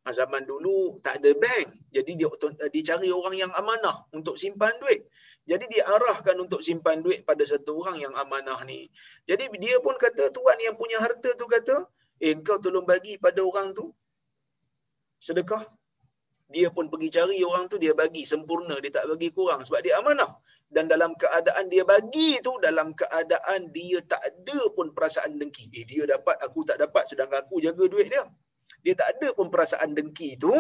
Ha, 0.04 0.12
zaman 0.16 0.44
dulu 0.48 1.00
tak 1.06 1.20
ada 1.20 1.32
bank. 1.44 1.68
Jadi 1.96 2.12
dia, 2.20 2.28
dia 2.74 2.84
cari 2.90 3.10
orang 3.12 3.36
yang 3.36 3.52
amanah 3.52 4.08
untuk 4.18 4.36
simpan 4.40 4.76
duit. 4.82 5.08
Jadi 5.50 5.66
dia 5.72 5.84
arahkan 5.92 6.36
untuk 6.40 6.62
simpan 6.68 7.04
duit 7.06 7.28
pada 7.30 7.44
satu 7.44 7.84
orang 7.84 7.98
yang 8.04 8.14
amanah 8.24 8.60
ni. 8.70 8.88
Jadi 9.30 9.52
dia 9.60 9.78
pun 9.86 9.96
kata, 10.00 10.32
tuan 10.36 10.58
yang 10.64 10.76
punya 10.80 10.98
harta 11.04 11.36
tu 11.36 11.48
kata, 11.48 11.88
eh 12.24 12.36
kau 12.48 12.58
tolong 12.64 12.88
bagi 12.88 13.20
pada 13.20 13.44
orang 13.44 13.76
tu 13.76 13.92
sedekah 15.20 15.64
dia 16.54 16.70
pun 16.70 16.86
pergi 16.94 17.10
cari 17.10 17.42
orang 17.42 17.66
tu 17.72 17.78
dia 17.82 17.94
bagi 17.98 18.22
sempurna 18.22 18.78
dia 18.84 18.92
tak 18.94 19.06
bagi 19.10 19.30
kurang 19.34 19.66
sebab 19.66 19.82
dia 19.86 19.98
amanah. 19.98 20.32
Dan 20.70 20.86
dalam 20.94 21.14
keadaan 21.18 21.66
dia 21.74 21.84
bagi 21.86 22.38
tu 22.46 22.54
dalam 22.62 22.94
keadaan 22.94 23.70
dia 23.74 23.98
tak 24.06 24.22
ada 24.22 24.60
pun 24.78 24.94
perasaan 24.94 25.42
dengki. 25.42 25.74
Eh 25.74 25.86
dia 25.90 26.04
dapat 26.06 26.38
aku 26.46 26.62
tak 26.70 26.78
dapat 26.84 27.10
sedangkan 27.10 27.46
aku 27.46 27.58
jaga 27.66 27.86
duit 27.90 28.14
dia. 28.14 28.24
Dia 28.86 28.94
tak 28.94 29.18
ada 29.18 29.28
pun 29.38 29.50
perasaan 29.50 29.98
dengki 29.98 30.38
tu 30.38 30.54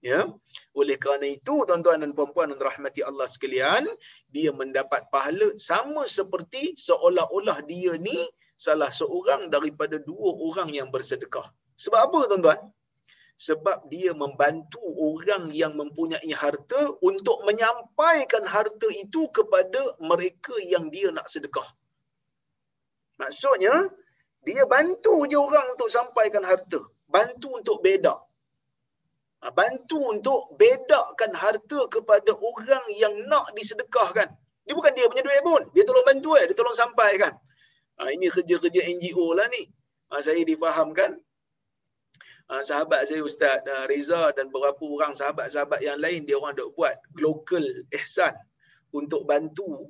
ya. 0.00 0.24
Oleh 0.72 0.96
kerana 0.96 1.28
itu 1.28 1.68
tuan-tuan 1.68 2.00
dan 2.00 2.16
puan-puan 2.16 2.48
yang 2.52 2.60
rahmati 2.60 3.04
Allah 3.04 3.28
sekalian 3.28 3.84
dia 4.32 4.50
mendapat 4.56 5.08
pahala 5.12 5.52
sama 5.60 6.08
seperti 6.08 6.72
seolah-olah 6.76 7.60
dia 7.68 7.92
ni 8.00 8.16
salah 8.56 8.88
seorang 8.88 9.52
daripada 9.52 10.00
dua 10.00 10.30
orang 10.48 10.72
yang 10.72 10.88
bersedekah. 10.88 11.48
Sebab 11.76 12.00
apa 12.08 12.20
tuan-tuan 12.28 12.60
sebab 13.46 13.88
dia 13.92 14.12
membantu 14.22 14.84
orang 15.10 15.48
yang 15.60 15.72
mempunyai 15.80 16.32
harta 16.42 16.80
untuk 17.00 17.40
menyampaikan 17.48 18.44
harta 18.44 18.88
itu 19.04 19.22
kepada 19.32 19.96
mereka 20.10 20.52
yang 20.72 20.92
dia 20.94 21.08
nak 21.16 21.26
sedekah 21.32 21.64
maksudnya 23.16 23.74
dia 24.44 24.62
bantu 24.68 25.24
je 25.30 25.40
orang 25.40 25.72
untuk 25.72 25.88
sampaikan 25.88 26.44
harta 26.44 26.80
bantu 27.08 27.48
untuk 27.60 27.80
bedak 27.80 28.20
Ha, 29.40 29.48
bantu 29.56 29.96
untuk 30.12 30.52
bedakan 30.60 31.32
harta 31.32 31.80
kepada 31.88 32.36
orang 32.36 32.84
yang 32.92 33.24
nak 33.24 33.56
disedekahkan. 33.56 34.28
Dia 34.68 34.74
bukan 34.76 34.92
dia 34.92 35.08
punya 35.08 35.24
duit 35.24 35.40
pun. 35.40 35.62
Dia 35.72 35.88
tolong 35.88 36.04
bantu 36.04 36.36
eh. 36.36 36.44
Dia 36.44 36.52
tolong 36.52 36.76
sampaikan. 36.76 37.32
Ha, 37.96 38.12
ini 38.12 38.28
kerja-kerja 38.28 38.80
NGO 39.00 39.32
lah 39.32 39.48
ni. 39.48 39.64
Ha, 40.12 40.20
saya 40.20 40.44
difahamkan. 40.44 41.16
Ha, 42.50 42.66
sahabat 42.66 43.06
saya 43.06 43.22
Ustaz 43.22 43.62
uh, 43.62 43.86
Reza 43.86 44.34
dan 44.34 44.50
beberapa 44.50 44.82
orang 44.82 45.14
sahabat-sahabat 45.14 45.86
yang 45.86 46.02
lain, 46.02 46.26
dia 46.26 46.34
orang 46.34 46.58
dok 46.58 46.74
buat 46.74 46.98
local 47.14 47.62
ihsan 47.94 48.34
untuk 48.90 49.22
bantu 49.22 49.86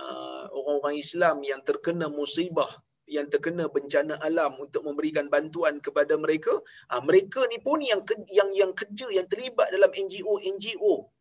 uh, 0.00 0.48
orang-orang 0.56 0.96
Islam 0.96 1.44
yang 1.44 1.60
terkena 1.68 2.08
musibah 2.08 2.72
yang 3.08 3.28
terkena 3.32 3.68
bencana 3.72 4.20
alam 4.24 4.52
untuk 4.60 4.84
memberikan 4.88 5.28
bantuan 5.32 5.80
kepada 5.84 6.16
mereka. 6.16 6.56
Ha, 6.88 7.04
mereka 7.04 7.44
ni 7.52 7.60
pun 7.60 7.80
yang 7.84 8.00
yang 8.32 8.52
yang 8.56 8.72
kerja 8.72 9.08
yang 9.12 9.28
terlibat 9.28 9.68
dalam 9.68 9.92
NGO 9.92 10.40
NGO 10.40 11.12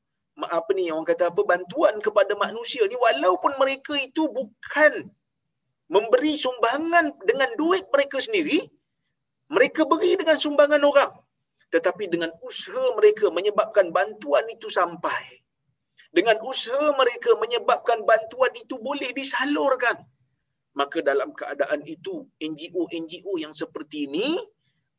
apa 0.46 0.70
ni 0.78 0.94
orang 0.94 1.08
kata 1.10 1.34
apa 1.34 1.42
bantuan 1.42 1.98
kepada 1.98 2.38
manusia 2.38 2.86
ni 2.86 2.94
walaupun 2.94 3.58
mereka 3.58 3.98
itu 3.98 4.30
bukan 4.30 5.10
memberi 5.90 6.38
sumbangan 6.38 7.10
dengan 7.26 7.50
duit 7.58 7.90
mereka 7.90 8.22
sendiri 8.22 8.70
mereka 9.56 9.84
beri 9.92 10.20
dengan 10.20 10.38
sumbangan 10.40 10.82
orang 10.84 11.12
tetapi 11.74 12.08
dengan 12.08 12.32
usaha 12.44 12.96
mereka 12.96 13.28
menyebabkan 13.38 13.92
bantuan 13.92 14.46
itu 14.48 14.68
sampai 14.72 15.44
dengan 16.16 16.40
usaha 16.44 16.96
mereka 16.96 17.36
menyebabkan 17.44 18.08
bantuan 18.08 18.54
itu 18.56 18.80
boleh 18.80 19.12
disalurkan 19.12 19.98
maka 20.78 21.02
dalam 21.02 21.34
keadaan 21.34 21.82
itu 21.90 22.30
NGO-NGO 22.38 23.34
yang 23.42 23.52
seperti 23.52 24.06
ini 24.06 24.38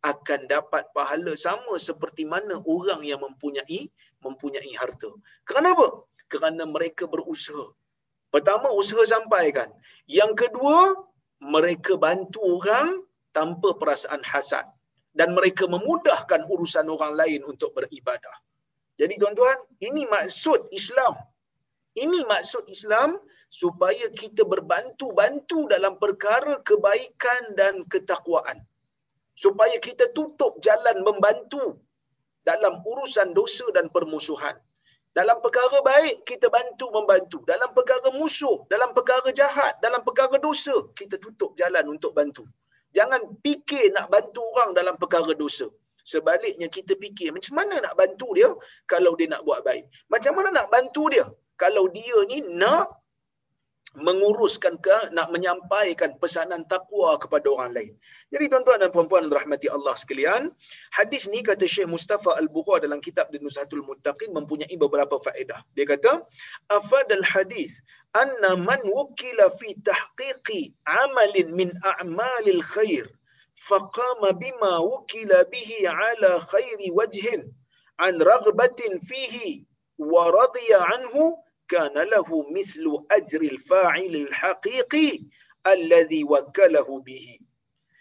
akan 0.03 0.47
dapat 0.47 0.87
pahala 0.95 1.33
sama 1.35 1.75
seperti 1.79 2.23
mana 2.23 2.59
orang 2.63 3.03
yang 3.03 3.19
mempunyai 3.19 3.91
mempunyai 4.23 4.71
harta. 4.79 5.11
Kenapa? 5.43 6.07
Kerana 6.31 6.67
mereka 6.67 7.07
berusaha. 7.11 7.75
Pertama 8.35 8.71
usaha 8.75 9.03
sampaikan. 9.03 9.71
Yang 10.07 10.47
kedua 10.47 10.95
mereka 11.43 11.95
bantu 11.99 12.39
orang 12.59 13.03
tanpa 13.39 13.78
perasaan 13.80 14.22
hasad 14.26 14.66
dan 15.14 15.30
mereka 15.39 15.70
memudahkan 15.70 16.43
urusan 16.51 16.86
orang 16.91 17.14
lain 17.20 17.41
untuk 17.47 17.70
beribadah. 17.78 18.36
Jadi 18.99 19.14
tuan-tuan, 19.14 19.59
ini 19.78 20.03
maksud 20.11 20.74
Islam 20.74 21.14
ini 21.99 22.20
maksud 22.30 22.62
Islam 22.70 23.18
supaya 23.51 24.07
kita 24.20 24.43
berbantu-bantu 24.53 25.66
dalam 25.74 25.99
perkara 26.03 26.55
kebaikan 26.68 27.43
dan 27.59 27.82
ketakwaan. 27.93 28.62
Supaya 29.34 29.76
kita 29.82 30.11
tutup 30.14 30.62
jalan 30.66 31.03
membantu 31.03 31.78
dalam 32.47 32.82
urusan 32.93 33.34
dosa 33.34 33.66
dan 33.76 33.86
permusuhan. 33.91 34.55
Dalam 35.18 35.39
perkara 35.43 35.78
baik, 35.82 36.22
kita 36.30 36.47
bantu 36.57 36.86
membantu. 36.95 37.39
Dalam 37.53 37.70
perkara 37.74 38.09
musuh, 38.14 38.62
dalam 38.70 38.91
perkara 38.95 39.30
jahat, 39.34 39.74
dalam 39.82 40.03
perkara 40.07 40.39
dosa, 40.39 40.74
kita 40.95 41.18
tutup 41.18 41.59
jalan 41.59 41.99
untuk 41.99 42.14
bantu. 42.14 42.47
Jangan 42.97 43.20
fikir 43.45 43.93
nak 43.97 44.07
bantu 44.12 44.43
orang 44.55 44.72
dalam 44.78 44.95
perkara 45.01 45.32
dosa. 45.36 45.68
Sebaliknya 46.12 46.68
kita 46.72 46.97
fikir 46.97 47.28
macam 47.36 47.55
mana 47.61 47.74
nak 47.84 47.95
bantu 48.01 48.32
dia 48.39 48.49
kalau 48.89 49.12
dia 49.18 49.28
nak 49.28 49.45
buat 49.45 49.61
baik. 49.68 49.84
Macam 50.09 50.32
mana 50.36 50.49
nak 50.59 50.68
bantu 50.72 51.05
dia 51.12 51.24
kalau 51.61 51.84
dia 51.93 52.16
ni 52.30 52.39
nak 52.61 52.98
menguruskan 53.97 54.76
ke 54.84 55.16
nak 55.16 55.32
menyampaikan 55.32 56.12
pesanan 56.20 56.68
takwa 56.68 57.16
kepada 57.16 57.49
orang 57.49 57.72
lain. 57.72 57.93
Jadi 58.28 58.45
tuan-tuan 58.53 58.84
dan 58.84 58.93
puan-puan 58.93 59.32
rahmati 59.32 59.72
Allah 59.72 59.97
sekalian, 59.97 60.53
hadis 60.93 61.24
ni 61.32 61.41
kata 61.41 61.64
Syekh 61.64 61.89
Mustafa 61.89 62.36
Al-Bukhari 62.36 62.84
dalam 62.84 63.01
kitab 63.01 63.32
Nusatul 63.41 63.80
Muttaqin 63.80 64.34
mempunyai 64.36 64.76
beberapa 64.76 65.16
faedah. 65.16 65.64
Dia 65.72 65.89
kata, 65.89 66.20
afadal 66.68 67.24
hadis 67.24 67.80
anna 68.12 68.61
man 68.61 68.80
wukila 68.84 69.49
fi 69.57 69.72
tahqiqi 69.80 70.76
amalin 70.84 71.49
min 71.57 71.72
a'malil 71.80 72.61
khair 72.61 73.09
faqama 73.57 74.36
bima 74.36 74.84
wukila 74.84 75.49
bihi 75.49 75.89
ala 75.89 76.41
khairi 76.45 76.93
wajhin 76.93 77.49
an 77.99 78.14
raghbatin 78.20 79.01
fihi 79.01 79.64
wa 79.99 80.30
radiya 80.30 80.78
anhu 80.95 81.34
كان 81.69 81.95
له 81.95 82.29
مثل 82.57 82.85
أجر 83.11 83.41
الفاعل 83.41 84.12
الحقيقي 84.16 85.11
الذي 85.66 86.25
وكله 86.25 86.89
به 87.07 87.29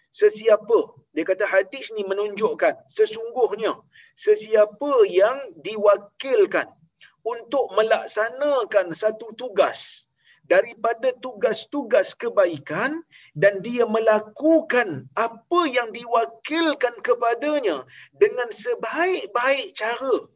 sesiapa 0.08 0.80
dia 1.14 1.26
kata 1.28 1.46
hadis 1.46 1.94
ni 1.94 2.02
menunjukkan 2.08 2.74
sesungguhnya 2.90 3.76
sesiapa 4.18 4.92
yang 5.12 5.38
diwakilkan 5.62 6.66
untuk 7.22 7.70
melaksanakan 7.76 8.96
satu 8.96 9.36
tugas 9.36 10.08
daripada 10.48 11.12
tugas-tugas 11.20 12.16
kebaikan 12.16 13.04
dan 13.36 13.60
dia 13.60 13.84
melakukan 13.84 15.12
apa 15.14 15.62
yang 15.68 15.92
diwakilkan 15.92 16.96
kepadanya 17.04 17.84
dengan 18.16 18.48
sebaik-baik 18.48 19.76
cara 19.76 20.32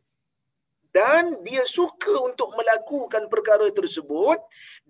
dan 0.92 1.40
dia 1.48 1.64
suka 1.64 2.12
untuk 2.28 2.52
melakukan 2.56 3.32
perkara 3.32 3.68
tersebut 3.72 4.40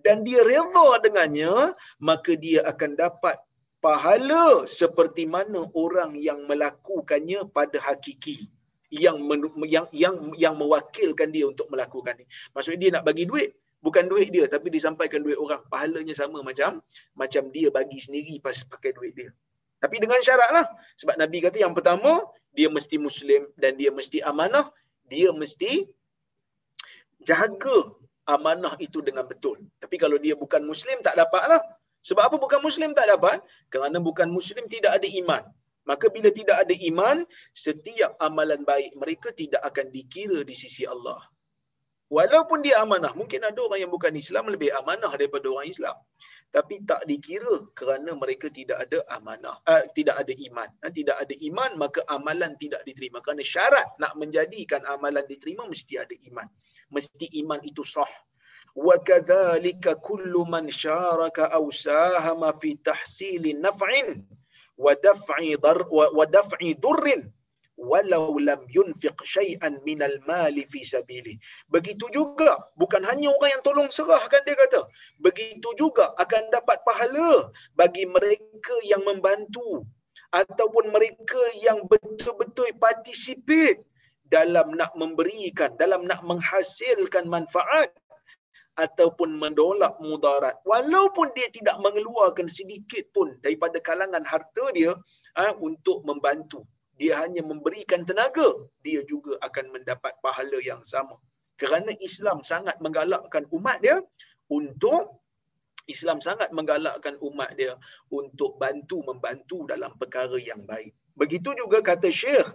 dan 0.01 0.25
dia 0.25 0.41
redha 0.41 0.87
dengannya 1.01 1.77
maka 2.01 2.33
dia 2.37 2.65
akan 2.65 2.97
dapat 2.97 3.37
pahala 3.81 4.65
seperti 4.69 5.25
mana 5.25 5.65
orang 5.73 6.13
yang 6.17 6.45
melakukannya 6.45 7.49
pada 7.49 7.81
hakiki 7.81 8.49
yang 8.91 9.23
yang 9.65 9.87
yang 9.95 10.15
yang 10.35 10.53
mewakilkan 10.59 11.31
dia 11.31 11.47
untuk 11.47 11.71
melakukan 11.71 12.19
ni. 12.19 12.25
Maksudnya 12.51 12.79
dia 12.79 12.91
nak 12.99 13.07
bagi 13.07 13.23
duit, 13.23 13.55
bukan 13.79 14.11
duit 14.11 14.29
dia 14.35 14.45
tapi 14.51 14.67
disampaikan 14.67 15.23
duit 15.23 15.39
orang. 15.39 15.63
Pahalanya 15.71 16.11
sama 16.11 16.43
macam 16.43 16.83
macam 17.15 17.43
dia 17.55 17.71
bagi 17.71 18.03
sendiri 18.03 18.37
pas 18.43 18.53
pakai 18.67 18.91
duit 18.91 19.15
dia. 19.15 19.31
Tapi 19.81 19.97
dengan 19.97 20.19
syarat 20.21 20.51
lah. 20.53 20.65
Sebab 20.99 21.15
Nabi 21.17 21.41
kata 21.41 21.57
yang 21.57 21.73
pertama, 21.73 22.21
dia 22.53 22.69
mesti 22.69 23.01
Muslim 23.01 23.49
dan 23.57 23.79
dia 23.79 23.89
mesti 23.89 24.21
amanah. 24.21 24.69
Dia 25.11 25.29
mesti 25.41 25.71
jaga 27.29 27.77
amanah 28.35 28.73
itu 28.85 28.99
dengan 29.07 29.25
betul. 29.31 29.57
Tapi 29.81 29.95
kalau 30.03 30.17
dia 30.25 30.35
bukan 30.43 30.63
Muslim, 30.71 30.97
tak 31.07 31.15
dapat 31.21 31.43
lah. 31.51 31.61
Sebab 32.07 32.23
apa 32.27 32.35
bukan 32.43 32.61
Muslim 32.65 32.89
tak 32.97 33.07
dapat? 33.13 33.37
Kerana 33.73 33.97
bukan 34.01 34.29
Muslim 34.37 34.65
tidak 34.73 34.97
ada 34.97 35.07
iman. 35.21 35.43
Maka 35.89 36.05
bila 36.15 36.29
tidak 36.39 36.57
ada 36.63 36.75
iman, 36.89 37.17
setiap 37.65 38.11
amalan 38.27 38.61
baik 38.71 38.91
mereka 39.01 39.29
tidak 39.41 39.61
akan 39.69 39.89
dikira 39.95 40.39
di 40.49 40.55
sisi 40.57 40.83
Allah. 40.85 41.19
Walaupun 42.10 42.62
dia 42.62 42.78
amanah, 42.78 43.10
mungkin 43.18 43.42
ada 43.42 43.58
orang 43.66 43.82
yang 43.82 43.90
bukan 43.90 44.14
Islam 44.14 44.46
lebih 44.46 44.70
amanah 44.78 45.10
daripada 45.18 45.50
orang 45.50 45.66
Islam. 45.66 45.98
Tapi 46.54 46.86
tak 46.86 47.02
dikira 47.02 47.66
kerana 47.74 48.14
mereka 48.14 48.46
tidak 48.46 48.86
ada 48.86 49.02
amanah, 49.10 49.58
uh, 49.66 49.82
tidak 49.90 50.22
ada 50.22 50.30
iman. 50.30 50.70
Uh, 50.86 50.92
tidak 50.94 51.18
ada 51.18 51.34
iman, 51.50 51.70
maka 51.74 52.06
amalan 52.06 52.54
tidak 52.62 52.86
diterima. 52.86 53.18
Kerana 53.18 53.42
syarat 53.42 53.98
nak 53.98 54.14
menjadikan 54.14 54.86
amalan 54.86 55.26
diterima, 55.26 55.66
mesti 55.66 55.98
ada 55.98 56.14
iman. 56.30 56.46
Mesti 56.94 57.26
iman 57.42 57.58
itu 57.66 57.82
sah. 57.82 58.06
وَكَذَلِكَ 58.76 60.04
كُلُّ 60.04 60.34
مَنْ 60.36 60.68
شَارَكَ 60.68 61.38
أَوْ 61.48 61.72
سَاهَمَ 61.72 62.44
فِي 62.60 62.76
تَحْسِيلِ 62.84 63.56
نَفْعٍ 63.64 63.90
وَدَفْعِ 64.76 65.36
ضَرٍ 65.64 65.78
وَدَفْعِ 65.90 66.58
ضُرٍّ 66.84 67.04
walau 67.77 68.37
lam 68.37 68.61
yunfiq 68.69 69.15
syai'an 69.23 69.79
minal 69.87 70.15
mali 70.27 70.63
fi 70.67 70.81
sabili. 70.85 71.39
Begitu 71.71 72.05
juga 72.11 72.57
bukan 72.77 73.01
hanya 73.07 73.31
orang 73.31 73.57
yang 73.57 73.63
tolong 73.63 73.89
serahkan 73.89 74.41
dia 74.47 74.55
kata. 74.57 74.85
Begitu 75.19 75.69
juga 75.79 76.11
akan 76.19 76.51
dapat 76.51 76.83
pahala 76.87 77.49
bagi 77.75 78.05
mereka 78.05 78.75
yang 78.85 79.01
membantu 79.07 79.87
ataupun 80.31 80.91
mereka 80.95 81.41
yang 81.59 81.83
betul-betul 81.91 82.71
participate 82.79 83.83
dalam 84.31 84.79
nak 84.79 84.95
memberikan, 84.95 85.75
dalam 85.75 86.07
nak 86.07 86.23
menghasilkan 86.23 87.27
manfaat 87.27 87.91
ataupun 88.79 89.35
mendolak 89.35 89.99
mudarat 89.99 90.55
walaupun 90.63 91.27
dia 91.35 91.51
tidak 91.51 91.75
mengeluarkan 91.83 92.47
sedikit 92.47 93.03
pun 93.11 93.35
daripada 93.43 93.83
kalangan 93.83 94.23
harta 94.23 94.65
dia 94.71 94.95
ha, 95.35 95.51
untuk 95.59 96.07
membantu 96.07 96.63
dia 97.01 97.17
hanya 97.21 97.41
memberikan 97.51 98.05
tenaga, 98.09 98.49
dia 98.85 99.01
juga 99.11 99.33
akan 99.47 99.73
mendapat 99.73 100.13
pahala 100.21 100.61
yang 100.61 100.85
sama. 100.85 101.17
Kerana 101.57 101.91
Islam 101.97 102.45
sangat 102.45 102.77
menggalakkan 102.85 103.49
umat 103.57 103.81
dia 103.81 103.97
untuk 104.53 105.21
Islam 105.89 106.21
sangat 106.21 106.53
menggalakkan 106.53 107.17
umat 107.25 107.57
dia 107.57 107.73
untuk 108.13 108.61
bantu 108.61 109.01
membantu 109.09 109.65
dalam 109.65 109.91
perkara 109.97 110.37
yang 110.37 110.61
baik. 110.69 110.93
Begitu 111.17 111.51
juga 111.57 111.83
kata 111.83 112.07
Syekh, 112.07 112.47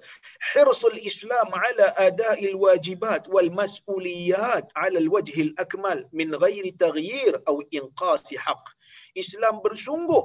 hirsul 0.54 0.96
Islam 1.10 1.50
ala 1.52 1.86
ada'il 2.00 2.56
wajibat 2.56 3.28
wal 3.28 3.50
mas'uliyat 3.52 4.72
ala 4.72 4.98
al-wajhil 5.02 5.52
akmal 5.60 5.98
min 6.16 6.32
ghairi 6.32 6.72
taghyir 6.72 7.36
atau 7.44 7.60
inqasi 7.68 8.40
haq. 8.40 8.64
Islam 9.12 9.60
bersungguh 9.60 10.24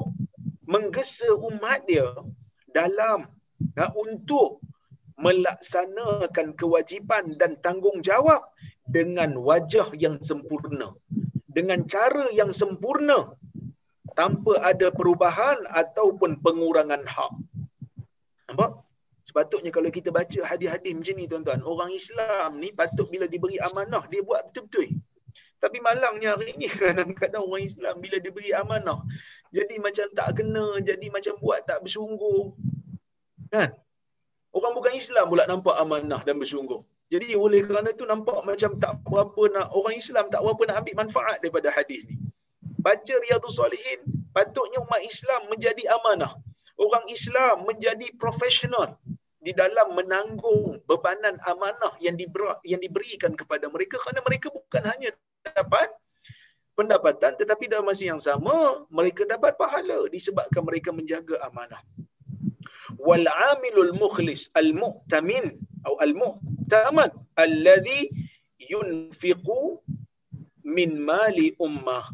menggesa 0.64 1.28
umat 1.52 1.84
dia 1.90 2.08
dalam 2.72 3.28
nah, 3.78 3.90
untuk 3.96 4.62
melaksanakan 5.22 6.58
kewajipan 6.58 7.30
dan 7.38 7.58
tanggungjawab 7.62 8.42
dengan 8.90 9.38
wajah 9.38 9.94
yang 9.96 10.18
sempurna. 10.20 10.98
Dengan 11.52 11.84
cara 11.86 12.26
yang 12.34 12.50
sempurna 12.50 13.36
tanpa 14.18 14.60
ada 14.64 14.88
perubahan 14.92 15.58
ataupun 15.68 16.40
pengurangan 16.42 17.04
hak. 17.06 17.34
Nampak? 18.50 18.72
Sepatutnya 19.22 19.72
kalau 19.72 19.88
kita 19.94 20.10
baca 20.12 20.40
hadis-hadis 20.44 20.92
macam 20.92 21.16
ni 21.16 21.26
tuan-tuan 21.30 21.62
orang 21.64 21.92
Islam 21.94 22.60
ni 22.60 22.74
patut 22.76 23.08
bila 23.08 23.30
diberi 23.30 23.62
amanah 23.62 24.04
dia 24.12 24.20
buat 24.26 24.52
betul-betul. 24.52 25.00
Tapi 25.62 25.78
malangnya 25.80 26.36
hari 26.36 26.58
ni 26.60 26.68
kadang-kadang 26.82 27.46
orang 27.46 27.64
Islam 27.64 28.02
bila 28.04 28.18
diberi 28.20 28.52
amanah 28.52 29.00
jadi 29.56 29.76
macam 29.80 30.08
tak 30.12 30.30
kena 30.42 30.84
jadi 30.84 31.08
macam 31.14 31.40
buat 31.40 31.64
tak 31.64 31.80
bersungguh 31.86 32.52
Kan? 33.52 33.70
Orang 34.52 34.74
bukan 34.76 34.96
Islam 34.96 35.32
pula 35.32 35.44
nampak 35.48 35.76
amanah 35.80 36.24
dan 36.28 36.36
bersungguh. 36.40 36.80
Jadi 37.12 37.36
oleh 37.36 37.60
kerana 37.68 37.92
itu 37.92 38.08
nampak 38.08 38.40
macam 38.48 38.80
tak 38.80 39.04
berapa 39.04 39.42
nak 39.52 39.68
orang 39.76 39.96
Islam 40.00 40.32
tak 40.32 40.40
berapa 40.44 40.62
nak 40.72 40.76
ambil 40.84 40.96
manfaat 41.04 41.38
daripada 41.44 41.68
hadis 41.68 42.08
ni. 42.08 42.16
Baca 42.80 43.14
Riyadhus 43.24 43.60
Salihin, 43.60 44.00
patutnya 44.32 44.80
umat 44.80 45.04
Islam 45.04 45.52
menjadi 45.52 45.84
amanah. 46.00 46.34
Orang 46.80 47.04
Islam 47.12 47.68
menjadi 47.68 48.08
profesional 48.16 48.96
di 49.44 49.52
dalam 49.52 49.92
menanggung 49.98 50.80
bebanan 50.88 51.36
amanah 51.46 51.94
yang 52.00 52.16
diberi, 52.16 52.56
yang 52.64 52.80
diberikan 52.80 53.36
kepada 53.36 53.68
mereka 53.68 54.00
kerana 54.00 54.24
mereka 54.24 54.48
bukan 54.54 54.84
hanya 54.86 55.10
dapat 55.44 55.92
pendapatan 56.78 57.36
tetapi 57.36 57.68
dalam 57.68 57.86
masa 57.90 58.04
yang 58.08 58.22
sama 58.22 58.86
mereka 58.88 59.28
dapat 59.28 59.58
pahala 59.58 60.08
disebabkan 60.14 60.62
mereka 60.64 60.94
menjaga 60.94 61.42
amanah 61.50 61.82
wal 62.98 63.26
amilul 63.54 63.94
mukhlis 63.98 64.50
al 64.58 64.74
mu'tamin 64.74 65.58
atau 65.82 65.96
al 66.02 66.14
mu'taman 66.14 67.10
alladhi 67.38 68.12
yunfiqu 68.58 69.82
min 70.66 71.02
mali 71.02 71.54
ummah. 71.58 72.06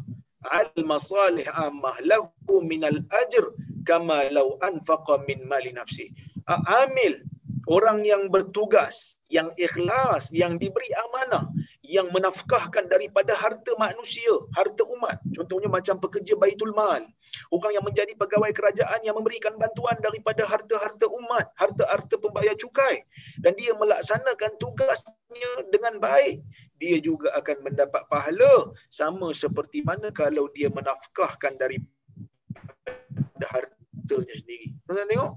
Al 0.48 0.70
masalih 0.86 1.44
ammah 1.50 1.98
lahu 2.06 2.54
min 2.64 2.86
al 2.86 3.04
ajr 3.10 3.52
kama 3.84 4.30
law 4.32 4.56
anfaqa 4.64 5.20
min 5.28 5.44
mali 5.44 5.74
nafsi. 5.74 6.14
Amil 6.48 7.20
orang 7.68 8.00
yang 8.02 8.32
bertugas 8.32 9.20
yang 9.28 9.52
ikhlas 9.60 10.32
yang 10.32 10.56
diberi 10.56 10.88
amanah 10.96 11.44
yang 11.88 12.12
menafkahkan 12.12 12.84
daripada 12.92 13.32
harta 13.32 13.72
manusia, 13.80 14.28
harta 14.52 14.84
umat. 14.84 15.16
Contohnya 15.32 15.72
macam 15.72 15.96
pekerja 15.96 16.36
Baitul 16.36 16.76
Mal. 16.76 17.08
Orang 17.48 17.72
yang 17.72 17.80
menjadi 17.80 18.12
pegawai 18.12 18.52
kerajaan 18.52 19.00
yang 19.00 19.16
memberikan 19.16 19.56
bantuan 19.56 19.96
daripada 20.04 20.44
harta-harta 20.44 21.08
umat, 21.08 21.48
harta-harta 21.56 22.20
pembayar 22.20 22.52
cukai. 22.60 23.08
Dan 23.40 23.56
dia 23.56 23.72
melaksanakan 23.72 24.60
tugasnya 24.60 25.52
dengan 25.72 25.96
baik. 25.96 26.44
Dia 26.76 27.00
juga 27.00 27.32
akan 27.40 27.64
mendapat 27.64 28.04
pahala 28.12 28.76
sama 28.92 29.32
seperti 29.32 29.80
mana 29.80 30.12
kalau 30.12 30.52
dia 30.52 30.68
menafkahkan 30.68 31.56
daripada 31.56 33.46
hartanya 33.48 34.34
sendiri. 34.36 34.76
Tuan-tuan 34.84 35.08
tengok? 35.08 35.32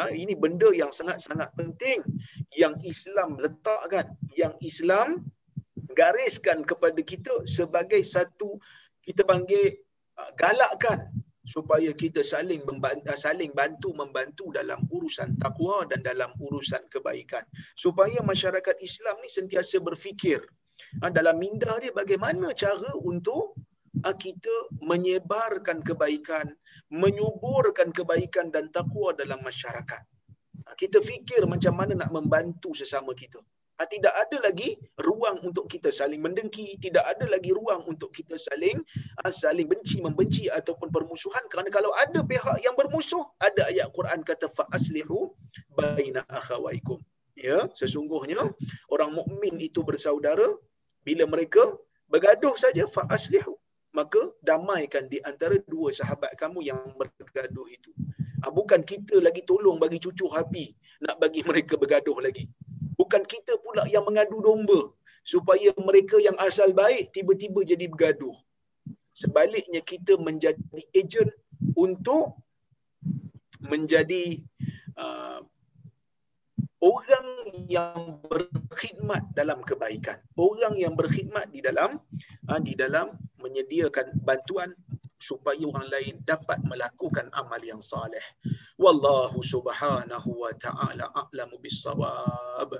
Ha, 0.00 0.14
ini 0.16 0.32
benda 0.32 0.72
yang 0.72 0.88
sangat-sangat 0.88 1.52
penting 1.60 2.00
yang 2.56 2.72
Islam 2.80 3.36
letakkan. 3.36 4.16
Yang 4.32 4.54
Islam 4.64 5.28
gariskan 6.00 6.62
kepada 6.70 7.00
kita 7.02 7.34
sebagai 7.58 7.98
satu 8.14 8.50
kita 9.02 9.26
panggil 9.26 9.66
uh, 10.20 10.30
galakkan 10.38 11.10
supaya 11.54 11.90
kita 12.02 12.20
saling 12.20 12.62
membantu, 12.68 13.08
saling 13.16 13.50
bantu 13.56 13.88
membantu 13.96 14.52
dalam 14.58 14.84
urusan 14.92 15.40
takwa 15.42 15.88
dan 15.90 16.04
dalam 16.04 16.30
urusan 16.36 16.84
kebaikan. 16.92 17.40
Supaya 17.72 18.20
masyarakat 18.20 18.76
Islam 18.84 19.16
ni 19.24 19.30
sentiasa 19.32 19.82
berfikir 19.82 20.40
uh, 21.02 21.10
dalam 21.10 21.36
minda 21.42 21.74
dia 21.82 21.90
bagaimana 21.90 22.54
cara 22.54 22.92
untuk 23.02 23.58
kita 23.98 24.54
menyebarkan 24.78 25.82
kebaikan 25.82 26.46
menyuburkan 27.02 27.90
kebaikan 27.90 28.46
dan 28.54 28.70
takwa 28.70 29.10
dalam 29.10 29.42
masyarakat. 29.42 30.02
Kita 30.78 31.02
fikir 31.02 31.42
macam 31.50 31.74
mana 31.74 32.06
nak 32.06 32.14
membantu 32.14 32.70
sesama 32.78 33.10
kita 33.16 33.42
tidak 33.86 34.10
ada 34.10 34.42
lagi 34.42 34.74
ruang 34.98 35.38
untuk 35.46 35.70
kita 35.70 35.94
saling 35.94 36.18
mendengki, 36.18 36.74
tidak 36.82 37.06
ada 37.06 37.30
lagi 37.30 37.54
ruang 37.54 37.86
untuk 37.86 38.10
kita 38.10 38.34
saling 38.34 38.82
ha, 39.22 39.30
saling 39.30 39.70
benci 39.70 40.02
membenci 40.02 40.50
ataupun 40.50 40.90
permusuhan 40.90 41.46
kerana 41.46 41.70
kalau 41.70 41.94
ada 41.94 42.24
pihak 42.26 42.58
yang 42.66 42.74
bermusuh, 42.74 43.22
ada 43.38 43.70
ayat 43.70 43.94
Quran 43.94 44.26
kata 44.26 44.50
fa 44.50 44.66
aslihu 44.74 45.30
baina 45.78 46.26
akhawaikum. 46.26 46.98
Ya, 47.38 47.70
sesungguhnya 47.70 48.50
orang 48.90 49.14
mukmin 49.14 49.62
itu 49.62 49.86
bersaudara 49.86 50.58
bila 51.06 51.22
mereka 51.30 51.62
bergaduh 52.10 52.58
saja 52.58 52.82
fa 52.90 53.06
aslihu 53.06 53.54
maka 53.94 54.20
damaikan 54.44 55.06
di 55.08 55.18
antara 55.24 55.56
dua 55.64 55.94
sahabat 55.94 56.34
kamu 56.36 56.66
yang 56.66 56.80
bergaduh 56.98 57.66
itu. 57.70 57.90
Ha, 58.42 58.50
bukan 58.54 58.86
kita 58.86 59.18
lagi 59.18 59.42
tolong 59.42 59.82
bagi 59.82 59.98
cucu 59.98 60.30
api 60.30 60.70
nak 61.02 61.18
bagi 61.18 61.42
mereka 61.42 61.74
bergaduh 61.74 62.18
lagi. 62.22 62.46
Bukan 62.98 63.22
kita 63.22 63.54
pula 63.62 63.86
yang 63.86 64.02
mengadu 64.02 64.42
domba 64.42 64.90
supaya 65.22 65.70
mereka 65.78 66.18
yang 66.18 66.34
asal 66.42 66.74
baik 66.74 67.14
tiba-tiba 67.14 67.62
jadi 67.62 67.86
bergaduh. 67.86 68.34
Sebaliknya 69.14 69.82
kita 69.82 70.18
menjadi 70.18 70.58
ejen 70.94 71.30
untuk 71.74 72.38
menjadi 73.62 74.42
uh, 74.94 75.42
orang 76.78 77.28
yang 77.66 78.22
berkhidmat 78.26 79.22
dalam 79.34 79.62
kebaikan. 79.66 80.22
Orang 80.38 80.78
yang 80.78 80.94
berkhidmat 80.94 81.50
di 81.50 81.62
dalam 81.62 81.98
uh, 82.46 82.60
di 82.62 82.78
dalam 82.78 83.14
menyediakan 83.42 84.22
bantuan 84.22 84.74
supaya 85.28 85.60
orang 85.68 85.88
lain 85.92 86.14
dapat 86.24 86.64
melakukan 86.64 87.28
amal 87.36 87.60
yang 87.60 87.84
saleh. 87.84 88.24
Wallahu 88.80 89.44
subhanahu 89.44 90.30
wa 90.32 90.52
ta'ala 90.56 91.12
a'lamu 91.12 91.60
bis-shawab. 91.60 92.72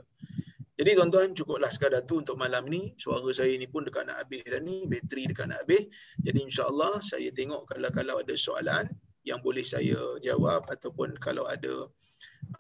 Jadi 0.78 0.94
tuan-tuan 0.94 1.34
cukuplah 1.34 1.68
sekadar 1.74 2.06
tu 2.06 2.22
untuk 2.22 2.38
malam 2.38 2.70
ni. 2.70 2.94
Suara 2.94 3.26
saya 3.34 3.50
ni 3.58 3.66
pun 3.66 3.82
dekat 3.82 4.06
nak 4.06 4.22
habis 4.22 4.46
dah 4.46 4.62
ni, 4.62 4.86
bateri 4.86 5.26
dekat 5.26 5.50
nak 5.50 5.66
habis. 5.66 5.90
Jadi 6.22 6.38
insya-Allah 6.38 7.02
saya 7.02 7.28
tengok 7.34 7.66
kalau 7.66 7.90
kalau 7.90 8.14
ada 8.22 8.34
soalan 8.38 8.86
yang 9.26 9.42
boleh 9.42 9.66
saya 9.66 9.98
jawab 10.22 10.70
ataupun 10.70 11.18
kalau 11.18 11.50
ada 11.50 11.90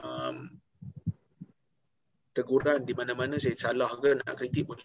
um, 0.02 0.50
teguran 2.34 2.82
di 2.82 2.92
mana-mana 2.92 3.38
saya 3.38 3.54
salah 3.54 3.88
ke 4.02 4.18
nak 4.18 4.34
kritik 4.34 4.66
boleh 4.66 4.82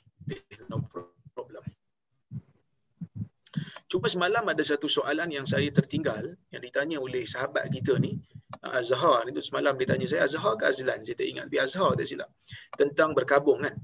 no 0.70 0.80
problem. 0.86 1.13
Cuma 3.92 4.10
semalam 4.10 4.44
ada 4.50 4.64
satu 4.66 4.90
soalan 4.90 5.30
yang 5.30 5.46
saya 5.46 5.70
tertinggal 5.70 6.34
yang 6.50 6.62
ditanya 6.62 6.98
oleh 6.98 7.24
sahabat 7.30 7.70
kita 7.70 7.98
ni 8.02 8.18
Azhar. 8.62 9.26
Itu 9.30 9.42
semalam 9.42 9.78
dia 9.78 9.88
tanya 9.94 10.06
saya 10.10 10.26
Azhar 10.26 10.54
ke 10.58 10.66
Azlan? 10.70 11.02
Saya 11.06 11.16
tak 11.18 11.28
ingat 11.30 11.46
tapi 11.50 11.58
Azhar 11.62 11.90
tak 11.94 12.06
silap. 12.10 12.30
Tentang 12.78 13.14
berkabung 13.18 13.62
kan? 13.66 13.76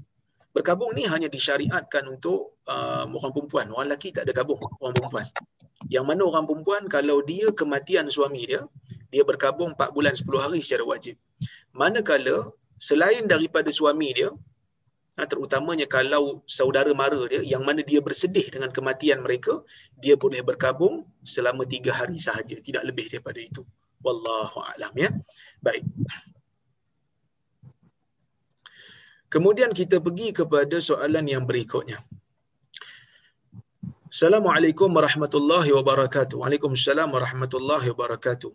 Berkabung 0.50 0.90
ni 0.98 1.06
hanya 1.06 1.30
disyariatkan 1.30 2.10
untuk 2.10 2.58
uh, 2.66 3.06
orang 3.06 3.32
perempuan. 3.34 3.66
Orang 3.70 3.86
lelaki 3.86 4.10
tak 4.10 4.26
ada 4.26 4.34
kabung 4.34 4.58
orang 4.82 4.94
perempuan. 4.98 5.26
Yang 5.86 6.04
mana 6.10 6.22
orang 6.26 6.44
perempuan 6.50 6.82
kalau 6.90 7.22
dia 7.22 7.54
kematian 7.54 8.10
suami 8.10 8.50
dia 8.50 8.66
dia 9.10 9.22
berkabung 9.26 9.74
4 9.78 9.94
bulan 9.94 10.14
10 10.14 10.26
hari 10.38 10.60
secara 10.62 10.84
wajib. 10.86 11.14
Manakala 11.70 12.50
selain 12.78 13.30
daripada 13.30 13.70
suami 13.70 14.10
dia 14.10 14.30
terutamanya 15.18 15.84
kalau 15.84 16.40
saudara 16.46 16.92
mara 16.96 17.20
dia 17.28 17.42
yang 17.44 17.62
mana 17.66 17.84
dia 17.84 18.00
bersedih 18.00 18.46
dengan 18.48 18.70
kematian 18.72 19.20
mereka 19.20 19.60
dia 19.98 20.14
boleh 20.16 20.40
berkabung 20.40 21.04
selama 21.26 21.66
3 21.66 21.92
hari 21.92 22.16
sahaja 22.16 22.56
tidak 22.62 22.82
lebih 22.88 23.06
daripada 23.10 23.40
itu. 23.42 23.62
Wallahu 24.00 24.64
alam 24.64 24.92
ya. 24.96 25.10
Baik. 25.60 25.84
Kemudian 29.30 29.70
kita 29.70 30.02
pergi 30.02 30.34
kepada 30.34 30.76
soalan 30.82 31.26
yang 31.28 31.44
berikutnya. 31.46 32.00
Assalamualaikum 34.10 34.90
warahmatullahi 34.90 35.70
wabarakatuh. 35.70 36.42
Waalaikumsalam 36.42 37.14
warahmatullahi 37.14 37.94
wabarakatuh. 37.94 38.50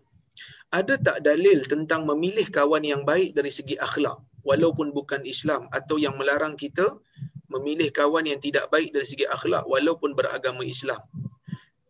Ada 0.75 0.99
tak 0.99 1.17
dalil 1.23 1.63
tentang 1.63 2.03
memilih 2.03 2.51
kawan 2.51 2.83
yang 2.83 3.07
baik 3.07 3.31
dari 3.37 3.47
segi 3.47 3.79
akhlak 3.79 4.19
walaupun 4.47 4.93
bukan 4.93 5.25
Islam 5.25 5.67
atau 5.73 5.97
yang 5.97 6.15
melarang 6.15 6.55
kita 6.55 6.95
memilih 7.49 7.89
kawan 7.89 8.25
yang 8.29 8.39
tidak 8.39 8.69
baik 8.73 8.93
dari 8.95 9.05
segi 9.05 9.25
akhlak 9.25 9.65
walaupun 9.65 10.13
beragama 10.13 10.61
Islam? 10.61 11.01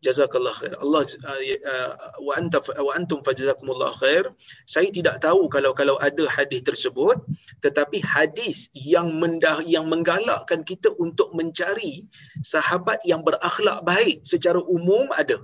jazakallah 0.05 0.53
khair. 0.53 0.73
Allah 0.77 1.01
uh, 1.01 1.41
uh, 1.41 1.91
wa 2.21 2.33
anta 2.37 2.61
wa 2.61 2.93
antum 2.93 3.19
fajazakumullah 3.25 3.89
khair. 3.97 4.29
Saya 4.69 4.93
tidak 4.93 5.17
tahu 5.25 5.49
kalau 5.49 5.73
kalau 5.73 5.97
ada 5.97 6.29
hadis 6.29 6.61
tersebut 6.61 7.17
tetapi 7.65 8.05
hadis 8.05 8.69
yang 8.77 9.17
mendah 9.17 9.65
yang 9.65 9.89
menggalakkan 9.89 10.61
kita 10.61 10.93
untuk 11.01 11.33
mencari 11.33 12.05
sahabat 12.45 13.01
yang 13.01 13.25
berakhlak 13.25 13.81
baik 13.81 14.21
secara 14.21 14.61
umum 14.61 15.09
ada. 15.17 15.41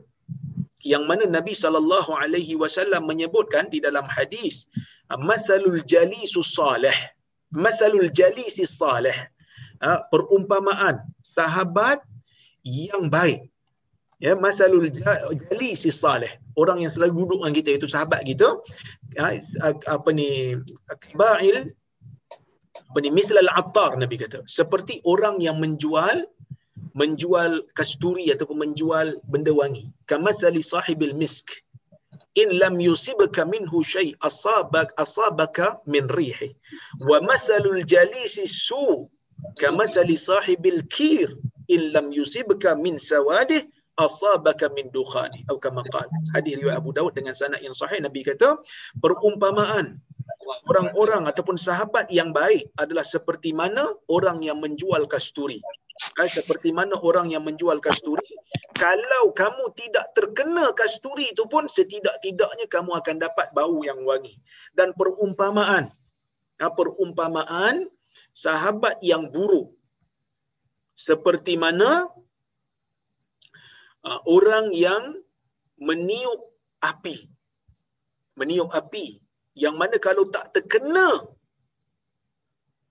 Yang 0.83 1.03
mana 1.09 1.23
Nabi 1.29 1.53
sallallahu 1.53 2.11
alaihi 2.13 2.57
wasallam 2.57 3.05
menyebutkan 3.05 3.69
di 3.69 3.77
dalam 3.83 4.05
hadis 4.09 4.65
masalul 5.19 5.79
jalisus 5.83 6.55
salih. 6.57 6.95
Masalul 7.51 8.07
jalisis 8.09 8.79
salih. 8.79 9.15
Uh, 9.81 9.99
perumpamaan 10.13 11.01
sahabat 11.33 11.99
yang 12.65 13.09
baik. 13.09 13.49
Ya 14.21 14.37
masalul 14.37 14.93
jali 14.93 15.73
si 15.73 15.89
salih. 15.89 16.29
Orang 16.53 16.85
yang 16.85 16.93
selalu 16.93 17.25
duduk 17.25 17.39
dengan 17.41 17.53
kita 17.57 17.69
itu 17.81 17.87
sahabat 17.89 18.21
kita 18.21 18.53
ya, 19.17 19.41
apa 19.89 20.09
ni 20.13 20.53
kibail 21.09 21.73
apa 22.69 22.97
ni 23.01 23.09
mislal 23.09 23.49
attar 23.57 23.97
nabi 23.97 24.21
kata. 24.21 24.45
Seperti 24.45 25.01
orang 25.09 25.41
yang 25.41 25.57
menjual 25.57 26.21
menjual 26.97 27.63
kasturi 27.77 28.31
ataupun 28.33 28.57
menjual 28.63 29.07
benda 29.31 29.51
wangi. 29.51 29.87
Kamasali 30.11 30.61
sahibil 30.63 31.15
misk. 31.15 31.47
In 32.39 32.55
lam 32.61 32.79
yusibka 32.79 33.43
minhu 33.43 33.83
shay 33.83 34.15
asabak 34.23 34.95
asabaka 34.95 35.83
min 35.93 36.07
rihi. 36.07 36.55
Wa 37.09 37.19
masalul 37.19 37.83
jalisi 37.83 38.47
su. 38.47 39.07
Kamasali 39.59 40.15
sahibil 40.15 40.81
kir. 40.87 41.29
In 41.67 41.91
lam 41.95 42.11
yusibka 42.15 42.75
min 42.79 42.95
sawadih 42.95 43.67
asabaka 43.99 44.71
min 44.75 44.87
dukhani. 44.95 45.43
Atau 45.47 45.59
kama 45.59 45.83
qal. 45.91 46.07
Hadis 46.35 46.55
riwayat 46.59 46.79
Abu 46.79 46.91
Daud 46.95 47.13
dengan 47.19 47.35
sanad 47.35 47.59
yang 47.59 47.75
sahih 47.75 47.99
Nabi 47.99 48.23
kata 48.23 48.59
perumpamaan 49.03 49.99
orang-orang 50.71 51.23
ataupun 51.29 51.57
sahabat 51.59 52.07
yang 52.09 52.31
baik 52.31 52.71
adalah 52.79 53.05
seperti 53.05 53.51
mana 53.51 53.83
orang 54.07 54.41
yang 54.41 54.57
menjual 54.63 55.05
kasturi 55.05 55.59
seperti 56.25 56.73
mana 56.73 56.97
orang 56.97 57.29
yang 57.29 57.45
menjual 57.45 57.77
kasturi 57.77 58.25
kalau 58.81 59.29
kamu 59.37 59.69
tidak 59.77 60.09
terkena 60.17 60.73
kasturi 60.73 61.29
itu 61.29 61.45
pun 61.45 61.69
setidak-tidaknya 61.69 62.65
kamu 62.65 62.97
akan 62.97 63.15
dapat 63.21 63.53
bau 63.53 63.85
yang 63.85 64.01
wangi. 64.01 64.33
Dan 64.73 64.97
perumpamaan 64.97 65.93
eh, 66.57 66.71
perumpamaan 66.73 67.85
sahabat 68.33 68.97
yang 69.05 69.29
buruk. 69.29 69.69
Seperti 70.97 71.61
mana 71.61 72.09
uh, 74.05 74.21
orang 74.25 74.73
yang 74.73 75.17
meniup 75.77 76.53
api. 76.81 77.29
Meniup 78.37 78.73
api 78.73 79.21
yang 79.53 79.77
mana 79.77 80.01
kalau 80.01 80.25
tak 80.25 80.53
terkena 80.57 81.21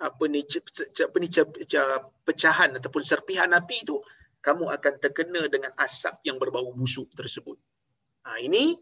apa 0.00 0.24
ni 0.32 0.40
apa 1.06 1.16
ni 1.20 1.28
pecahan 2.26 2.70
ataupun 2.80 3.02
serpihan 3.04 3.50
api 3.52 3.76
itu 3.84 3.96
kamu 4.40 4.64
akan 4.76 4.94
terkena 5.04 5.42
dengan 5.52 5.72
asap 5.76 6.16
yang 6.24 6.40
berbau 6.40 6.72
busuk 6.72 7.12
tersebut. 7.12 7.60
Ha, 8.24 8.40
ini 8.40 8.76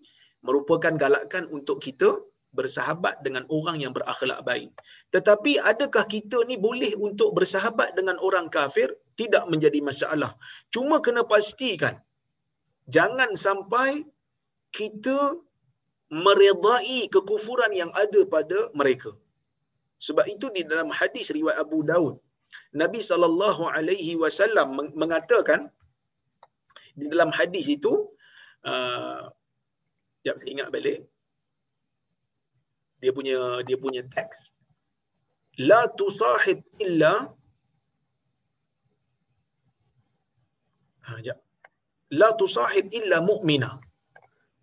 merupakan 0.47 0.95
galakan 0.95 1.51
untuk 1.51 1.83
kita 1.83 2.15
bersahabat 2.55 3.21
dengan 3.27 3.45
orang 3.51 3.83
yang 3.83 3.93
berakhlak 3.93 4.41
baik. 4.47 4.71
Tetapi 5.15 5.59
adakah 5.71 6.05
kita 6.07 6.47
ni 6.49 6.57
boleh 6.57 6.95
untuk 6.97 7.35
bersahabat 7.37 7.99
dengan 7.99 8.17
orang 8.23 8.47
kafir? 8.49 8.89
Tidak 9.19 9.51
menjadi 9.51 9.83
masalah. 9.83 10.31
Cuma 10.71 11.03
kena 11.03 11.27
pastikan 11.27 11.99
jangan 12.97 13.31
sampai 13.37 14.07
kita 14.73 15.37
meredai 16.09 17.11
kekufuran 17.13 17.73
yang 17.77 17.91
ada 17.93 18.21
pada 18.25 18.73
mereka. 18.73 19.13
Sebab 20.07 20.25
itu 20.35 20.47
di 20.57 20.63
dalam 20.71 20.91
hadis 20.99 21.27
riwayat 21.37 21.59
Abu 21.67 21.79
Daud, 21.91 22.15
Nabi 22.81 23.01
sallallahu 23.11 23.63
alaihi 23.77 24.13
wasallam 24.23 24.69
mengatakan 25.03 25.61
di 26.99 27.07
dalam 27.13 27.31
hadis 27.39 27.67
itu 27.77 27.93
uh, 28.71 29.23
ya 30.27 30.33
ingat 30.53 30.69
balik. 30.75 31.03
Dia 33.03 33.11
punya 33.17 33.39
dia 33.67 33.79
punya 33.85 34.03
teks 34.15 34.55
la 35.71 35.81
tusahib 35.99 36.63
illa 36.85 37.13
ha 41.07 41.13
jap. 41.27 41.39
La 42.21 42.31
tusahib 42.41 42.87
illa 42.99 43.19
mu'mina 43.31 43.71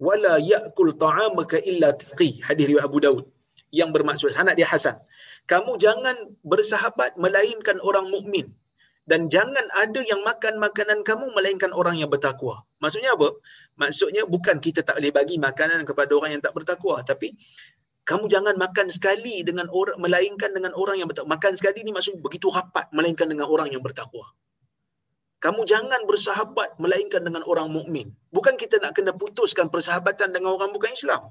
wala 0.07 0.33
ya'kul 0.53 0.91
ta'amaka 1.05 1.57
illa 1.71 1.89
taqi. 2.03 2.29
Hadis 2.47 2.65
riwayat 2.71 2.87
Abu 2.91 2.99
Daud 3.05 3.25
yang 3.75 3.89
bermaksud 3.95 4.31
sanad 4.31 4.55
dia 4.59 4.67
hasan 4.73 4.95
kamu 5.51 5.75
jangan 5.85 6.15
bersahabat 6.51 7.19
melainkan 7.19 7.77
orang 7.83 8.07
mukmin 8.07 8.47
dan 9.05 9.29
jangan 9.29 9.65
ada 9.77 10.01
yang 10.01 10.25
makan 10.25 10.57
makanan 10.57 11.05
kamu 11.05 11.29
melainkan 11.37 11.69
orang 11.77 12.01
yang 12.01 12.09
bertakwa. 12.09 12.65
Maksudnya 12.81 13.13
apa? 13.13 13.37
Maksudnya 13.77 14.25
bukan 14.25 14.57
kita 14.57 14.81
tak 14.81 14.97
boleh 14.97 15.13
bagi 15.13 15.37
makanan 15.37 15.85
kepada 15.85 16.09
orang 16.17 16.33
yang 16.33 16.41
tak 16.41 16.57
bertakwa, 16.57 17.05
tapi 17.05 17.37
kamu 18.01 18.25
jangan 18.25 18.57
makan 18.57 18.89
sekali 18.89 19.45
dengan 19.45 19.69
orang 19.69 20.01
melainkan 20.01 20.49
dengan 20.57 20.73
orang 20.73 20.97
yang 20.97 21.05
bertakwa. 21.05 21.37
Makan 21.37 21.53
sekali 21.53 21.85
ni 21.85 21.93
maksud 21.93 22.17
begitu 22.17 22.49
rapat 22.49 22.89
melainkan 22.97 23.29
dengan 23.29 23.45
orang 23.45 23.69
yang 23.69 23.85
bertakwa. 23.85 24.25
Kamu 25.37 25.61
jangan 25.69 26.09
bersahabat 26.09 26.81
melainkan 26.81 27.21
dengan 27.21 27.45
orang 27.45 27.69
mukmin. 27.69 28.09
Bukan 28.33 28.57
kita 28.57 28.81
nak 28.81 28.97
kena 28.97 29.13
putuskan 29.13 29.69
persahabatan 29.69 30.33
dengan 30.33 30.57
orang 30.57 30.73
bukan 30.73 30.89
Islam. 30.89 31.29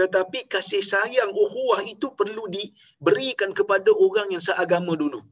Tetapi 0.00 0.50
kasih 0.50 0.82
sayang 0.82 1.30
ukhuwah 1.30 1.80
itu 1.86 2.10
perlu 2.18 2.44
diberikan 2.50 3.50
kepada 3.58 3.90
orang 4.06 4.34
yang 4.34 4.42
seagama 4.42 4.98
dulu. 5.02 5.22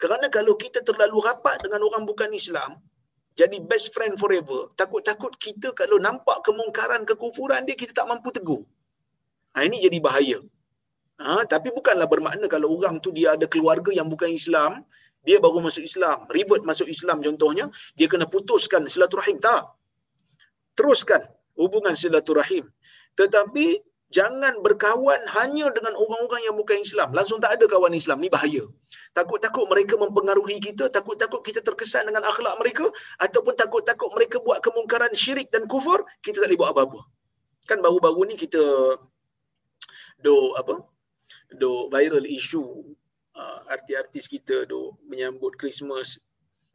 Kerana 0.00 0.32
kalau 0.32 0.56
kita 0.56 0.80
terlalu 0.80 1.20
rapat 1.28 1.60
dengan 1.64 1.84
orang 1.88 2.08
bukan 2.08 2.32
Islam, 2.32 2.80
jadi 3.40 3.56
best 3.70 3.92
friend 3.92 4.16
forever, 4.22 4.72
takut-takut 4.80 5.32
kita 5.36 5.68
kalau 5.80 6.00
nampak 6.00 6.40
kemungkaran, 6.46 7.04
kekufuran 7.04 7.68
dia, 7.68 7.76
kita 7.76 7.92
tak 7.98 8.08
mampu 8.08 8.32
tegur. 8.36 8.64
Ha, 9.52 9.68
ini 9.68 9.76
jadi 9.84 9.98
bahaya. 10.06 10.38
Ha, 11.20 11.44
tapi 11.44 11.68
bukanlah 11.76 12.08
bermakna 12.08 12.48
kalau 12.48 12.72
orang 12.80 12.96
tu 13.04 13.12
dia 13.12 13.36
ada 13.36 13.44
keluarga 13.44 13.92
yang 13.92 14.08
bukan 14.08 14.32
Islam, 14.32 14.80
dia 15.20 15.36
baru 15.36 15.60
masuk 15.60 15.84
Islam, 15.84 16.24
revert 16.32 16.64
masuk 16.64 16.88
Islam 16.88 17.20
contohnya, 17.20 17.68
dia 17.92 18.08
kena 18.08 18.24
putuskan 18.24 18.88
silaturahim. 18.88 19.36
Tak. 19.36 19.68
Teruskan 20.80 21.28
hubungan 21.60 21.92
silaturahim. 21.92 22.64
Tetapi 23.20 23.89
jangan 24.10 24.58
berkawan 24.66 25.22
hanya 25.38 25.70
dengan 25.70 25.94
orang-orang 25.94 26.42
yang 26.42 26.56
bukan 26.58 26.82
Islam. 26.82 27.14
Langsung 27.14 27.38
tak 27.38 27.56
ada 27.56 27.64
kawan 27.70 27.94
Islam. 27.94 28.18
Ni 28.18 28.28
bahaya. 28.28 28.66
Takut-takut 29.14 29.70
mereka 29.70 29.94
mempengaruhi 29.94 30.58
kita, 30.58 30.90
takut-takut 30.90 31.40
kita 31.46 31.62
terkesan 31.62 32.10
dengan 32.10 32.26
akhlak 32.26 32.58
mereka, 32.58 32.90
ataupun 33.22 33.54
takut-takut 33.54 34.10
mereka 34.18 34.42
buat 34.42 34.58
kemungkaran 34.66 35.14
syirik 35.14 35.48
dan 35.54 35.64
kufur, 35.70 36.02
kita 36.26 36.42
tak 36.42 36.50
boleh 36.50 36.58
buat 36.60 36.70
apa-apa. 36.74 37.00
Kan 37.70 37.78
baru-baru 37.86 38.34
ni 38.34 38.34
kita 38.34 38.62
do 40.18 40.36
apa? 40.58 40.82
Do 41.54 41.86
viral 41.90 42.26
issue 42.26 42.66
uh, 43.38 43.58
artis-artis 43.70 44.26
kita 44.26 44.66
do 44.66 44.98
menyambut 45.06 45.54
Christmas 45.54 46.18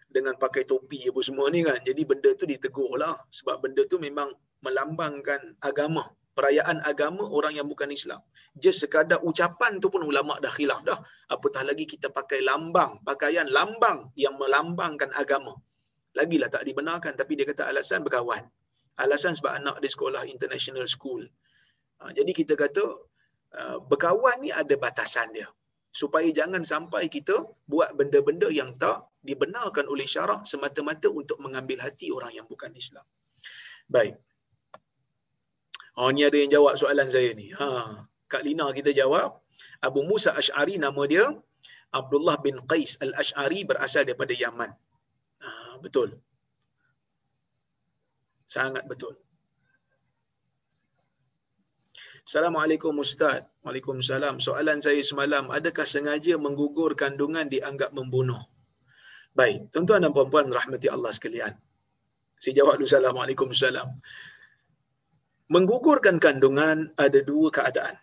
dengan 0.07 0.39
pakai 0.39 0.63
topi 0.63 1.03
apa 1.11 1.19
semua 1.19 1.51
ni 1.51 1.67
kan. 1.67 1.79
Jadi 1.83 2.01
benda 2.07 2.31
tu 2.39 2.47
ditegur 2.47 2.95
lah. 2.95 3.19
Sebab 3.27 3.59
benda 3.59 3.83
tu 3.91 3.99
memang 3.99 4.31
melambangkan 4.63 5.59
agama 5.59 6.07
perayaan 6.35 6.83
agama 6.83 7.23
orang 7.37 7.55
yang 7.57 7.67
bukan 7.71 7.89
Islam. 7.97 8.19
Just 8.63 8.83
sekadar 8.83 9.23
ucapan 9.23 9.79
tu 9.79 9.87
pun 9.93 10.03
ulama 10.03 10.35
dah 10.43 10.51
khilaf 10.51 10.83
dah. 10.83 10.99
Apatah 11.31 11.63
lagi 11.63 11.87
kita 11.87 12.11
pakai 12.11 12.43
lambang, 12.43 12.99
pakaian 13.07 13.47
lambang 13.47 14.11
yang 14.19 14.35
melambangkan 14.35 15.09
agama. 15.15 15.55
Lagilah 16.19 16.51
tak 16.51 16.67
dibenarkan 16.67 17.15
tapi 17.15 17.39
dia 17.39 17.47
kata 17.47 17.71
alasan 17.71 18.03
berkawan. 18.03 18.43
Alasan 18.99 19.33
sebab 19.35 19.51
anak 19.59 19.77
di 19.83 19.89
sekolah 19.91 20.23
international 20.27 20.87
school. 20.87 21.23
Ha, 21.99 22.11
jadi 22.11 22.31
kita 22.31 22.53
kata 22.59 22.83
uh, 23.59 23.77
berkawan 23.83 24.43
ni 24.43 24.51
ada 24.51 24.75
batasan 24.75 25.31
dia. 25.35 25.47
Supaya 25.95 26.27
jangan 26.27 26.63
sampai 26.67 27.07
kita 27.07 27.35
buat 27.71 27.95
benda-benda 27.95 28.51
yang 28.51 28.75
tak 28.75 29.07
dibenarkan 29.23 29.87
oleh 29.87 30.03
syarak 30.03 30.43
semata-mata 30.43 31.07
untuk 31.07 31.39
mengambil 31.39 31.79
hati 31.79 32.11
orang 32.11 32.35
yang 32.35 32.47
bukan 32.51 32.71
Islam. 32.75 33.07
Baik. 33.87 34.19
Oh 35.95 36.09
ni 36.15 36.21
ada 36.27 36.37
yang 36.41 36.51
jawab 36.55 36.73
soalan 36.81 37.07
saya 37.15 37.31
ni. 37.39 37.47
Ha, 37.55 37.67
Kak 38.31 38.43
Lina 38.47 38.67
kita 38.77 38.91
jawab. 38.91 39.39
Abu 39.87 40.03
Musa 40.09 40.35
Ash'ari 40.35 40.75
nama 40.85 41.03
dia 41.07 41.25
Abdullah 41.99 42.35
bin 42.45 42.59
Qais 42.71 42.99
Al-Ash'ari 43.05 43.63
berasal 43.69 44.03
daripada 44.03 44.35
Yaman. 44.35 44.71
Ha, 45.43 45.49
betul. 45.79 46.09
Sangat 48.55 48.83
betul. 48.91 49.15
Assalamualaikum 52.25 52.93
Ustaz. 53.05 53.45
Waalaikumsalam. 53.63 54.41
Soalan 54.41 54.81
saya 54.81 55.01
semalam, 55.05 55.47
adakah 55.57 55.85
sengaja 55.85 56.35
menggugur 56.41 56.91
kandungan 56.97 57.45
dianggap 57.53 57.93
membunuh? 57.93 58.41
Baik, 59.37 59.69
tuan-tuan 59.71 60.01
dan 60.03 60.11
puan-puan 60.15 60.49
rahmati 60.49 60.87
Allah 60.89 61.11
sekalian. 61.13 61.53
Saya 62.41 62.53
jawab 62.59 62.81
dulu 62.81 62.87
Assalamualaikum. 62.89 63.47
Assalamualaikum. 63.53 64.01
Menggugurkan 65.45 66.17
kandungan 66.17 66.89
ada 66.97 67.19
dua 67.21 67.53
keadaan. 67.53 67.95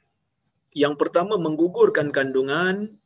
Yang 0.72 0.94
pertama 0.94 1.34
menggugurkan 1.36 2.14
kandungan 2.14 2.96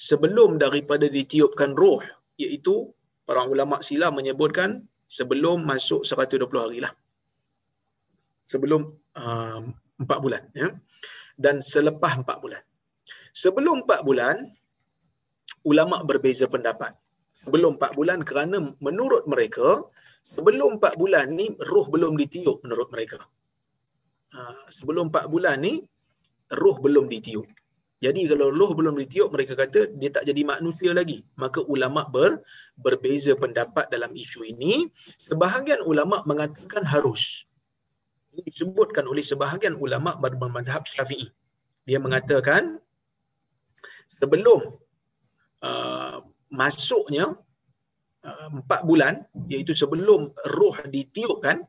sebelum 0.00 0.56
daripada 0.56 1.06
ditiupkan 1.06 1.76
roh 1.76 2.02
iaitu 2.40 2.90
para 3.28 3.44
ulama 3.46 3.78
silam 3.84 4.16
menyebutkan 4.18 4.82
sebelum 5.06 5.62
masuk 5.62 6.02
120 6.08 6.48
hari 6.56 6.78
lah. 6.80 6.92
Sebelum 8.48 8.96
um, 9.16 9.62
4 10.00 10.24
bulan 10.24 10.42
ya. 10.56 10.72
Dan 11.36 11.60
selepas 11.60 12.16
4 12.16 12.42
bulan. 12.42 12.62
Sebelum 13.36 13.84
4 13.84 14.08
bulan 14.08 14.36
ulama 15.68 16.00
berbeza 16.02 16.48
pendapat. 16.48 16.96
Sebelum 17.32 17.76
4 17.76 17.98
bulan 17.98 18.18
kerana 18.24 18.56
menurut 18.80 19.28
mereka 19.28 19.84
sebelum 20.24 20.80
4 20.80 21.00
bulan 21.00 21.26
ni 21.36 21.52
roh 21.70 21.86
belum 21.92 22.16
ditiup 22.16 22.64
menurut 22.64 22.88
mereka. 22.88 23.20
Ha, 24.32 24.68
sebelum 24.72 25.12
4 25.12 25.28
bulan 25.28 25.60
ni 25.60 25.84
roh 26.56 26.76
belum 26.80 27.08
ditiup. 27.08 27.44
Jadi 28.02 28.26
kalau 28.26 28.50
roh 28.50 28.74
belum 28.74 28.98
ditiup 28.98 29.30
mereka 29.30 29.54
kata 29.54 29.94
dia 29.94 30.10
tak 30.10 30.26
jadi 30.26 30.42
manusia 30.42 30.90
lagi. 30.90 31.22
Maka 31.38 31.62
ulama 31.62 32.02
ber, 32.08 32.42
berbeza 32.74 33.38
pendapat 33.38 33.86
dalam 33.94 34.10
isu 34.10 34.42
ini. 34.42 34.90
Sebahagian 35.30 35.86
ulama 35.86 36.24
mengatakan 36.26 36.82
harus. 36.82 37.46
Ini 38.34 38.42
disebutkan 38.48 39.06
oleh 39.06 39.22
sebahagian 39.22 39.78
ulama 39.78 40.18
bermazhab 40.18 40.82
Syafi'i. 40.88 41.30
Dia 41.86 42.02
mengatakan 42.02 42.80
sebelum 44.18 44.60
uh, 45.62 46.16
masuknya 46.50 47.38
uh, 48.26 48.48
4 48.66 48.88
bulan 48.88 49.22
iaitu 49.46 49.78
sebelum 49.78 50.32
roh 50.58 50.76
ditiupkan 50.90 51.62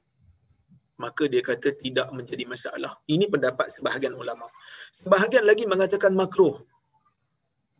maka 1.02 1.26
dia 1.26 1.42
kata 1.42 1.74
tidak 1.80 2.08
menjadi 2.14 2.46
masalah. 2.46 2.98
Ini 3.10 3.26
pendapat 3.30 3.74
sebahagian 3.78 4.14
ulama. 4.14 4.46
Sebahagian 5.02 5.44
lagi 5.44 5.66
mengatakan 5.66 6.14
makruh 6.14 6.58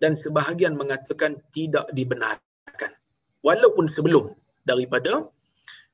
dan 0.02 0.18
sebahagian 0.20 0.74
mengatakan 0.74 1.38
tidak 1.54 1.88
dibenarkan. 1.94 2.92
Walaupun 3.46 3.92
sebelum 3.94 4.34
daripada 4.66 5.28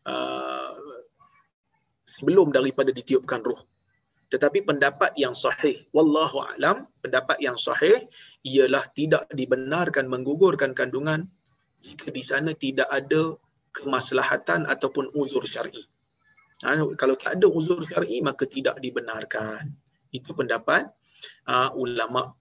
uh, 0.08 0.74
sebelum 2.20 2.52
daripada 2.52 2.92
ditiupkan 2.92 3.42
roh. 3.44 3.64
Tetapi 4.30 4.62
pendapat 4.62 5.18
yang 5.18 5.34
sahih, 5.34 5.90
wallahu 5.90 6.46
alam, 6.46 6.86
pendapat 7.02 7.42
yang 7.42 7.58
sahih 7.58 8.06
ialah 8.46 8.86
tidak 8.94 9.26
dibenarkan 9.34 10.06
menggugurkan 10.06 10.78
kandungan 10.78 11.26
jika 11.82 12.14
di 12.14 12.22
sana 12.22 12.54
tidak 12.54 12.86
ada 12.94 13.34
kemaslahatan 13.74 14.70
ataupun 14.70 15.10
uzur 15.18 15.42
syar'i. 15.50 15.82
Ha, 16.60 16.76
kalau 17.00 17.16
tak 17.16 17.40
ada 17.40 17.48
uzur 17.48 17.80
syar'i 17.88 18.20
maka 18.20 18.44
tidak 18.44 18.84
dibenarkan. 18.84 19.72
Itu 20.12 20.36
pendapat 20.36 20.92
uh, 21.48 21.70
ulama 21.76 22.36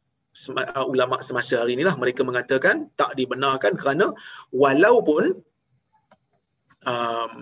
uh, 0.59 0.87
ulama 0.87 1.19
semasa 1.23 1.63
hari 1.63 1.79
inilah 1.79 1.95
mereka 1.95 2.23
mengatakan 2.23 2.91
tak 2.95 3.15
dibenarkan 3.15 3.75
kerana 3.79 4.11
walaupun 4.51 5.39
um, 6.87 7.33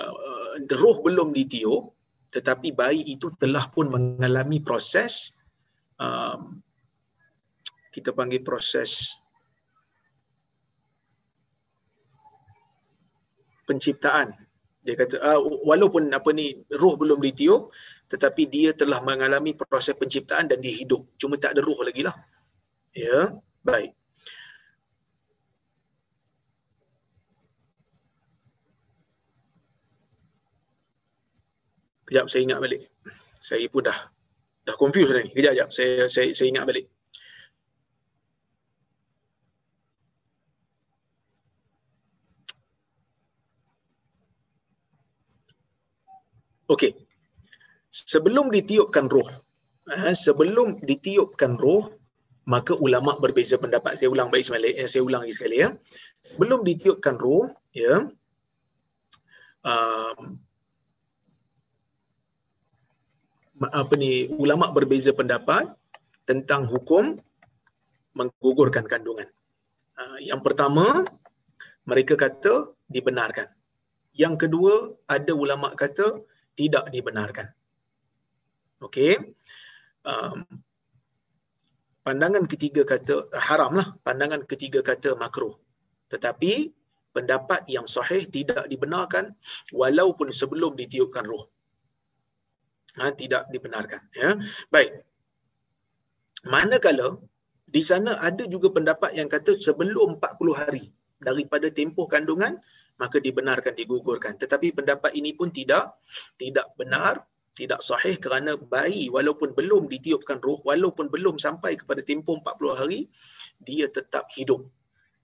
uh, 0.00 0.54
roh 0.76 0.96
belum 1.04 1.32
ditiup 1.32 1.92
tetapi 2.32 2.76
bayi 2.76 3.00
itu 3.16 3.32
telah 3.40 3.64
pun 3.72 3.88
mengalami 3.88 4.60
proses 4.60 5.32
um, 5.96 6.60
kita 7.92 8.12
panggil 8.12 8.44
proses 8.44 9.16
penciptaan 13.64 14.45
dia 14.86 14.94
kata 14.94 15.18
uh, 15.18 15.40
walaupun 15.66 16.14
apa 16.14 16.30
ni 16.30 16.62
roh 16.78 16.94
belum 16.94 17.18
ditiup 17.18 17.74
tetapi 18.06 18.46
dia 18.46 18.70
telah 18.70 19.02
mengalami 19.02 19.52
proses 19.58 19.98
penciptaan 19.98 20.46
dan 20.46 20.62
dia 20.62 20.70
hidup 20.70 21.02
cuma 21.18 21.34
tak 21.34 21.58
ada 21.58 21.60
roh 21.66 21.82
lagi 21.82 22.06
lah 22.06 22.14
ya 22.94 23.34
baik 23.66 23.90
Kejap 32.06 32.30
saya 32.30 32.46
ingat 32.46 32.58
balik. 32.62 32.86
Saya 33.42 33.66
pun 33.66 33.82
dah 33.82 33.98
dah 34.62 34.76
confused 34.78 35.10
dah 35.10 35.26
ni. 35.26 35.30
Kejap 35.34 35.58
kejap 35.58 35.68
saya 35.74 36.06
saya 36.06 36.30
saya 36.30 36.48
ingat 36.54 36.64
balik. 36.70 36.86
Okey. 46.66 46.92
Sebelum 47.90 48.50
ditiupkan 48.52 49.06
roh, 49.08 49.28
Ha, 49.86 50.18
sebelum 50.18 50.82
ditiupkan 50.82 51.54
roh, 51.54 51.94
maka 52.50 52.74
ulama 52.74 53.14
berbeza 53.22 53.54
pendapat. 53.54 54.02
Saya 54.02 54.10
ulang 54.10 54.34
baik 54.34 54.50
sekali. 54.50 54.74
Eh, 54.74 54.90
saya 54.90 55.06
ulang 55.06 55.22
sekali 55.30 55.62
ya. 55.62 55.70
Sebelum 56.26 56.66
ditiupkan 56.66 57.14
roh, 57.14 57.46
ya, 57.70 58.10
um, 59.62 60.18
apa 63.62 63.94
ni 63.94 64.26
ulama 64.26 64.74
berbeza 64.74 65.14
pendapat 65.14 65.70
tentang 66.26 66.66
hukum 66.66 67.14
menggugurkan 68.18 68.90
kandungan. 68.90 69.30
Uh, 69.94 70.18
yang 70.18 70.42
pertama, 70.42 71.06
mereka 71.86 72.18
kata 72.18 72.74
dibenarkan. 72.90 73.46
Yang 74.18 74.34
kedua, 74.50 74.98
ada 75.06 75.30
ulama 75.30 75.70
kata 75.78 76.26
tidak 76.58 76.88
dibenarkan. 76.90 77.46
Okey. 78.80 79.36
Um, 80.04 80.44
pandangan 82.02 82.44
ketiga 82.48 82.82
kata 82.82 83.28
haram 83.36 83.76
lah. 83.76 83.88
Pandangan 84.02 84.42
ketiga 84.48 84.80
kata 84.80 85.14
makruh. 85.20 85.54
Tetapi 86.12 86.72
pendapat 87.16 87.64
yang 87.72 87.86
sahih 87.88 88.28
tidak 88.28 88.64
dibenarkan 88.72 89.32
walaupun 89.72 90.28
sebelum 90.32 90.76
ditiupkan 90.76 91.24
roh. 91.24 91.48
Ha, 93.00 93.12
tidak 93.12 93.48
dibenarkan. 93.52 94.00
Ya. 94.16 94.40
Baik. 94.72 95.04
Manakala 96.48 97.20
di 97.66 97.82
sana 97.82 98.16
ada 98.22 98.44
juga 98.46 98.70
pendapat 98.70 99.12
yang 99.18 99.28
kata 99.28 99.58
sebelum 99.58 100.16
40 100.22 100.60
hari 100.60 100.84
daripada 101.18 101.66
tempoh 101.72 102.06
kandungan 102.06 102.60
maka 103.00 103.20
dibenarkan 103.20 103.72
digugurkan. 103.76 104.36
Tetapi 104.36 104.72
pendapat 104.76 105.12
ini 105.16 105.32
pun 105.32 105.52
tidak 105.52 106.00
tidak 106.36 106.72
benar 106.76 107.24
tidak 107.56 107.80
sahih 107.80 108.20
kerana 108.20 108.52
bayi 108.60 109.08
walaupun 109.08 109.56
belum 109.56 109.88
ditiupkan 109.88 110.44
roh 110.44 110.60
walaupun 110.60 111.08
belum 111.08 111.40
sampai 111.40 111.80
kepada 111.80 112.04
tempoh 112.04 112.36
40 112.44 112.80
hari 112.80 113.08
dia 113.60 113.88
tetap 113.88 114.28
hidup. 114.36 114.68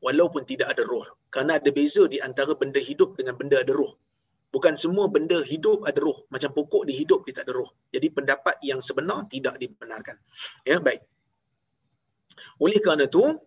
Walaupun 0.02 0.42
tidak 0.42 0.74
ada 0.74 0.82
roh 0.82 1.06
kerana 1.30 1.60
ada 1.60 1.70
beza 1.70 2.08
di 2.10 2.18
antara 2.18 2.56
benda 2.58 2.80
hidup 2.80 3.14
dengan 3.20 3.38
benda 3.38 3.62
ada 3.62 3.70
roh 3.70 3.94
bukan 4.52 4.76
semua 4.76 5.08
benda 5.08 5.40
hidup 5.40 5.88
ada 5.88 5.96
roh 5.96 6.28
macam 6.28 6.52
pokok 6.52 6.84
dia 6.84 6.96
hidup 7.00 7.24
dia 7.24 7.40
tak 7.40 7.48
ada 7.48 7.56
roh 7.56 7.72
jadi 7.88 8.06
pendapat 8.12 8.60
yang 8.60 8.80
sebenar 8.84 9.24
tidak 9.32 9.56
dibenarkan. 9.56 10.16
Ya 10.68 10.76
baik. 10.78 11.04
Oleh 12.60 12.80
kerana 12.80 13.08
itu 13.08 13.40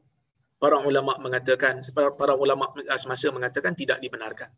para 0.66 0.82
ulama 0.82 1.14
mengatakan 1.22 1.86
para 1.94 2.34
ulama 2.34 2.74
masa 3.06 3.30
mengatakan 3.30 3.78
tidak 3.78 4.02
dibenarkan. 4.02 4.50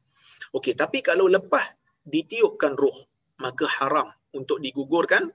Okey, 0.56 0.72
tapi 0.72 1.04
kalau 1.04 1.28
lepas 1.28 1.76
ditiupkan 2.08 2.80
roh, 2.80 2.96
maka 3.44 3.68
haram 3.68 4.08
untuk 4.32 4.64
digugurkan 4.64 5.28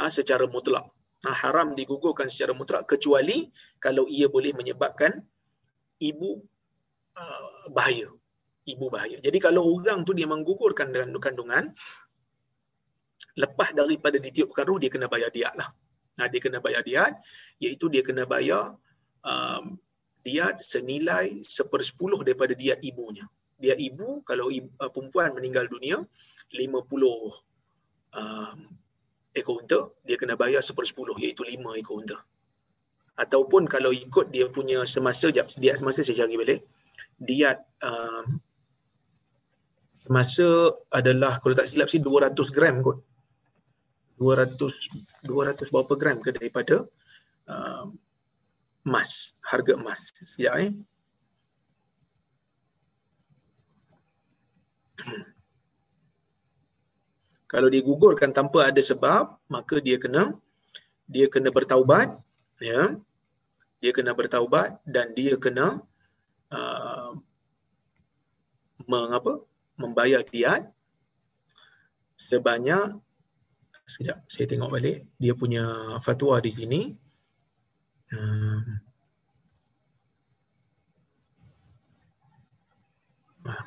ha, 0.00 0.08
secara 0.08 0.48
mutlak. 0.48 0.88
Ha, 1.28 1.28
haram 1.44 1.76
digugurkan 1.76 2.32
secara 2.32 2.56
mutlak 2.56 2.88
kecuali 2.88 3.52
kalau 3.76 4.08
ia 4.08 4.32
boleh 4.32 4.56
menyebabkan 4.56 5.20
ibu 6.00 6.40
uh, 7.20 7.68
bahaya. 7.68 8.08
Ibu 8.64 8.88
bahaya. 8.88 9.20
Jadi 9.20 9.36
kalau 9.44 9.76
orang 9.76 10.08
tu 10.08 10.16
dia 10.16 10.24
menggugurkan 10.24 10.88
dengan 10.88 11.12
kandungan, 11.20 11.68
lepas 13.36 13.76
daripada 13.76 14.16
ditiupkan 14.16 14.64
roh, 14.64 14.80
dia 14.80 14.88
kena 14.88 15.12
bayar 15.12 15.28
diat 15.28 15.52
lah. 15.52 15.68
Ha, 16.16 16.32
dia 16.32 16.40
kena 16.40 16.64
bayar 16.64 16.80
diat, 16.80 17.12
iaitu 17.60 17.92
dia 17.92 18.00
kena 18.00 18.24
bayar 18.24 18.72
um, 19.26 19.78
diat 20.22 20.62
senilai 20.62 21.42
sepersepuluh 21.42 22.22
daripada 22.22 22.54
diat 22.54 22.78
ibunya. 22.82 23.26
Dia 23.58 23.74
ibu, 23.78 24.22
kalau 24.26 24.50
ibu, 24.50 24.70
uh, 24.82 24.90
perempuan 24.90 25.34
meninggal 25.34 25.66
dunia, 25.70 26.02
50 26.50 26.82
um, 28.18 28.58
ekor 29.32 29.54
unta, 29.62 29.80
dia 30.04 30.18
kena 30.18 30.34
bayar 30.34 30.60
sepersepuluh, 30.60 31.16
iaitu 31.18 31.42
lima 31.46 31.74
ekor 31.78 32.02
unta. 32.02 32.18
Ataupun 33.18 33.68
kalau 33.68 33.92
ikut 33.92 34.32
dia 34.34 34.48
punya 34.50 34.82
semasa, 34.88 35.30
jap, 35.30 35.50
diat 35.58 35.78
semasa 35.78 36.02
saya 36.02 36.26
cari 36.26 36.34
balik, 36.34 36.60
diat 37.22 37.58
um, 37.84 38.24
semasa 40.06 40.74
adalah, 40.90 41.38
kalau 41.38 41.54
tak 41.54 41.70
silap 41.70 41.86
sih, 41.86 42.02
200 42.02 42.34
gram 42.50 42.82
kot. 42.82 42.98
200 44.20 45.26
200 45.26 45.72
berapa 45.74 45.94
gram 45.98 46.22
ke 46.22 46.30
daripada 46.30 46.86
uh, 47.50 47.90
emas, 48.86 49.34
harga 49.42 49.74
emas. 49.78 50.00
Sekejap 50.14 50.54
eh. 50.62 50.72
Kalau 57.52 57.68
digugurkan 57.68 58.32
tanpa 58.32 58.72
ada 58.72 58.80
sebab, 58.80 59.36
maka 59.50 59.76
dia 59.82 59.98
kena 60.00 60.32
dia 61.10 61.28
kena 61.28 61.52
bertaubat, 61.52 62.08
ya. 62.62 62.96
Dia 63.82 63.92
kena 63.92 64.14
bertaubat 64.14 64.78
dan 64.86 65.12
dia 65.12 65.36
kena 65.36 65.82
uh, 66.54 67.10
mengapa? 68.86 69.42
membayar 69.82 70.20
diat 70.22 70.68
sebanyak 72.28 72.96
sekejap 73.88 74.18
saya 74.30 74.46
tengok 74.48 74.70
balik 74.72 75.04
dia 75.18 75.34
punya 75.34 75.64
fatwa 75.98 76.38
di 76.38 76.50
sini 76.54 76.80
um, 78.14 78.71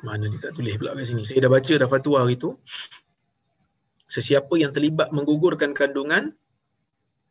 mana 0.02 0.28
dia 0.28 0.40
tak 0.42 0.58
tulis 0.58 0.74
pula 0.76 0.92
kat 0.92 1.06
sini 1.08 1.22
saya 1.24 1.40
dah 1.46 1.52
baca 1.52 1.72
dah 1.78 1.88
fatwa 1.88 2.16
hari 2.24 2.36
tu 2.36 2.56
sesiapa 4.10 4.54
yang 4.58 4.72
terlibat 4.74 5.14
menggugurkan 5.14 5.72
kandungan 5.72 6.34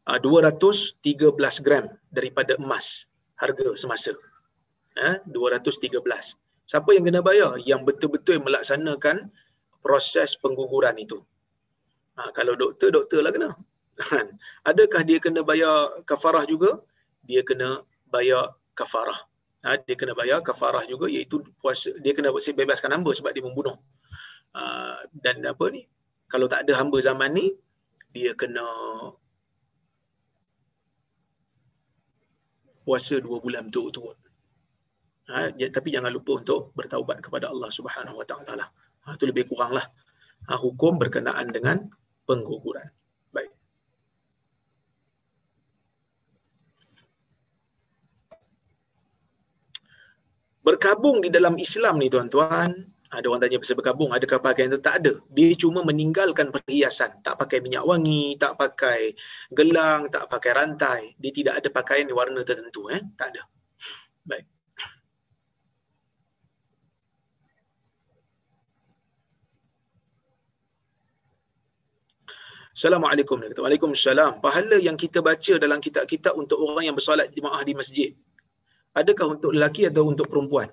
uh, 0.08 0.16
ah, 0.16 0.20
213 0.22 1.02
gram 1.66 1.86
daripada 2.10 2.58
emas 2.58 3.10
harga 3.38 3.76
semasa 3.78 4.14
uh, 4.98 5.16
213 5.28 5.92
siapa 6.66 6.90
yang 6.96 7.04
kena 7.06 7.22
bayar 7.22 7.60
yang 7.62 7.84
betul-betul 7.84 8.42
melaksanakan 8.42 9.30
proses 9.86 10.34
pengguguran 10.40 10.98
itu 10.98 11.22
Ha, 12.16 12.32
kalau 12.32 12.56
doktor, 12.56 12.96
doktor 12.96 13.20
lah 13.20 13.32
kena. 13.36 13.50
Adakah 14.70 15.02
dia 15.04 15.20
kena 15.20 15.44
bayar 15.44 16.00
kafarah 16.08 16.48
juga? 16.48 16.80
Dia 17.28 17.44
kena 17.44 17.84
bayar 18.08 18.56
kafarah. 18.72 19.20
Ha, 19.66 19.82
dia 19.82 19.96
kena 19.98 20.14
bayar 20.14 20.46
kafarah 20.46 20.86
juga 20.86 21.10
iaitu 21.10 21.42
puasa 21.58 21.90
dia 22.04 22.14
kena 22.14 22.30
bebaskan 22.30 22.92
hamba 22.96 23.12
sebab 23.18 23.34
dia 23.34 23.42
membunuh. 23.42 23.74
Ha, 24.54 25.02
dan 25.10 25.42
apa 25.42 25.66
ni? 25.74 25.82
Kalau 26.30 26.46
tak 26.46 26.70
ada 26.70 26.74
hamba 26.78 26.98
zaman 27.02 27.34
ni, 27.34 27.46
dia 28.14 28.38
kena 28.38 28.66
puasa 32.86 33.18
dua 33.18 33.42
bulan 33.42 33.66
tu 33.74 33.90
tu. 33.90 34.06
Ha, 35.34 35.50
tapi 35.50 35.90
jangan 35.90 36.14
lupa 36.14 36.38
untuk 36.38 36.70
bertaubat 36.78 37.18
kepada 37.26 37.50
Allah 37.50 37.74
Subhanahu 37.74 38.22
Wa 38.22 38.26
Taala 38.30 38.54
lah. 38.62 38.70
Ha, 39.10 39.18
itu 39.18 39.26
lebih 39.26 39.50
kuranglah 39.50 39.86
ha, 40.46 40.54
hukum 40.62 41.02
berkenaan 41.02 41.50
dengan 41.50 41.90
pengguguran. 42.30 42.86
Baik. 43.34 43.50
Berkabung 50.66 51.22
di 51.22 51.30
dalam 51.30 51.54
Islam 51.62 52.02
ni 52.02 52.10
tuan-tuan, 52.10 52.74
ada 53.14 53.26
orang 53.30 53.42
tanya 53.46 53.62
pasal 53.62 53.78
berkabung, 53.78 54.10
adakah 54.10 54.42
pakaian 54.42 54.74
itu? 54.74 54.82
Tak 54.82 54.96
ada. 54.98 55.14
Dia 55.30 55.54
cuma 55.54 55.86
meninggalkan 55.86 56.50
perhiasan. 56.50 57.22
Tak 57.22 57.38
pakai 57.38 57.62
minyak 57.62 57.86
wangi, 57.86 58.34
tak 58.42 58.58
pakai 58.58 59.14
gelang, 59.54 60.10
tak 60.10 60.26
pakai 60.26 60.52
rantai. 60.58 61.02
Dia 61.22 61.32
tidak 61.32 61.62
ada 61.62 61.70
pakaian 61.70 62.10
warna 62.10 62.42
tertentu. 62.42 62.90
Eh? 62.90 62.98
Tak 63.14 63.38
ada. 63.38 63.46
Baik. 64.26 64.50
Assalamualaikum. 72.74 73.38
Waalaikumsalam. 73.40 74.42
Pahala 74.42 74.82
yang 74.82 74.98
kita 74.98 75.22
baca 75.22 75.54
dalam 75.62 75.78
kitab-kitab 75.78 76.34
untuk 76.36 76.58
orang 76.58 76.90
yang 76.90 76.98
bersolat 76.98 77.30
jemaah 77.32 77.62
di 77.62 77.78
masjid. 77.78 78.12
Adakah 78.96 79.36
untuk 79.36 79.52
lelaki 79.52 79.92
atau 79.92 80.08
untuk 80.08 80.32
perempuan? 80.32 80.72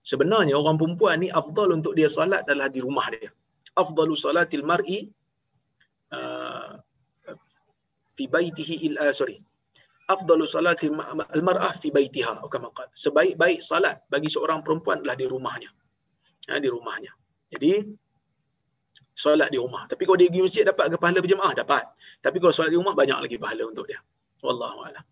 Sebenarnya 0.00 0.56
orang 0.56 0.80
perempuan 0.80 1.20
ni 1.20 1.28
afdal 1.28 1.76
untuk 1.76 1.92
dia 1.92 2.08
solat 2.08 2.48
adalah 2.48 2.72
di 2.72 2.80
rumah 2.80 3.06
dia. 3.12 3.28
Afdalu 3.76 4.16
salatil 4.16 4.64
mar'i 4.64 5.04
uh, 6.16 6.80
fi 8.16 8.24
baitihi 8.24 8.74
il 8.88 8.94
uh, 8.96 9.12
sorry. 9.12 9.36
Afdalu 10.08 10.48
salatil 10.48 10.96
al-mar'ah 11.36 11.76
fi 11.76 11.92
baitiha 11.92 12.40
kama 12.48 12.72
qala. 12.72 12.88
Sebaik-baik 12.96 13.60
salat 13.60 14.00
bagi 14.08 14.32
seorang 14.32 14.64
perempuan 14.64 15.04
adalah 15.04 15.20
di 15.20 15.28
rumahnya. 15.28 15.68
Ha, 16.48 16.56
di 16.56 16.68
rumahnya. 16.72 17.12
Jadi 17.52 17.84
solat 19.12 19.52
di 19.52 19.60
rumah. 19.60 19.84
Tapi 19.84 20.08
kalau 20.08 20.16
dia 20.16 20.32
pergi 20.32 20.42
masjid 20.48 20.64
dapat 20.64 20.88
ke 20.88 20.96
pahala 20.96 21.20
berjemaah? 21.20 21.52
Dapat. 21.52 21.84
Tapi 22.24 22.36
kalau 22.40 22.52
solat 22.56 22.72
di 22.72 22.78
rumah 22.80 22.96
banyak 22.96 23.18
lagi 23.20 23.36
pahala 23.36 23.68
untuk 23.68 23.84
dia. 23.84 24.00
Wallahu 24.40 24.88
a'lam. 24.88 25.04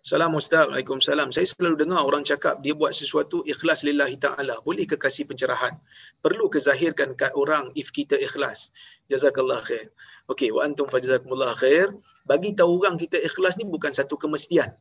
Salam 0.00 0.32
Ustaz. 0.32 0.64
Waalaikumsalam. 0.72 1.28
Saya 1.28 1.44
selalu 1.44 1.84
dengar 1.84 2.00
orang 2.08 2.24
cakap 2.24 2.64
dia 2.64 2.72
buat 2.72 2.96
sesuatu 2.96 3.44
ikhlas 3.44 3.84
lillahi 3.84 4.16
ta'ala. 4.16 4.64
Boleh 4.64 4.88
ke 4.88 4.96
kasih 4.96 5.28
pencerahan? 5.28 5.76
Perlu 6.24 6.48
ke 6.48 6.56
zahirkan 6.56 7.12
kat 7.12 7.36
orang 7.36 7.68
if 7.76 7.92
kita 7.92 8.16
ikhlas? 8.16 8.72
Jazakallah 9.12 9.60
khair. 9.60 9.92
Okey, 10.32 10.56
wa 10.56 10.64
antum 10.64 10.88
fajazakumullah 10.88 11.52
khair. 11.52 11.92
Bagi 12.24 12.56
tahu 12.56 12.80
orang 12.80 12.96
kita 12.96 13.20
ikhlas 13.20 13.60
ni 13.60 13.68
bukan 13.68 13.92
satu 13.92 14.16
kemestian. 14.16 14.72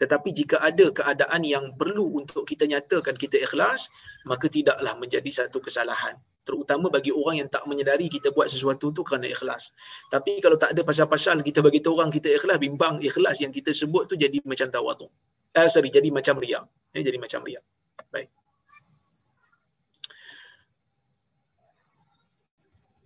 Tetapi 0.00 0.28
jika 0.34 0.56
ada 0.60 0.88
keadaan 0.90 1.42
yang 1.44 1.76
perlu 1.76 2.18
untuk 2.20 2.48
kita 2.48 2.64
nyatakan 2.66 3.14
kita 3.16 3.42
ikhlas, 3.42 3.92
maka 4.24 4.48
tidaklah 4.48 4.96
menjadi 4.98 5.30
satu 5.30 5.60
kesalahan. 5.62 6.16
Terutama 6.42 6.90
bagi 6.90 7.14
orang 7.14 7.46
yang 7.46 7.50
tak 7.50 7.62
menyedari 7.70 8.10
kita 8.10 8.34
buat 8.34 8.50
sesuatu 8.50 8.90
tu 8.90 9.06
kerana 9.06 9.30
ikhlas. 9.30 9.70
Tapi 10.10 10.42
kalau 10.42 10.58
tak 10.58 10.74
ada 10.74 10.82
pasal-pasal 10.82 11.38
kita 11.46 11.62
bagi 11.62 11.78
tahu 11.78 12.02
orang 12.02 12.10
kita 12.10 12.34
ikhlas, 12.34 12.58
bimbang 12.58 12.98
ikhlas 12.98 13.38
yang 13.38 13.54
kita 13.54 13.70
sebut 13.70 14.10
tu 14.10 14.18
jadi 14.18 14.42
macam 14.42 14.66
tawadu. 14.66 15.06
Eh, 15.54 15.68
sorry, 15.70 15.94
jadi 15.94 16.10
macam 16.10 16.42
riak. 16.42 16.66
Eh, 16.98 17.02
jadi 17.06 17.18
macam 17.22 17.46
riak. 17.46 17.62
Baik. 18.10 18.28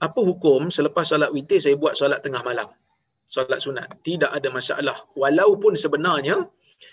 Apa 0.01 0.21
hukum 0.21 0.69
selepas 0.69 1.05
solat 1.09 1.29
witir 1.33 1.61
saya 1.61 1.77
buat 1.77 1.93
solat 1.93 2.21
tengah 2.25 2.41
malam? 2.41 2.69
Solat 3.27 3.61
sunat. 3.61 4.01
Tidak 4.01 4.31
ada 4.33 4.49
masalah. 4.49 4.97
Walaupun 5.13 5.77
sebenarnya 5.77 6.47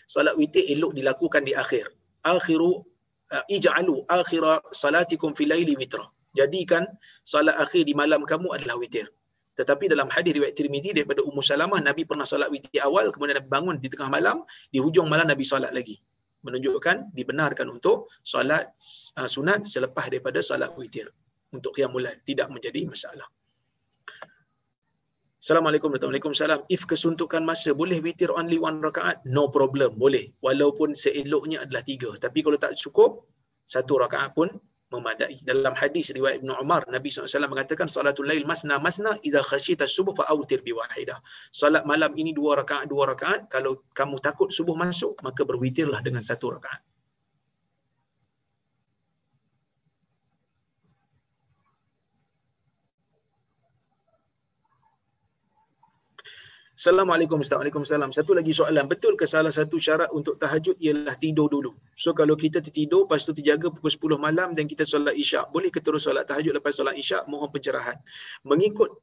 Salat 0.08 0.36
witir 0.40 0.64
elok 0.74 0.92
dilakukan 0.98 1.42
di 1.48 1.54
akhir. 1.54 1.86
Akhiru 2.24 2.84
uh, 3.36 3.44
ij'alu 3.52 4.08
akhira 4.08 4.64
salatikum 4.72 5.32
fil 5.38 5.50
laili 5.52 5.76
witra. 5.80 6.06
Jadikan 6.34 6.84
salat 7.22 7.56
akhir 7.60 7.86
di 7.90 7.94
malam 7.94 8.24
kamu 8.26 8.48
adalah 8.56 8.76
witir. 8.82 9.06
Tetapi 9.54 9.86
dalam 9.94 10.10
hadis 10.10 10.34
riwayat 10.34 10.58
Tirmizi 10.58 10.98
daripada 10.98 11.22
Ummu 11.22 11.46
Salamah 11.46 11.78
Nabi 11.78 12.10
pernah 12.10 12.26
salat 12.26 12.50
witir 12.50 12.82
awal 12.82 13.14
kemudian 13.14 13.38
Nabi 13.38 13.50
bangun 13.54 13.76
di 13.78 13.86
tengah 13.86 14.10
malam 14.10 14.42
di 14.74 14.82
hujung 14.82 15.06
malam 15.06 15.30
Nabi 15.30 15.46
salat 15.46 15.70
lagi. 15.70 16.02
Menunjukkan 16.42 17.14
dibenarkan 17.14 17.70
untuk 17.70 18.10
salat 18.26 18.74
uh, 19.20 19.30
sunat 19.30 19.70
selepas 19.70 20.10
daripada 20.10 20.42
salat 20.42 20.74
witir 20.74 21.14
untuk 21.54 21.78
qiyamul 21.78 22.10
tidak 22.26 22.50
menjadi 22.50 22.90
masalah. 22.90 23.30
Assalamualaikum 25.44 25.92
warahmatullahi 25.92 26.24
wabarakatuh. 26.24 26.72
If 26.72 26.88
kesuntukan 26.88 27.44
masa 27.44 27.76
boleh 27.76 28.00
witir 28.00 28.32
only 28.32 28.56
one 28.64 28.80
rakaat? 28.80 29.28
No 29.28 29.52
problem, 29.52 30.00
boleh. 30.00 30.32
Walaupun 30.40 30.96
seeloknya 30.96 31.68
adalah 31.68 31.84
tiga. 31.84 32.16
Tapi 32.16 32.40
kalau 32.48 32.56
tak 32.56 32.80
cukup, 32.80 33.28
satu 33.68 34.00
rakaat 34.00 34.32
pun 34.40 34.48
memadai. 34.88 35.44
Dalam 35.44 35.76
hadis 35.76 36.16
riwayat 36.16 36.40
Ibn 36.40 36.64
Umar, 36.64 36.88
Nabi 36.88 37.12
SAW 37.12 37.52
mengatakan, 37.52 37.92
Salatul 37.92 38.32
lail 38.32 38.48
masna 38.48 38.80
masna, 38.80 39.20
idha 39.20 39.44
khasyita 39.44 39.84
subuh 39.84 40.16
fa'awtir 40.16 40.64
biwahidah. 40.64 41.20
Salat 41.52 41.84
malam 41.84 42.16
ini 42.16 42.32
dua 42.32 42.64
rakaat, 42.64 42.88
dua 42.88 43.12
rakaat. 43.12 43.52
Kalau 43.52 43.84
kamu 43.92 44.24
takut 44.24 44.48
subuh 44.48 44.80
masuk, 44.80 45.20
maka 45.28 45.44
berwitirlah 45.44 46.00
dengan 46.08 46.24
satu 46.24 46.56
rakaat. 46.56 46.80
Assalamualaikum 56.84 57.40
Waalaikumsalam. 57.40 58.12
Satu 58.12 58.36
lagi 58.36 58.52
soalan. 58.52 58.92
Betul 58.92 59.16
ke 59.16 59.24
salah 59.24 59.56
satu 59.56 59.80
syarat 59.80 60.12
untuk 60.12 60.36
tahajud 60.36 60.76
ialah 60.84 61.16
tidur 61.16 61.48
dulu? 61.48 61.72
So 61.96 62.12
kalau 62.12 62.36
kita 62.36 62.60
tertidur, 62.60 63.08
lepas 63.08 63.24
tu 63.24 63.32
terjaga 63.32 63.72
pukul 63.72 64.20
10 64.20 64.20
malam 64.20 64.52
dan 64.52 64.68
kita 64.68 64.84
solat 64.84 65.16
isyak. 65.16 65.48
Boleh 65.56 65.72
ke 65.72 65.80
terus 65.80 66.04
solat 66.04 66.28
tahajud 66.28 66.52
lepas 66.52 66.76
solat 66.76 67.00
isyak? 67.00 67.24
Mohon 67.32 67.56
pencerahan. 67.56 67.96
Mengikut 68.44 69.00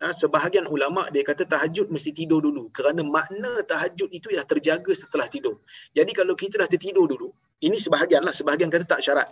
ha, 0.00 0.08
sebahagian 0.08 0.72
ulama 0.72 1.04
dia 1.12 1.20
kata 1.20 1.44
tahajud 1.44 1.92
mesti 1.92 2.16
tidur 2.16 2.40
dulu. 2.40 2.72
Kerana 2.72 3.04
makna 3.04 3.60
tahajud 3.60 4.08
itu 4.08 4.32
ialah 4.32 4.48
terjaga 4.48 4.92
setelah 4.96 5.28
tidur. 5.28 5.60
Jadi 5.92 6.16
kalau 6.16 6.32
kita 6.32 6.64
dah 6.64 6.68
tertidur 6.72 7.04
dulu, 7.12 7.28
ini 7.60 7.76
sebahagian 7.76 8.24
lah. 8.24 8.32
Sebahagian 8.32 8.72
kata 8.72 8.88
tak 8.88 9.04
syarat. 9.04 9.28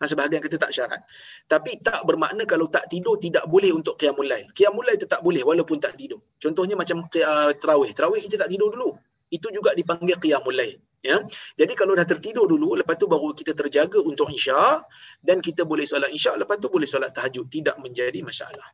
Ha, 0.00 0.08
sebahagian 0.08 0.40
kata 0.40 0.56
tak 0.56 0.72
syarat. 0.72 1.04
Tapi 1.44 1.84
tak 1.84 2.08
bermakna 2.08 2.48
kalau 2.48 2.72
tak 2.72 2.88
tidur 2.88 3.20
tidak 3.20 3.44
boleh 3.44 3.68
untuk 3.68 4.00
qiyamul 4.00 4.24
lail. 4.24 4.48
Qiyamul 4.56 4.88
lail 4.88 4.96
tetap 4.96 5.20
boleh 5.20 5.44
walaupun 5.44 5.76
tak 5.76 5.92
tidur. 6.00 6.24
Contohnya 6.40 6.72
macam 6.72 7.04
uh, 7.04 7.52
tarawih. 7.52 7.92
Tarawih 7.92 8.24
kita 8.24 8.40
tak 8.40 8.48
tidur 8.48 8.72
dulu. 8.72 8.96
Itu 9.28 9.52
juga 9.52 9.76
dipanggil 9.76 10.16
qiyamul 10.16 10.56
lail. 10.56 10.80
Ya. 11.04 11.20
Jadi 11.56 11.72
kalau 11.76 11.92
dah 11.92 12.08
tertidur 12.08 12.48
dulu, 12.48 12.80
lepas 12.80 12.96
tu 12.96 13.12
baru 13.12 13.36
kita 13.36 13.52
terjaga 13.52 14.00
untuk 14.00 14.32
isyak 14.32 14.88
dan 15.20 15.44
kita 15.44 15.68
boleh 15.68 15.84
solat 15.84 16.08
isyak, 16.12 16.36
lepas 16.40 16.56
tu 16.56 16.72
boleh 16.72 16.88
solat 16.88 17.12
tahajud. 17.12 17.44
Tidak 17.52 17.76
menjadi 17.84 18.24
masalah. 18.24 18.72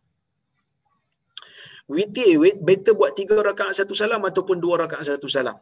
Witir, 1.91 2.39
better 2.63 2.95
buat 2.95 3.19
tiga 3.19 3.43
rakaat 3.43 3.75
satu 3.75 3.99
salam 3.99 4.23
ataupun 4.23 4.63
dua 4.63 4.87
rakaat 4.87 5.11
satu 5.11 5.27
salam 5.27 5.59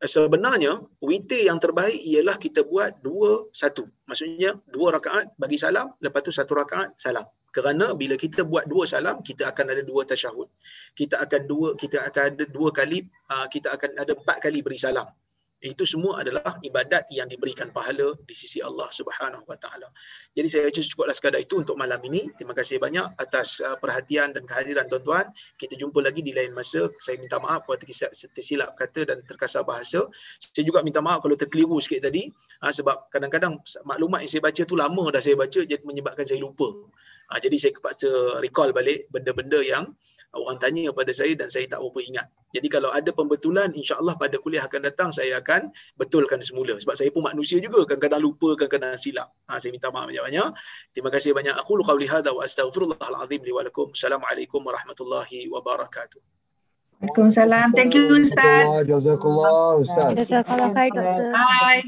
sebenarnya 0.00 0.80
witir 1.04 1.44
yang 1.48 1.60
terbaik 1.60 2.00
ialah 2.00 2.36
kita 2.40 2.64
buat 2.64 3.00
dua 3.04 3.52
satu. 3.52 3.84
Maksudnya 4.08 4.56
dua 4.72 4.96
rakaat 4.96 5.36
bagi 5.36 5.60
salam, 5.60 5.92
lepas 6.00 6.20
tu 6.24 6.32
satu 6.32 6.56
rakaat 6.56 6.96
salam. 6.96 7.24
Kerana 7.50 7.98
bila 7.98 8.14
kita 8.14 8.46
buat 8.46 8.70
dua 8.70 8.86
salam, 8.86 9.20
kita 9.26 9.50
akan 9.50 9.74
ada 9.74 9.82
dua 9.82 10.06
tasyahud. 10.06 10.46
Kita 10.94 11.18
akan 11.18 11.40
dua 11.50 11.68
kita 11.74 12.06
akan 12.06 12.22
ada 12.38 12.44
dua 12.46 12.70
kali 12.70 13.02
ah, 13.28 13.50
kita 13.50 13.74
akan 13.74 13.90
ada 13.98 14.12
empat 14.14 14.38
kali 14.38 14.62
beri 14.62 14.78
salam 14.78 15.10
itu 15.60 15.84
semua 15.84 16.24
adalah 16.24 16.56
ibadat 16.64 17.04
yang 17.12 17.28
diberikan 17.28 17.68
pahala 17.68 18.16
di 18.24 18.32
sisi 18.32 18.64
Allah 18.64 18.88
Subhanahu 18.88 19.44
Wa 19.44 19.60
Taala. 19.60 19.92
Jadi 20.32 20.48
saya 20.48 20.62
rasa 20.72 20.80
cukuplah 20.88 21.12
sekadar 21.12 21.40
itu 21.44 21.60
untuk 21.60 21.76
malam 21.76 22.00
ini. 22.08 22.32
Terima 22.40 22.56
kasih 22.56 22.80
banyak 22.80 23.20
atas 23.20 23.60
uh, 23.60 23.76
perhatian 23.76 24.32
dan 24.32 24.48
kehadiran 24.48 24.88
tuan-tuan. 24.88 25.28
Kita 25.60 25.76
jumpa 25.76 26.00
lagi 26.00 26.24
di 26.24 26.32
lain 26.32 26.56
masa. 26.56 26.88
Saya 26.96 27.20
minta 27.20 27.36
maaf 27.36 27.68
kalau 27.68 27.76
tersilap 27.76 28.72
kata 28.72 29.04
dan 29.04 29.20
terkasar 29.28 29.60
bahasa. 29.68 30.08
Saya 30.40 30.64
juga 30.64 30.80
minta 30.80 31.04
maaf 31.04 31.20
kalau 31.20 31.36
terkeliru 31.36 31.76
sikit 31.76 32.08
tadi 32.08 32.32
ha, 32.64 32.72
sebab 32.72 33.12
kadang-kadang 33.12 33.60
maklumat 33.84 34.24
yang 34.24 34.32
saya 34.32 34.42
baca 34.48 34.62
tu 34.64 34.74
lama 34.80 35.04
dah 35.12 35.20
saya 35.20 35.36
baca 35.36 35.60
jadi 35.60 35.84
menyebabkan 35.84 36.24
saya 36.24 36.40
lupa. 36.40 36.72
Ha, 37.30 37.38
jadi 37.38 37.56
saya 37.56 37.72
kepaksa 37.78 38.10
recall 38.42 38.74
balik 38.74 39.06
benda-benda 39.14 39.62
yang 39.62 39.86
orang 40.34 40.58
tanya 40.58 40.90
kepada 40.90 41.14
saya 41.14 41.38
dan 41.38 41.46
saya 41.46 41.70
tak 41.70 41.78
berapa 41.78 42.02
ingat. 42.02 42.26
Jadi 42.50 42.66
kalau 42.66 42.90
ada 42.90 43.10
pembetulan, 43.14 43.70
insya-Allah 43.70 44.18
pada 44.18 44.34
kuliah 44.42 44.66
akan 44.66 44.82
datang 44.82 45.14
saya 45.14 45.38
akan 45.38 45.70
betulkan 45.94 46.42
semula. 46.42 46.74
Sebab 46.74 46.98
saya 46.98 47.10
pun 47.14 47.22
manusia 47.22 47.62
juga, 47.62 47.86
kadang-kadang 47.86 48.22
lupa, 48.26 48.58
kadang-kadang 48.58 48.98
silap. 48.98 49.30
Ha, 49.46 49.62
saya 49.62 49.70
minta 49.70 49.94
maaf 49.94 50.10
banyak-banyak. 50.10 50.50
Terima 50.90 51.10
kasih 51.14 51.30
banyak. 51.30 51.54
Aku 51.54 51.78
lu 51.78 51.86
qauli 51.86 52.10
hadza 52.10 52.34
wa 52.34 52.42
astaghfirullahalazim 52.42 53.40
li 53.46 53.52
wa 53.54 53.62
lakum. 53.62 53.94
Assalamualaikum 53.94 54.58
warahmatullahi 54.66 55.46
wabarakatuh. 55.50 56.18
Waalaikumsalam. 57.00 57.72
Thank 57.72 57.96
you 57.96 58.12
Ustaz. 58.12 58.84
Jazakallah 58.84 59.80
Ustaz. 59.80 60.12
Jazakallah 60.18 60.68
khair 60.76 60.92
doktor. 60.92 61.32
Bye. 61.32 61.80